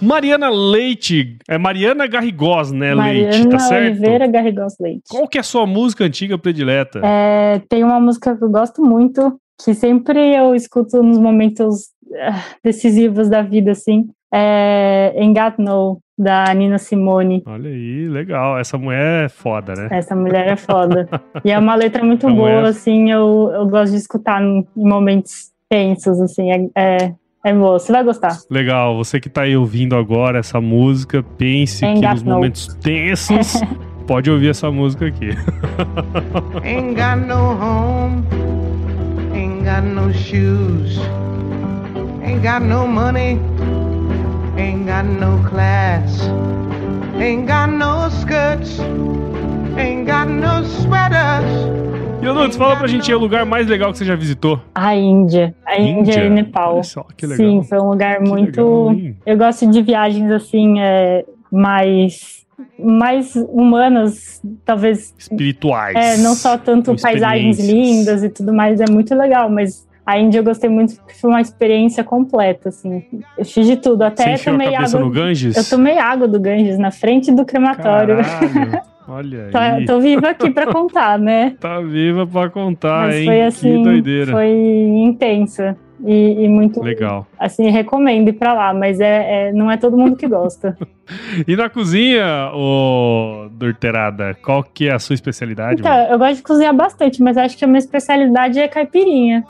Mariana 0.00 0.50
Leite, 0.50 1.38
é 1.48 1.56
Mariana 1.56 2.06
Garrigós, 2.06 2.70
né, 2.70 2.94
Mariana 2.94 3.30
Leite, 3.30 3.48
tá 3.48 3.58
certo? 3.58 4.00
Mariana 4.00 4.26
Garrigós 4.26 4.76
Leite. 4.80 5.04
Qual 5.08 5.26
que 5.26 5.38
é 5.38 5.40
a 5.40 5.44
sua 5.44 5.66
música 5.66 6.04
antiga 6.04 6.36
predileta? 6.36 7.00
É, 7.02 7.60
tem 7.68 7.82
uma 7.82 7.98
música 7.98 8.36
que 8.36 8.44
eu 8.44 8.50
gosto 8.50 8.82
muito, 8.82 9.40
que 9.64 9.74
sempre 9.74 10.36
eu 10.36 10.54
escuto 10.54 11.02
nos 11.02 11.18
momentos 11.18 11.88
uh, 12.04 12.56
decisivos 12.62 13.28
da 13.28 13.42
vida, 13.42 13.72
assim, 13.72 14.08
é 14.32 15.14
Engatno, 15.16 15.98
da 16.18 16.52
Nina 16.54 16.78
Simone. 16.78 17.42
Olha 17.46 17.70
aí, 17.70 18.08
legal. 18.08 18.58
Essa 18.58 18.78
mulher 18.78 19.26
é 19.26 19.28
foda, 19.28 19.74
né? 19.74 19.88
Essa 19.90 20.16
mulher 20.16 20.48
é 20.48 20.56
foda. 20.56 21.08
e 21.44 21.50
é 21.50 21.58
uma 21.58 21.74
letra 21.76 22.02
muito 22.02 22.26
boa, 22.26 22.56
mulher... 22.56 22.64
assim, 22.64 23.10
eu, 23.10 23.50
eu 23.52 23.66
gosto 23.66 23.92
de 23.92 23.98
escutar 23.98 24.42
em 24.42 24.66
momentos 24.74 25.50
tensos, 25.68 26.20
assim, 26.20 26.50
é, 26.50 26.68
é 26.76 27.14
é 27.46 27.54
boa, 27.54 27.78
você 27.78 27.92
vai 27.92 28.02
gostar. 28.02 28.36
Legal, 28.50 28.96
você 28.96 29.20
que 29.20 29.30
tá 29.30 29.42
aí 29.42 29.56
ouvindo 29.56 29.94
agora 29.94 30.40
essa 30.40 30.60
música, 30.60 31.22
pense 31.38 31.84
Ain't 31.84 32.00
que 32.00 32.08
nos 32.08 32.22
no. 32.24 32.34
momentos 32.34 32.66
tensos 32.82 33.60
pode 34.04 34.28
ouvir 34.28 34.48
essa 34.48 34.68
música 34.68 35.06
aqui. 35.06 35.30
Ain't 36.64 36.96
got 36.96 37.24
no 37.24 37.52
home, 37.52 38.24
ain't 39.32 39.64
got 39.64 39.84
no 39.84 40.12
shoes, 40.12 40.98
ain't 42.24 42.42
got 42.42 42.62
no 42.62 42.84
money, 42.84 43.38
ain't 44.58 44.84
got 44.84 45.04
no 45.04 45.38
class, 45.48 46.28
ain't 47.20 47.46
got 47.46 47.70
no 47.70 48.08
skirts, 48.10 48.80
ain't 49.78 50.04
got 50.04 50.28
no 50.28 50.64
sweaters. 50.64 51.95
E 52.22 52.26
Nunes, 52.26 52.56
fala 52.56 52.76
pra 52.76 52.86
gente 52.86 53.10
aí 53.10 53.14
o 53.14 53.20
lugar 53.20 53.44
mais 53.44 53.66
legal 53.66 53.92
que 53.92 53.98
você 53.98 54.04
já 54.04 54.16
visitou. 54.16 54.60
A 54.74 54.94
Índia. 54.94 55.54
A 55.64 55.78
Índia, 55.78 56.14
Índia 56.14 56.24
e 56.24 56.30
Nepal. 56.30 56.74
Olha 56.74 56.82
só, 56.82 57.06
que 57.16 57.26
legal. 57.26 57.46
Sim, 57.46 57.62
foi 57.62 57.78
um 57.78 57.90
lugar 57.90 58.18
que 58.22 58.28
muito. 58.28 58.88
Legal, 58.88 59.14
eu 59.24 59.38
gosto 59.38 59.70
de 59.70 59.82
viagens 59.82 60.30
assim, 60.30 60.80
é, 60.80 61.24
mais 61.50 62.44
mais 62.78 63.34
humanas, 63.36 64.40
talvez 64.64 65.14
espirituais. 65.18 65.94
É, 65.94 66.16
não 66.18 66.34
só 66.34 66.56
tanto 66.56 66.96
paisagens 66.96 67.58
lindas 67.60 68.24
e 68.24 68.30
tudo 68.30 68.52
mais, 68.52 68.80
é 68.80 68.86
muito 68.90 69.14
legal, 69.14 69.50
mas 69.50 69.86
A 70.06 70.18
Índia 70.18 70.38
eu 70.38 70.44
gostei 70.44 70.70
muito 70.70 70.94
porque 70.96 71.14
foi 71.14 71.28
uma 71.28 71.40
experiência 71.40 72.02
completa, 72.04 72.68
assim. 72.68 73.04
Eu 73.36 73.44
fiz 73.44 73.66
de 73.66 73.76
tudo, 73.76 74.02
até 74.02 74.36
Você 74.36 74.44
tomei 74.44 74.74
a 74.74 74.82
água. 74.82 75.00
no 75.00 75.10
Ganges? 75.10 75.56
Eu 75.56 75.64
tomei 75.64 75.98
água 75.98 76.28
do 76.28 76.38
Ganges 76.40 76.78
na 76.78 76.90
frente 76.90 77.32
do 77.32 77.44
crematório. 77.44 78.18
Olha 79.08 79.46
aí. 79.46 79.86
tô, 79.86 79.94
tô 79.94 80.00
viva 80.00 80.30
aqui 80.30 80.50
para 80.50 80.72
contar, 80.72 81.18
né? 81.18 81.56
Tá 81.60 81.80
viva 81.80 82.26
para 82.26 82.50
contar, 82.50 83.06
Mas 83.06 83.16
hein? 83.16 83.26
Foi 83.26 83.42
assim, 83.42 83.76
que 83.76 83.82
doideira. 83.84 84.32
Foi 84.32 84.48
intensa. 84.48 85.76
E, 86.04 86.44
e, 86.44 86.48
muito 86.48 86.82
legal. 86.82 87.26
Assim, 87.38 87.70
recomendo 87.70 88.28
ir 88.28 88.34
pra 88.34 88.52
lá, 88.52 88.74
mas 88.74 89.00
é, 89.00 89.48
é, 89.48 89.52
não 89.52 89.70
é 89.70 89.76
todo 89.76 89.96
mundo 89.96 90.16
que 90.16 90.28
gosta. 90.28 90.76
e 91.48 91.56
na 91.56 91.70
cozinha, 91.70 92.50
ô 92.52 93.48
Dorterada, 93.52 94.36
qual 94.42 94.62
que 94.62 94.88
é 94.88 94.92
a 94.92 94.98
sua 94.98 95.14
especialidade? 95.14 95.80
Então, 95.80 95.90
mano? 95.90 96.12
eu 96.12 96.18
gosto 96.18 96.36
de 96.36 96.42
cozinhar 96.42 96.74
bastante, 96.74 97.22
mas 97.22 97.36
acho 97.38 97.56
que 97.56 97.64
a 97.64 97.68
minha 97.68 97.78
especialidade 97.78 98.58
é 98.58 98.68
caipirinha. 98.68 99.44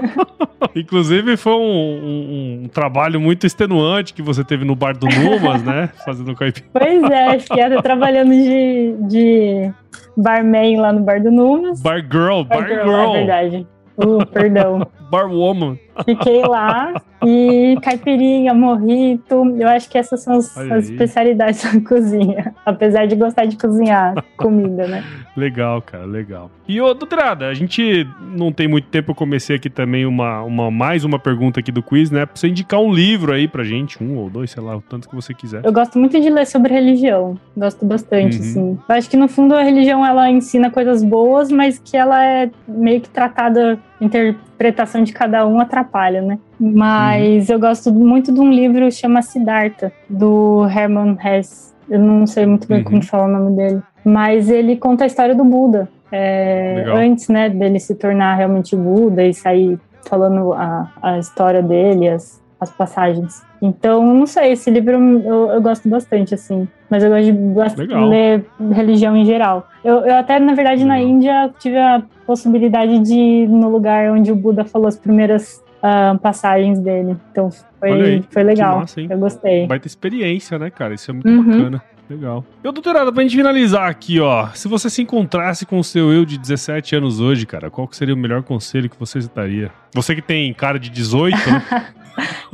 Inclusive, 0.76 1.36
foi 1.36 1.54
um, 1.54 1.58
um, 1.58 2.60
um, 2.64 2.68
trabalho 2.68 3.18
muito 3.18 3.46
extenuante 3.46 4.12
que 4.12 4.22
você 4.22 4.44
teve 4.44 4.64
no 4.64 4.76
bar 4.76 4.96
do 4.96 5.06
Numas, 5.06 5.62
né? 5.62 5.88
Fazendo 6.04 6.34
caipirinha. 6.34 6.70
Pois 6.72 7.02
é, 7.04 7.38
fiquei 7.38 7.82
trabalhando 7.82 8.32
de, 8.32 8.94
de 9.08 9.72
barman 10.14 10.78
lá 10.78 10.92
no 10.92 11.00
bar 11.00 11.22
do 11.22 11.30
Numas. 11.30 11.80
Bar 11.80 12.00
girl, 12.00 12.42
bar, 12.42 12.58
bar 12.58 12.68
girl. 12.68 12.84
girl. 12.84 13.14
É 13.14 13.18
verdade. 13.18 13.66
Uh, 14.04 14.26
perdão. 14.26 14.86
Barwoman. 15.10 15.76
Fiquei 16.04 16.40
lá 16.42 16.94
e 17.26 17.76
caipirinha, 17.82 18.54
morrito. 18.54 19.44
Eu 19.58 19.68
acho 19.68 19.90
que 19.90 19.98
essas 19.98 20.22
são 20.22 20.34
as, 20.34 20.56
as 20.56 20.88
especialidades 20.88 21.62
da 21.74 21.80
cozinha. 21.80 22.54
Apesar 22.64 23.06
de 23.06 23.16
gostar 23.16 23.44
de 23.44 23.56
cozinhar 23.56 24.14
comida, 24.38 24.86
né? 24.86 25.04
Legal, 25.36 25.82
cara, 25.82 26.04
legal. 26.04 26.50
E, 26.66 26.80
ô, 26.80 26.94
Doutorada, 26.94 27.48
a 27.48 27.54
gente 27.54 28.06
não 28.20 28.52
tem 28.52 28.68
muito 28.68 28.88
tempo, 28.88 29.10
eu 29.10 29.14
comecei 29.14 29.56
aqui 29.56 29.68
também 29.68 30.06
uma, 30.06 30.42
uma, 30.42 30.70
mais 30.70 31.04
uma 31.04 31.18
pergunta 31.18 31.60
aqui 31.60 31.72
do 31.72 31.82
quiz, 31.82 32.10
né? 32.10 32.24
Pra 32.24 32.36
você 32.36 32.48
indicar 32.48 32.80
um 32.80 32.92
livro 32.92 33.32
aí 33.32 33.48
pra 33.48 33.64
gente, 33.64 34.02
um 34.02 34.16
ou 34.16 34.30
dois, 34.30 34.50
sei 34.52 34.62
lá, 34.62 34.76
o 34.76 34.80
tanto 34.80 35.08
que 35.08 35.14
você 35.14 35.34
quiser. 35.34 35.64
Eu 35.64 35.72
gosto 35.72 35.98
muito 35.98 36.20
de 36.20 36.30
ler 36.30 36.46
sobre 36.46 36.72
religião. 36.72 37.38
Gosto 37.56 37.84
bastante, 37.84 38.36
uhum. 38.36 38.42
assim. 38.42 38.78
Eu 38.88 38.94
acho 38.94 39.10
que, 39.10 39.16
no 39.16 39.28
fundo, 39.28 39.54
a 39.54 39.62
religião, 39.62 40.06
ela 40.06 40.30
ensina 40.30 40.70
coisas 40.70 41.02
boas, 41.02 41.50
mas 41.50 41.78
que 41.78 41.96
ela 41.96 42.24
é 42.24 42.50
meio 42.68 43.00
que 43.00 43.08
tratada 43.08 43.78
interpretação 44.00 45.02
de 45.02 45.12
cada 45.12 45.46
um 45.46 45.60
atrapalha, 45.60 46.22
né? 46.22 46.38
Mas 46.58 47.48
uhum. 47.48 47.54
eu 47.54 47.60
gosto 47.60 47.92
muito 47.92 48.32
de 48.32 48.40
um 48.40 48.50
livro 48.50 48.84
que 48.86 48.92
chama 48.92 49.22
Siddhartha, 49.22 49.92
do 50.08 50.66
Hermann 50.66 51.16
Hesse. 51.22 51.70
Eu 51.88 51.98
não 51.98 52.26
sei 52.26 52.46
muito 52.46 52.68
bem 52.68 52.78
uhum. 52.78 52.84
como 52.84 53.02
falar 53.04 53.26
o 53.26 53.28
nome 53.28 53.56
dele. 53.56 53.82
Mas 54.04 54.48
ele 54.48 54.76
conta 54.76 55.04
a 55.04 55.06
história 55.06 55.34
do 55.34 55.44
Buda. 55.44 55.88
É, 56.12 56.84
antes, 56.88 57.28
né, 57.28 57.48
dele 57.48 57.78
se 57.78 57.94
tornar 57.94 58.34
realmente 58.34 58.74
Buda 58.74 59.24
e 59.24 59.32
sair 59.32 59.78
falando 60.08 60.52
a, 60.52 60.90
a 61.02 61.18
história 61.18 61.62
dele, 61.62 62.08
as, 62.08 62.39
as 62.60 62.70
passagens. 62.70 63.42
Então, 63.62 64.14
não 64.14 64.26
sei, 64.26 64.52
esse 64.52 64.70
livro 64.70 64.92
eu, 64.92 65.50
eu 65.50 65.62
gosto 65.62 65.88
bastante, 65.88 66.34
assim. 66.34 66.68
Mas 66.90 67.02
eu 67.02 67.10
gosto 67.54 67.86
de 67.86 67.94
ler 67.94 68.44
religião 68.72 69.16
em 69.16 69.24
geral. 69.24 69.68
Eu, 69.82 70.00
eu 70.00 70.16
até, 70.16 70.38
na 70.38 70.54
verdade, 70.54 70.82
Legal. 70.82 70.96
na 70.96 71.02
Índia 71.02 71.50
tive 71.58 71.78
a 71.78 72.02
possibilidade 72.26 72.98
de 73.00 73.14
ir 73.14 73.48
no 73.48 73.70
lugar 73.70 74.10
onde 74.10 74.30
o 74.30 74.36
Buda 74.36 74.64
falou 74.64 74.88
as 74.88 74.98
primeiras 74.98 75.62
uh, 75.78 76.18
passagens 76.18 76.78
dele. 76.78 77.16
Então 77.32 77.50
foi, 77.78 77.90
aí, 77.90 78.24
foi 78.30 78.42
legal. 78.42 78.80
Massa, 78.80 79.00
eu 79.00 79.18
gostei. 79.18 79.66
Baita 79.66 79.86
experiência, 79.86 80.58
né, 80.58 80.70
cara? 80.70 80.94
Isso 80.94 81.10
é 81.10 81.14
muito 81.14 81.28
uhum. 81.28 81.44
bacana. 81.44 81.82
Legal. 82.10 82.44
Eu, 82.64 82.72
doutorada, 82.72 83.12
pra 83.12 83.22
gente 83.22 83.36
finalizar 83.36 83.88
aqui, 83.88 84.18
ó. 84.18 84.48
Se 84.48 84.66
você 84.66 84.90
se 84.90 85.00
encontrasse 85.00 85.64
com 85.64 85.78
o 85.78 85.84
seu 85.84 86.12
eu 86.12 86.24
de 86.24 86.36
17 86.36 86.96
anos 86.96 87.20
hoje, 87.20 87.46
cara, 87.46 87.70
qual 87.70 87.88
seria 87.92 88.14
o 88.14 88.18
melhor 88.18 88.42
conselho 88.42 88.90
que 88.90 88.98
você 88.98 89.20
daria? 89.32 89.70
Você 89.94 90.16
que 90.16 90.22
tem 90.22 90.52
cara 90.52 90.76
de 90.76 90.90
18, 90.90 91.36
né? 91.36 91.86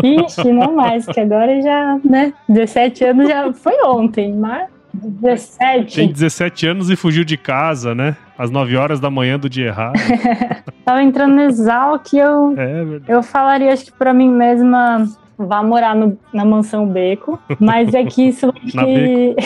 Ixi, 0.03 0.53
não 0.53 0.75
mais, 0.75 1.07
que 1.07 1.21
agora 1.21 1.61
já, 1.61 1.99
né? 2.05 2.33
17 2.49 3.05
anos 3.05 3.29
já 3.29 3.53
foi 3.53 3.75
ontem, 3.85 4.33
mas 4.33 4.69
17. 5.03 5.97
Tem 5.97 6.13
17 6.13 6.67
anos 6.67 6.91
e 6.91 6.97
fugiu 6.97 7.25
de 7.25 7.37
casa, 7.37 7.95
né? 7.95 8.17
Às 8.39 8.51
9 8.51 8.77
horas 8.77 9.01
da 9.01 9.11
manhã 9.11 9.39
do 9.39 9.49
dia 9.49 9.67
errado. 9.67 9.99
Tava 10.85 11.03
entrando 11.03 11.35
no 11.35 11.43
Exal 11.43 11.99
que 11.99 12.19
eu, 12.19 12.55
é, 12.57 13.01
eu 13.09 13.23
falaria, 13.23 13.73
acho 13.73 13.87
que 13.87 13.93
pra 13.93 14.13
mim 14.13 14.31
mesma, 14.31 15.07
vá 15.39 15.63
morar 15.63 15.95
no, 15.95 16.19
na 16.33 16.45
mansão 16.45 16.87
Beco, 16.87 17.39
mas 17.59 17.95
é 17.95 18.05
que 18.05 18.29
isso 18.29 18.53
vai 18.53 18.87
te, 18.87 19.37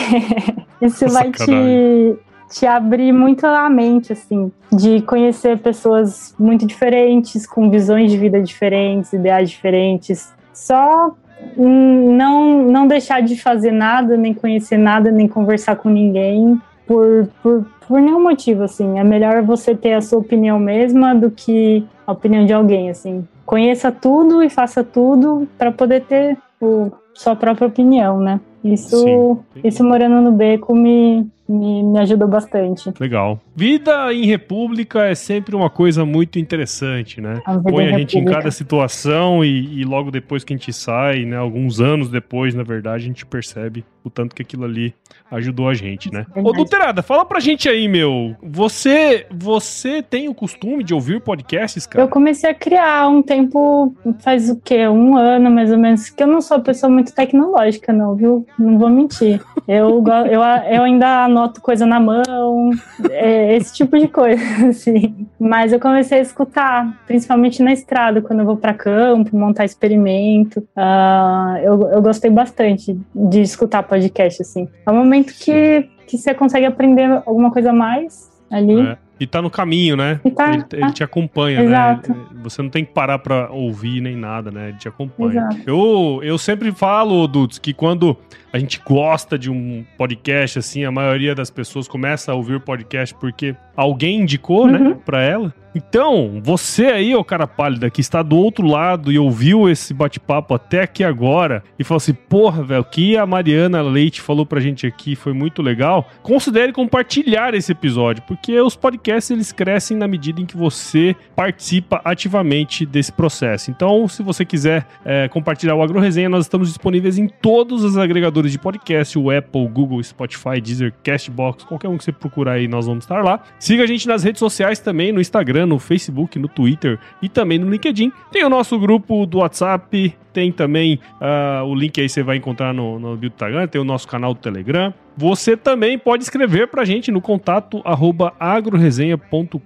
isso 0.87 1.09
vai 1.09 1.31
te, 1.31 2.17
te 2.51 2.67
abrir 2.67 3.13
muito 3.13 3.47
a 3.47 3.71
mente, 3.71 4.13
assim, 4.13 4.53
de 4.73 5.01
conhecer 5.03 5.59
pessoas 5.59 6.35
muito 6.39 6.67
diferentes, 6.67 7.47
com 7.47 7.71
visões 7.71 8.11
de 8.11 8.19
vida 8.19 8.43
diferentes, 8.43 9.13
ideais 9.13 9.49
diferentes. 9.49 10.33
Só 10.53 11.15
não, 11.57 12.65
não 12.65 12.87
deixar 12.87 13.23
de 13.23 13.41
fazer 13.41 13.71
nada, 13.71 14.17
nem 14.17 14.35
conhecer 14.35 14.77
nada, 14.77 15.11
nem 15.11 15.27
conversar 15.29 15.77
com 15.77 15.89
ninguém, 15.89 16.61
por, 16.87 17.29
por, 17.43 17.65
por 17.87 18.01
nenhum 18.01 18.23
motivo, 18.23 18.65
assim. 18.65 18.99
É 18.99 19.05
melhor 19.05 19.43
você 19.43 19.75
ter 19.75 19.95
a 19.95 20.03
sua 20.03 20.19
opinião 20.19 20.59
mesma 20.59 21.15
do 21.15 21.31
que 21.31 21.87
a 22.07 22.13
opinião 22.13 22.45
de 22.45 22.53
alguém, 22.53 22.91
assim 22.91 23.25
conheça 23.51 23.91
tudo 23.91 24.45
e 24.45 24.49
faça 24.49 24.85
tudo 24.85 25.49
para 25.59 25.73
poder 25.73 26.03
ter 26.03 26.39
o, 26.61 26.93
sua 27.13 27.35
própria 27.35 27.67
opinião, 27.67 28.21
né? 28.21 28.39
Isso, 28.63 29.39
isso 29.65 29.83
morando 29.83 30.21
no 30.21 30.31
beco 30.31 30.73
me, 30.73 31.27
me, 31.51 31.83
me 31.83 31.99
ajudou 31.99 32.29
bastante. 32.29 32.93
Legal. 33.01 33.41
Vida 33.55 34.13
em 34.15 34.25
república 34.25 35.05
é 35.05 35.15
sempre 35.15 35.57
uma 35.57 35.69
coisa 35.69 36.05
muito 36.05 36.39
interessante, 36.39 37.21
né? 37.21 37.43
A 37.45 37.59
Põe 37.59 37.89
a 37.89 37.99
gente 37.99 38.17
em 38.17 38.25
cada 38.25 38.51
situação 38.51 39.45
e, 39.45 39.81
e, 39.81 39.85
logo 39.85 40.11
depois 40.11 40.45
que 40.45 40.55
a 40.55 40.57
gente 40.57 40.73
sai, 40.73 41.25
né? 41.25 41.37
Alguns 41.37 41.81
anos 41.81 42.09
depois, 42.09 42.55
na 42.55 42.63
verdade, 42.63 43.05
a 43.05 43.07
gente 43.07 43.27
percebe 43.27 43.85
o 44.05 44.11
tanto 44.11 44.35
que 44.35 44.43
aquilo 44.43 44.65
ali 44.65 44.95
ajudou 45.31 45.69
a 45.69 45.75
gente, 45.75 46.13
né? 46.13 46.27
Ô, 46.35 46.53
Doutorada, 46.53 47.03
fala 47.03 47.25
pra 47.25 47.41
gente 47.41 47.69
aí, 47.69 47.89
meu. 47.89 48.37
Você, 48.43 49.27
você 49.31 50.03
tem 50.03 50.29
o 50.29 50.35
costume 50.35 50.83
de 50.83 50.93
ouvir 50.93 51.21
podcasts, 51.21 51.87
cara? 51.87 52.05
Eu 52.05 52.09
comecei 52.09 52.51
a 52.51 52.55
criar 52.55 53.09
um 53.09 53.23
tempo, 53.23 53.95
faz 54.21 54.51
o 54.51 54.57
quê? 54.57 54.89
Um 54.89 55.17
ano, 55.17 55.51
mais 55.51 55.71
ou 55.71 55.79
menos, 55.79 56.11
que 56.11 56.23
eu 56.23 56.27
não 56.27 56.41
sou 56.41 56.57
uma 56.57 56.65
pessoa 56.65 56.91
muito 56.91 57.15
tecnológica, 57.15 57.93
não, 57.93 58.15
viu? 58.15 58.47
Não 58.59 58.79
vou 58.79 58.89
mentir. 58.91 59.41
Eu, 59.69 60.03
eu, 60.31 60.41
eu 60.41 60.83
ainda 60.83 61.25
anoto 61.25 61.61
coisa 61.61 61.87
na 61.87 62.01
mão, 62.01 62.71
é, 63.11 63.57
esse 63.57 63.75
tipo 63.75 63.99
de 63.99 64.09
coisa, 64.09 64.43
assim. 64.69 65.29
Mas 65.39 65.73
eu 65.73 65.81
comecei 65.81 66.19
a 66.19 66.23
escutar, 66.23 67.03
principalmente 67.07 67.63
na 67.63 67.73
estrada, 67.73 68.21
quando 68.21 68.41
eu 68.41 68.47
vou 68.47 68.57
para 68.57 68.75
campo, 68.75 69.37
montar 69.37 69.65
experimento. 69.65 70.61
Uh, 70.77 71.57
eu, 71.63 71.89
eu 71.91 72.03
gostei 72.03 72.31
bastante 72.31 72.99
de 73.15 73.41
escutar 73.41 73.83
podcast, 73.83 74.43
assim. 74.43 74.69
É 74.87 74.91
um 74.91 74.97
momento 74.97 75.20
que, 75.25 75.89
que 76.07 76.19
você 76.19 76.35
consegue 76.35 76.67
aprender 76.67 77.11
alguma 77.27 77.51
coisa 77.51 77.73
mais 77.73 78.31
ali. 78.51 78.81
É. 78.81 78.99
E 79.21 79.27
tá 79.27 79.43
no 79.43 79.51
caminho, 79.51 79.97
né? 79.97 80.19
Tá, 80.35 80.55
ele, 80.55 80.65
ele, 80.73 80.93
te 80.93 81.05
acompanha, 81.05 81.63
Exato. 81.63 82.11
né? 82.11 82.25
Você 82.43 82.63
não 82.63 82.71
tem 82.71 82.87
que 82.87 82.93
parar 82.93 83.19
pra 83.19 83.51
ouvir 83.51 84.01
nem 84.01 84.17
nada, 84.17 84.51
né? 84.51 84.71
Ele 84.71 84.79
te 84.79 84.89
acompanha. 84.89 85.47
Eu, 85.67 86.21
eu 86.23 86.39
sempre 86.39 86.73
falo, 86.73 87.29
Dudes, 87.29 87.59
que 87.59 87.75
quando 87.75 88.17
a 88.51 88.59
gente 88.59 88.81
gosta 88.83 89.39
de 89.39 89.51
um 89.51 89.85
podcast, 89.99 90.59
assim, 90.59 90.85
a 90.85 90.91
maioria 90.91 91.35
das 91.35 91.51
pessoas 91.51 91.87
começa 91.87 92.33
a 92.33 92.35
ouvir 92.35 92.55
o 92.55 92.61
podcast 92.61 93.15
porque 93.15 93.55
alguém 93.77 94.23
indicou, 94.23 94.67
né, 94.67 94.79
uhum. 94.79 94.89
né, 94.89 94.97
pra 95.05 95.23
ela. 95.23 95.55
Então, 95.75 96.41
você 96.43 96.87
aí, 96.87 97.15
ô 97.15 97.23
cara 97.23 97.47
pálida, 97.47 97.91
que 97.91 98.01
está 98.01 98.23
do 98.23 98.37
outro 98.37 98.67
lado 98.67 99.13
e 99.13 99.19
ouviu 99.19 99.69
esse 99.69 99.95
bate-papo 99.95 100.55
até 100.55 100.83
aqui 100.83 101.05
agora 101.05 101.63
e 101.79 101.85
falou 101.85 101.99
assim: 101.99 102.13
porra, 102.13 102.63
velho, 102.63 102.81
o 102.81 102.85
que 102.85 103.17
a 103.17 103.25
Mariana 103.25 103.81
Leite 103.81 104.21
falou 104.21 104.45
pra 104.45 104.61
gente 104.61 104.87
aqui 104.87 105.15
foi 105.15 105.33
muito 105.33 105.63
legal. 105.63 106.09
Considere 106.23 106.73
compartilhar 106.73 107.55
esse 107.55 107.71
episódio, 107.71 108.23
porque 108.27 108.61
os 108.61 108.75
podcasts 108.75 109.31
eles 109.31 109.53
crescem 109.53 109.97
na 109.97 110.09
medida 110.09 110.41
em 110.41 110.47
que 110.47 110.57
você 110.57 111.15
participa 111.37 112.01
ativamente 112.05 112.85
desse 112.85 113.13
processo. 113.13 113.71
Então, 113.71 114.09
se 114.09 114.23
você 114.23 114.45
quiser 114.45 114.87
é, 115.05 115.29
compartilhar 115.29 115.77
o 115.77 115.83
Agro 115.83 116.01
Resenha, 116.01 116.29
nós 116.29 116.47
estamos 116.47 116.69
disponíveis 116.69 117.17
em 117.17 117.29
todos 117.29 117.85
os 117.85 117.97
agregadores 117.97 118.51
de 118.51 118.59
podcast: 118.59 119.17
o 119.17 119.31
Apple, 119.31 119.69
Google, 119.69 120.03
Spotify, 120.03 120.61
Deezer, 120.61 120.93
Castbox, 121.05 121.63
qualquer 121.65 121.89
um 121.89 121.97
que 121.97 122.05
você 122.05 122.13
procurar 122.13 122.53
aí, 122.53 122.67
nós 122.67 122.87
vamos 122.87 123.05
estar 123.05 123.23
lá. 123.23 123.41
Siga 123.59 123.85
a 123.85 123.87
gente 123.87 124.09
nas 124.09 124.25
redes 124.25 124.41
sociais 124.41 124.81
também, 124.81 125.13
no 125.13 125.21
Instagram 125.21 125.60
Instagram, 125.61 125.67
no 125.67 125.79
Facebook, 125.79 126.39
no 126.39 126.49
Twitter 126.49 126.99
e 127.21 127.29
também 127.29 127.59
no 127.59 127.69
LinkedIn. 127.69 128.13
Tem 128.31 128.45
o 128.45 128.49
nosso 128.49 128.79
grupo 128.79 129.27
do 129.27 129.39
WhatsApp, 129.39 130.15
tem 130.33 130.53
também 130.53 130.99
uh, 131.21 131.65
o 131.65 131.75
link 131.75 132.01
aí 132.01 132.09
você 132.09 132.23
vai 132.23 132.37
encontrar 132.37 132.73
no, 132.73 132.99
no 132.99 133.25
Instagram, 133.25 133.67
tem 133.67 133.81
o 133.81 133.85
nosso 133.85 134.07
canal 134.09 134.35
do 134.35 134.41
Telegram. 134.41 134.93
Você 135.21 135.55
também 135.55 135.99
pode 135.99 136.23
escrever 136.23 136.69
pra 136.69 136.83
gente 136.83 137.13
no 137.13 137.21
contato 137.21 137.83
arroba 137.85 138.33
agroresenha.com.br 138.41 139.59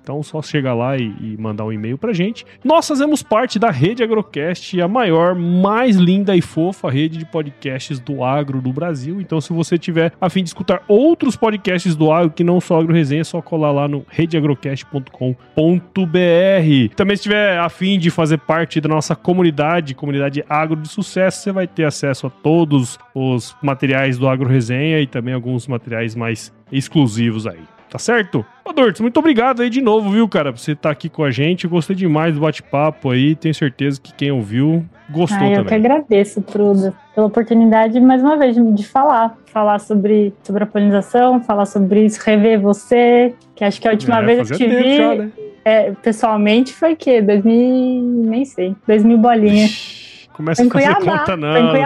Então 0.00 0.22
só 0.22 0.40
chegar 0.40 0.72
lá 0.72 0.96
e, 0.96 1.12
e 1.20 1.36
mandar 1.36 1.64
um 1.64 1.72
e-mail 1.72 1.98
pra 1.98 2.12
gente. 2.12 2.46
Nós 2.62 2.86
fazemos 2.86 3.24
parte 3.24 3.58
da 3.58 3.72
Rede 3.72 4.04
Agrocast, 4.04 4.80
a 4.80 4.86
maior, 4.86 5.34
mais 5.34 5.96
linda 5.96 6.36
e 6.36 6.40
fofa 6.40 6.88
rede 6.88 7.18
de 7.18 7.26
podcasts 7.26 7.98
do 7.98 8.22
agro 8.22 8.62
do 8.62 8.72
Brasil. 8.72 9.20
Então 9.20 9.40
se 9.40 9.52
você 9.52 9.76
tiver 9.76 10.12
a 10.20 10.30
fim 10.30 10.44
de 10.44 10.50
escutar 10.50 10.84
outros 10.86 11.34
podcasts 11.34 11.96
do 11.96 12.12
agro 12.12 12.30
que 12.30 12.44
não 12.44 12.60
só 12.60 12.78
Agro 12.78 12.94
Resenha, 12.94 13.22
é 13.22 13.24
só 13.24 13.42
colar 13.42 13.72
lá 13.72 13.88
no 13.88 14.06
redeagrocast.com.br. 14.08 16.94
Também 16.94 17.16
se 17.16 17.22
tiver 17.24 17.58
a 17.58 17.68
fim 17.68 17.98
de 17.98 18.10
fazer 18.10 18.38
parte 18.38 18.80
da 18.80 18.88
nossa 18.88 19.16
comunidade, 19.16 19.92
comunidade 19.92 20.44
agro 20.48 20.76
de 20.76 20.86
sucesso, 20.86 21.42
você 21.42 21.50
vai 21.50 21.66
ter 21.66 21.82
acesso 21.82 22.28
a 22.28 22.30
todos 22.30 22.96
os 23.18 23.56
materiais 23.62 24.18
do 24.18 24.28
Agro 24.28 24.46
Resenha 24.46 25.00
e 25.00 25.06
também 25.06 25.32
alguns 25.32 25.66
materiais 25.66 26.14
mais 26.14 26.52
exclusivos 26.70 27.46
aí. 27.46 27.62
Tá 27.88 27.98
certo? 27.98 28.44
Ô, 28.62 28.72
Dortz, 28.74 29.00
muito 29.00 29.18
obrigado 29.18 29.62
aí 29.62 29.70
de 29.70 29.80
novo, 29.80 30.10
viu, 30.10 30.28
cara, 30.28 30.52
por 30.52 30.58
você 30.58 30.72
estar 30.72 30.90
tá 30.90 30.92
aqui 30.92 31.08
com 31.08 31.24
a 31.24 31.30
gente. 31.30 31.64
Eu 31.64 31.70
gostei 31.70 31.96
demais 31.96 32.34
do 32.34 32.40
bate-papo 32.42 33.10
aí. 33.10 33.34
Tenho 33.34 33.54
certeza 33.54 33.98
que 33.98 34.12
quem 34.12 34.30
ouviu 34.30 34.84
gostou 35.08 35.38
ah, 35.38 35.50
eu 35.50 35.56
também. 35.56 35.60
Eu 35.60 35.64
que 35.64 35.74
agradeço, 35.74 36.42
Truda, 36.42 36.92
pela 37.14 37.28
oportunidade, 37.28 37.98
mais 38.00 38.22
uma 38.22 38.36
vez, 38.36 38.54
de 38.74 38.86
falar. 38.86 39.34
Falar 39.46 39.78
sobre, 39.78 40.34
sobre 40.42 40.64
a 40.64 40.66
polinização, 40.66 41.42
falar 41.42 41.64
sobre 41.64 42.04
isso, 42.04 42.20
rever 42.22 42.60
você, 42.60 43.34
que 43.54 43.64
acho 43.64 43.80
que 43.80 43.88
a 43.88 43.92
última 43.92 44.20
é, 44.20 44.26
vez 44.26 44.50
que 44.50 44.54
eu 44.54 44.58
te 44.58 44.66
vi 44.68 44.96
já, 44.98 45.14
né? 45.14 45.32
é, 45.64 45.92
pessoalmente 45.92 46.74
foi 46.74 46.92
o 46.92 46.96
quê? 46.96 47.22
2000, 47.22 48.28
nem 48.28 48.44
sei, 48.44 48.76
2000 48.86 49.16
bolinhas. 49.16 50.28
Começa 50.34 50.62
a 50.62 50.68
fazer 50.68 50.94
Cuiabá, 50.94 51.18
conta, 51.20 51.36
não. 51.36 51.70
Foi, 51.70 51.80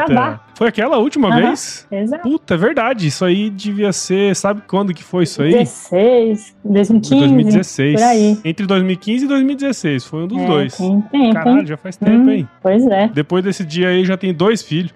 foi 0.61 0.68
aquela 0.68 0.98
última 0.98 1.28
uhum, 1.30 1.36
vez? 1.36 1.86
Exato. 1.90 2.22
Puta, 2.22 2.52
é 2.52 2.56
verdade. 2.58 3.06
Isso 3.06 3.24
aí 3.24 3.48
devia 3.48 3.94
ser. 3.94 4.36
Sabe 4.36 4.61
quando 4.66 4.92
que 4.92 5.02
foi 5.02 5.22
isso 5.24 5.40
aí? 5.40 5.52
2016, 5.52 6.56
2015. 6.62 7.18
2016. 7.18 7.94
Por 7.94 8.06
aí. 8.06 8.38
Entre 8.44 8.66
2015 8.66 9.24
e 9.24 9.28
2016. 9.28 10.04
Foi 10.04 10.24
um 10.24 10.26
dos 10.26 10.38
é, 10.38 10.46
dois. 10.46 10.76
Tem 10.76 11.00
tempo. 11.00 11.32
Caralho, 11.32 11.66
já 11.66 11.78
faz 11.78 11.96
tempo, 11.96 12.12
hum, 12.12 12.30
hein? 12.30 12.48
Pois 12.62 12.86
é. 12.88 13.08
Depois 13.08 13.42
desse 13.42 13.64
dia 13.64 13.88
aí 13.88 14.04
já 14.04 14.18
tem 14.18 14.34
dois 14.34 14.62
filhos. 14.62 14.92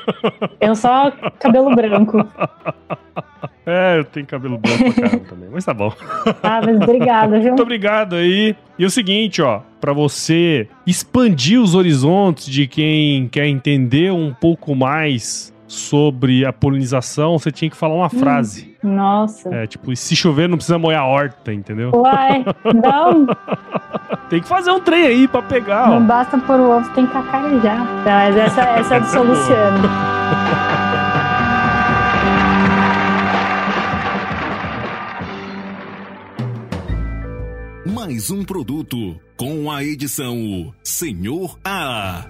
Eu 0.58 0.74
só 0.74 1.10
cabelo 1.38 1.74
branco. 1.76 2.26
É, 3.64 3.98
eu 3.98 4.04
tenho 4.04 4.26
cabelo 4.26 4.58
branco 4.58 4.92
pra 4.92 5.08
caramba 5.08 5.24
também, 5.28 5.48
mas 5.52 5.64
tá 5.64 5.72
bom. 5.72 5.92
Ah, 6.42 6.60
mas 6.64 6.80
obrigada, 6.80 7.38
viu? 7.38 7.48
Muito 7.48 7.62
obrigado 7.62 8.16
aí. 8.16 8.56
E 8.76 8.84
o 8.84 8.90
seguinte, 8.90 9.40
ó, 9.40 9.60
para 9.80 9.92
você 9.92 10.68
expandir 10.86 11.60
os 11.60 11.74
horizontes 11.74 12.46
de 12.46 12.66
quem 12.66 13.28
quer 13.28 13.46
entender 13.46 14.12
um 14.12 14.32
pouco 14.32 14.74
mais 14.74 15.01
sobre 15.66 16.44
a 16.44 16.52
polinização, 16.52 17.38
você 17.38 17.50
tinha 17.50 17.70
que 17.70 17.76
falar 17.76 17.94
uma 17.94 18.06
hum, 18.06 18.10
frase. 18.10 18.76
Nossa. 18.82 19.54
É, 19.54 19.66
tipo, 19.66 19.94
se 19.96 20.14
chover 20.14 20.48
não 20.48 20.56
precisa 20.56 20.78
molhar 20.78 21.02
a 21.02 21.06
horta, 21.06 21.52
entendeu? 21.52 21.90
Uai, 21.94 22.44
não. 22.74 23.26
tem 24.28 24.40
que 24.40 24.48
fazer 24.48 24.70
um 24.70 24.80
trem 24.80 25.06
aí 25.06 25.28
pra 25.28 25.42
pegar, 25.42 25.88
Não 25.88 25.96
ó. 25.96 26.00
basta 26.00 26.36
pôr 26.38 26.60
o 26.60 26.76
ovo, 26.76 26.90
tem 26.94 27.06
que 27.06 27.16
acarejar. 27.16 27.86
Mas 28.04 28.36
essa, 28.36 28.60
essa 28.62 28.96
é 28.96 29.00
do 29.00 29.06
Soluciano. 29.06 29.88
mais 38.12 38.30
um 38.30 38.44
produto 38.44 39.18
com 39.36 39.70
a 39.70 39.82
edição 39.82 40.74
Senhor 40.82 41.58
A. 41.64 42.26